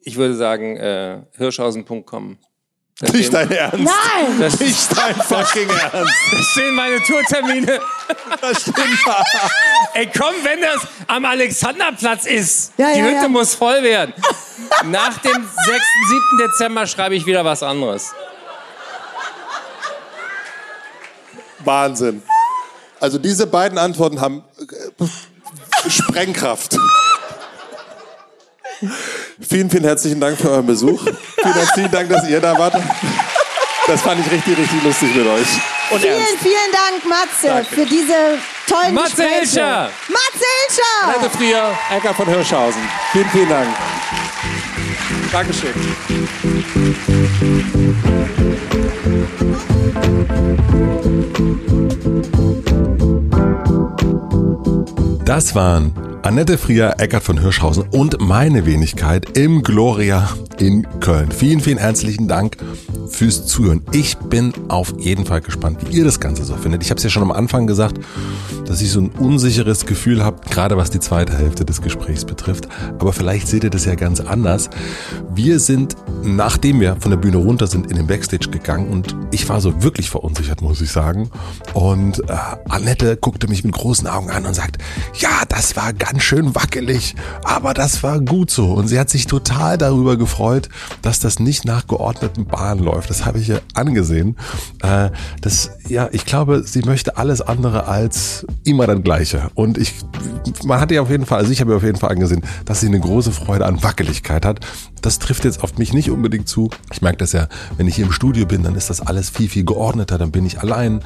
[0.00, 2.38] ich würde sagen, äh, hirschhausen.com.
[3.12, 3.78] Nicht dein Ernst?
[3.78, 4.40] Nein!
[4.40, 6.14] Das nicht dein fucking Ernst.
[6.32, 7.78] Da stehen meine Tourtermine.
[8.40, 8.78] Das stimmt.
[9.92, 12.72] Ey, komm, wenn das am Alexanderplatz ist.
[12.78, 13.28] Ja, die ja, Hütte ja.
[13.28, 14.14] muss voll werden.
[14.86, 16.38] Nach dem 6., 7.
[16.38, 18.14] Dezember schreibe ich wieder was anderes.
[21.64, 22.22] Wahnsinn.
[23.00, 26.76] Also diese beiden Antworten haben äh, Sprengkraft.
[29.40, 31.02] Vielen, vielen herzlichen Dank für euren Besuch.
[31.02, 32.74] Vielen herzlichen Dank, dass ihr da wart.
[33.86, 35.46] Das fand ich richtig, richtig lustig mit euch.
[35.90, 36.36] Und Vielen, ernst.
[36.40, 39.38] vielen Dank, Matze, für diese tollen Matze Gespräche.
[39.38, 39.90] Hilscher!
[40.08, 41.12] Matze Hilscher!
[41.20, 42.82] Danke, Frier, Ecker von Hirschhausen.
[43.12, 43.68] Vielen, vielen Dank.
[45.32, 45.74] Dankeschön.
[55.30, 55.92] Das waren
[56.22, 61.32] Annette Frier, Eckart von Hirschhausen und meine Wenigkeit im Gloria in Köln.
[61.32, 62.58] Vielen, vielen herzlichen Dank
[63.08, 63.82] fürs Zuhören.
[63.92, 66.82] Ich bin auf jeden Fall gespannt, wie ihr das Ganze so findet.
[66.82, 67.98] Ich habe es ja schon am Anfang gesagt,
[68.66, 72.68] dass ich so ein unsicheres Gefühl habe, gerade was die zweite Hälfte des Gesprächs betrifft.
[72.98, 74.68] Aber vielleicht seht ihr das ja ganz anders.
[75.34, 79.48] Wir sind, nachdem wir von der Bühne runter sind, in den Backstage gegangen und ich
[79.48, 81.30] war so wirklich verunsichert, muss ich sagen.
[81.72, 82.34] Und äh,
[82.68, 84.76] Annette guckte mich mit großen Augen an und sagt,
[85.14, 87.14] ja, das war ganz schön wackelig,
[87.44, 88.72] aber das war gut so.
[88.72, 90.68] Und sie hat sich total darüber gefreut,
[91.02, 93.10] dass das nicht nach geordneten Bahnen läuft.
[93.10, 94.36] Das habe ich ihr angesehen.
[94.82, 99.50] Äh, das, ja, ich glaube, sie möchte alles andere als immer dann Gleiche.
[99.54, 99.94] Und ich,
[100.64, 102.80] man hat ihr auf jeden Fall, also ich habe ihr auf jeden Fall angesehen, dass
[102.80, 104.60] sie eine große Freude an Wackeligkeit hat.
[105.02, 106.70] Das trifft jetzt auf mich nicht unbedingt zu.
[106.92, 109.48] Ich merke das ja, wenn ich hier im Studio bin, dann ist das alles viel,
[109.48, 110.18] viel geordneter.
[110.18, 111.00] Dann bin ich allein,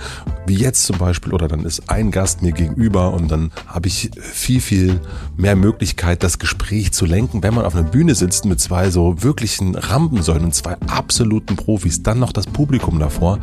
[0.47, 4.11] wie jetzt zum Beispiel, oder dann ist ein Gast mir gegenüber und dann habe ich
[4.21, 4.94] viel, viel
[5.37, 7.43] mehr Möglichkeit, das Gespräch zu lenken.
[7.43, 12.03] Wenn man auf einer Bühne sitzt mit zwei so wirklichen Rampensäulen und zwei absoluten Profis,
[12.03, 13.39] dann noch das Publikum davor,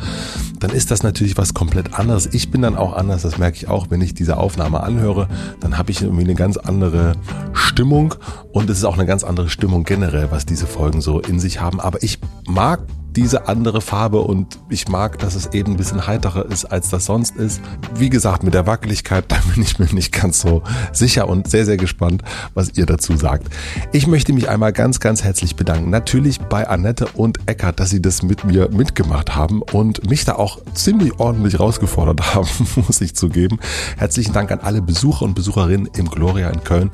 [0.60, 2.28] dann ist das natürlich was komplett anderes.
[2.32, 5.28] Ich bin dann auch anders, das merke ich auch, wenn ich diese Aufnahme anhöre,
[5.60, 7.14] dann habe ich irgendwie eine ganz andere
[7.54, 8.16] Stimmung
[8.52, 11.62] und es ist auch eine ganz andere Stimmung generell, was diese Folgen so in sich
[11.62, 11.80] haben.
[11.80, 12.82] Aber ich mag
[13.16, 17.06] diese andere Farbe und ich mag, dass es eben ein bisschen heiterer ist, als das
[17.06, 17.62] sonst ist.
[17.96, 21.66] Wie gesagt, mit der Wackeligkeit, da bin ich mir nicht ganz so sicher und sehr,
[21.66, 22.24] sehr gespannt,
[22.54, 23.48] was ihr dazu sagt.
[23.92, 25.90] Ich möchte mich einmal ganz, ganz herzlich bedanken.
[25.90, 30.36] Natürlich bei Annette und Eckart, dass sie das mit mir mitgemacht haben und mich da
[30.36, 33.60] auch ziemlich ordentlich rausgefordert haben, muss ich zugeben.
[33.98, 36.92] Herzlichen Dank an alle Besucher und Besucherinnen im Gloria in Köln,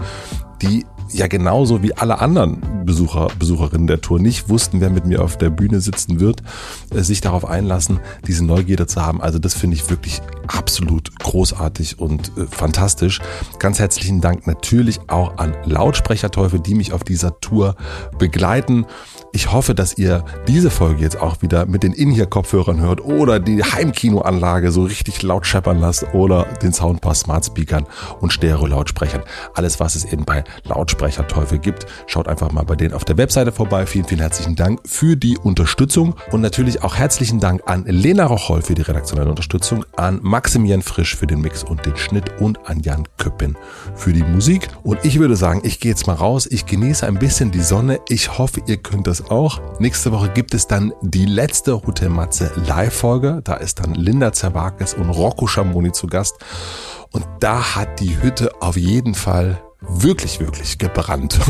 [0.62, 5.24] die ja genauso wie alle anderen Besucher, Besucherinnen der Tour nicht wussten, wer mit mir
[5.24, 6.42] auf der Bühne sitzen wird,
[6.96, 9.22] äh, sich darauf einlassen, diese Neugierde zu haben.
[9.22, 13.20] Also das finde ich wirklich absolut großartig und äh, fantastisch.
[13.60, 17.76] Ganz herzlichen Dank natürlich auch an Lautsprecherteufel, die mich auf dieser Tour
[18.18, 18.86] begleiten.
[19.34, 23.64] Ich hoffe, dass ihr diese Folge jetzt auch wieder mit den In-Ear-Kopfhörern hört oder die
[23.64, 27.86] Heimkinoanlage so richtig laut scheppern lasst oder den Soundpass Smart Speakern
[28.22, 29.22] und Stereo-Lautsprechern.
[29.54, 30.44] Alles, was es eben bei
[30.98, 33.86] Lautsprecherteufel gibt, schaut einfach mal bei denen auf der Webseite vorbei.
[33.86, 38.62] Vielen, vielen herzlichen Dank für die Unterstützung und natürlich auch herzlichen Dank an Lena Rocholl
[38.62, 42.82] für die redaktionelle Unterstützung, an Maximilian Frisch für den Mix und den Schnitt und an
[42.82, 43.56] Jan Köppen
[43.96, 44.68] für die Musik.
[44.84, 46.48] Und ich würde sagen, ich gehe jetzt mal raus.
[46.50, 48.00] Ich genieße ein bisschen die Sonne.
[48.10, 49.62] Ich hoffe, ihr könnt das auch.
[49.80, 53.42] Nächste Woche gibt es dann die letzte Hotel Matze Live-Folge.
[53.44, 56.36] Da ist dann Linda Zerwakis und Rocco Schamoni zu Gast.
[57.12, 61.40] Und da hat die Hütte auf jeden Fall wirklich, wirklich gebrannt.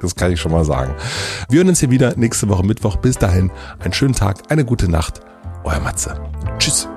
[0.00, 0.94] Das kann ich schon mal sagen.
[1.48, 2.98] Wir hören uns hier wieder nächste Woche Mittwoch.
[2.98, 5.20] Bis dahin, einen schönen Tag, eine gute Nacht.
[5.64, 6.20] Euer Matze.
[6.58, 6.88] Tschüss.